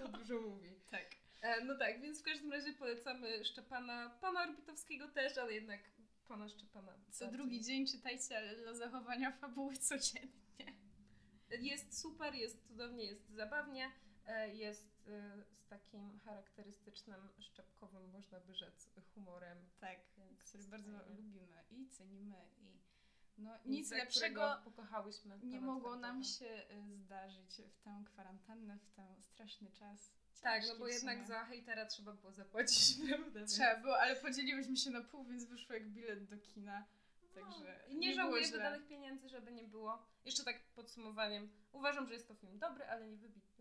to 0.00 0.08
dużo 0.08 0.40
mówi. 0.40 0.70
tak. 0.90 1.06
E, 1.42 1.64
no 1.64 1.78
tak, 1.78 2.00
więc 2.00 2.20
w 2.20 2.22
każdym 2.22 2.52
razie 2.52 2.72
polecamy 2.72 3.44
Szczepana, 3.44 4.10
pana 4.20 4.42
Orbitowskiego 4.42 5.08
też, 5.08 5.38
ale 5.38 5.52
jednak 5.54 5.80
pana 6.28 6.48
Szczepana. 6.48 6.92
Co 7.10 7.24
bardziej. 7.24 7.38
drugi 7.38 7.60
dzień 7.64 7.86
czytajcie, 7.86 8.36
ale 8.38 8.56
dla 8.56 8.74
zachowania 8.74 9.32
fabuły 9.32 9.76
codziennie. 9.76 10.32
Jest 11.60 12.00
super, 12.00 12.34
jest 12.34 12.68
cudownie, 12.68 13.04
jest 13.04 13.30
zabawnie, 13.30 13.90
jest 14.52 15.08
e, 15.08 15.44
z 15.54 15.66
takim 15.68 16.18
charakterystycznym, 16.20 17.28
szczepkowym, 17.38 18.10
można 18.10 18.40
by 18.40 18.54
rzec, 18.54 18.88
humorem. 19.14 19.58
Tak, 19.80 19.98
Więc 20.18 20.44
który 20.48 20.64
bardzo 20.64 20.98
fajnie. 20.98 21.16
lubimy 21.16 21.64
i 21.70 21.88
cenimy 21.88 22.36
i 22.60 22.82
no 23.38 23.58
nic 23.66 23.88
za 23.88 23.96
lepszego 23.96 24.60
pokochałyśmy. 24.64 25.38
nie 25.42 25.60
mogło 25.60 25.96
nam 25.96 26.22
Twardocha. 26.22 26.38
się 26.38 26.46
e, 26.68 26.96
zdarzyć 26.96 27.62
w 27.72 27.78
tę 27.84 28.02
kwarantannę, 28.06 28.78
w 28.78 28.90
ten 28.96 29.22
straszny 29.22 29.70
czas. 29.70 30.12
Tak, 30.42 30.62
no 30.68 30.76
bo 30.78 30.88
jednak 30.88 31.26
za 31.26 31.44
hejtera 31.44 31.86
trzeba 31.86 32.12
było 32.12 32.32
zapłacić, 32.32 32.96
prawda? 33.08 33.46
Trzeba 33.46 33.76
było, 33.76 33.98
ale 34.00 34.16
podzieliłyśmy 34.16 34.76
się 34.76 34.90
na 34.90 35.00
pół, 35.00 35.24
więc 35.24 35.44
wyszło 35.44 35.74
jak 35.74 35.88
bilet 35.88 36.24
do 36.24 36.38
kina. 36.38 36.86
Także 37.34 37.80
No, 37.88 37.88
I 37.88 37.94
nie, 37.98 38.08
nie 38.08 38.14
żałuję 38.14 38.48
wydanych 38.48 38.86
pieniędzy, 38.86 39.28
żeby 39.28 39.52
nie 39.52 39.64
było. 39.64 40.02
Jeszcze 40.24 40.44
tak 40.44 40.64
podsumowaniem. 40.74 41.50
Uważam, 41.72 42.06
że 42.06 42.14
jest 42.14 42.28
to 42.28 42.34
film 42.34 42.58
dobry, 42.58 42.84
ale 42.84 43.06
nie 43.06 43.16
wybitny. 43.16 43.51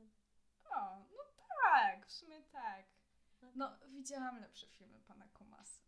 O, 0.75 0.99
no 0.99 1.23
tak, 1.63 2.05
w 2.07 2.11
sumie 2.11 2.41
tak. 2.51 2.85
No, 3.55 3.77
widziałam 3.87 4.41
lepsze 4.41 4.67
filmy 4.67 4.99
pana 5.07 5.27
Kumasy. 5.33 5.81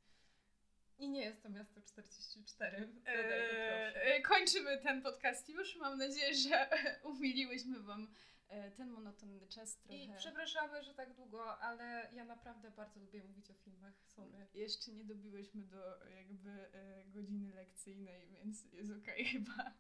I 0.98 1.10
nie 1.10 1.22
jest 1.22 1.44
to 1.44 1.50
miasto 1.50 1.82
44. 1.82 2.88
Dodaj 2.88 3.04
to 3.04 4.00
Eee, 4.00 4.22
kończymy 4.22 4.78
ten 4.78 5.02
podcast 5.02 5.50
już. 5.50 5.76
Mam 5.76 5.98
nadzieję, 5.98 6.34
że 6.34 6.70
umiliłyśmy 7.14 7.80
wam 7.80 8.08
e, 8.50 8.72
ten 8.72 8.90
monotonny 8.90 9.48
czas 9.48 9.78
trochę. 9.78 9.98
I 9.98 10.10
przepraszamy, 10.18 10.84
że 10.84 10.94
tak 10.94 11.14
długo, 11.14 11.60
ale 11.60 12.10
ja 12.14 12.26
naprawdę 12.26 12.72
bardzo 12.72 13.00
lubię 13.00 13.24
mówić 13.24 13.52
o 13.52 13.54
filmach. 13.54 13.94
Sorry. 14.08 14.48
Jeszcze 14.54 14.92
nie 14.92 15.06
dobiłyśmy 15.06 15.62
do 15.62 16.06
jakby 16.06 16.50
e, 16.52 17.06
godziny 17.06 17.54
lekcyjnej, 17.54 18.28
więc 18.28 18.64
jest 18.74 18.92
okej 18.92 19.26
chyba. 19.34 19.72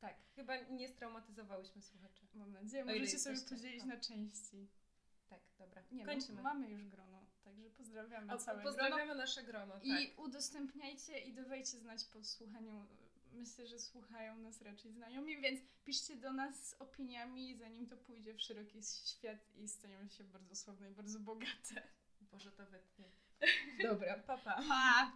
Tak, 0.00 0.16
chyba 0.34 0.56
nie 0.56 0.88
straumatyzowałyśmy 0.88 1.82
słuchaczy. 1.82 2.26
Mam 2.34 2.52
nadzieję. 2.52 2.84
Możecie 2.84 3.18
sobie 3.18 3.36
podzielić 3.48 3.84
na 3.84 3.96
części. 4.00 4.68
Tak, 5.28 5.40
dobra. 5.58 5.82
Nie, 5.92 6.04
no, 6.06 6.12
Kończymy. 6.12 6.42
mamy 6.42 6.70
już 6.70 6.84
grono, 6.84 7.26
także 7.44 7.70
pozdrawiamy 7.70 8.34
O, 8.34 8.38
całe 8.38 8.62
pozdrawiamy 8.62 9.04
grono. 9.04 9.14
nasze 9.20 9.42
grono. 9.42 9.74
I 9.82 9.88
tak. 10.08 10.18
udostępniajcie 10.18 11.18
i 11.18 11.32
dawajcie 11.32 11.78
znać 11.78 12.04
po 12.04 12.24
słuchaniu. 12.24 12.86
Myślę, 13.32 13.66
że 13.66 13.78
słuchają 13.78 14.36
nas 14.36 14.62
raczej 14.62 14.92
znajomi, 14.92 15.40
więc 15.40 15.60
piszcie 15.84 16.16
do 16.16 16.32
nas 16.32 16.68
z 16.68 16.74
opiniami, 16.80 17.56
zanim 17.56 17.86
to 17.86 17.96
pójdzie 17.96 18.34
w 18.34 18.40
szeroki 18.40 18.80
świat 18.82 19.38
i 19.56 19.68
staniemy 19.68 20.10
się 20.10 20.24
bardzo 20.24 20.56
sławne 20.56 20.90
i 20.90 20.94
bardzo 20.94 21.20
bogate. 21.20 21.82
Boże, 22.20 22.52
to 22.52 22.66
wytnie. 22.66 23.10
Dobra, 23.88 24.18
papa. 24.18 24.54
Pa. 24.54 24.62
Pa! 24.68 25.12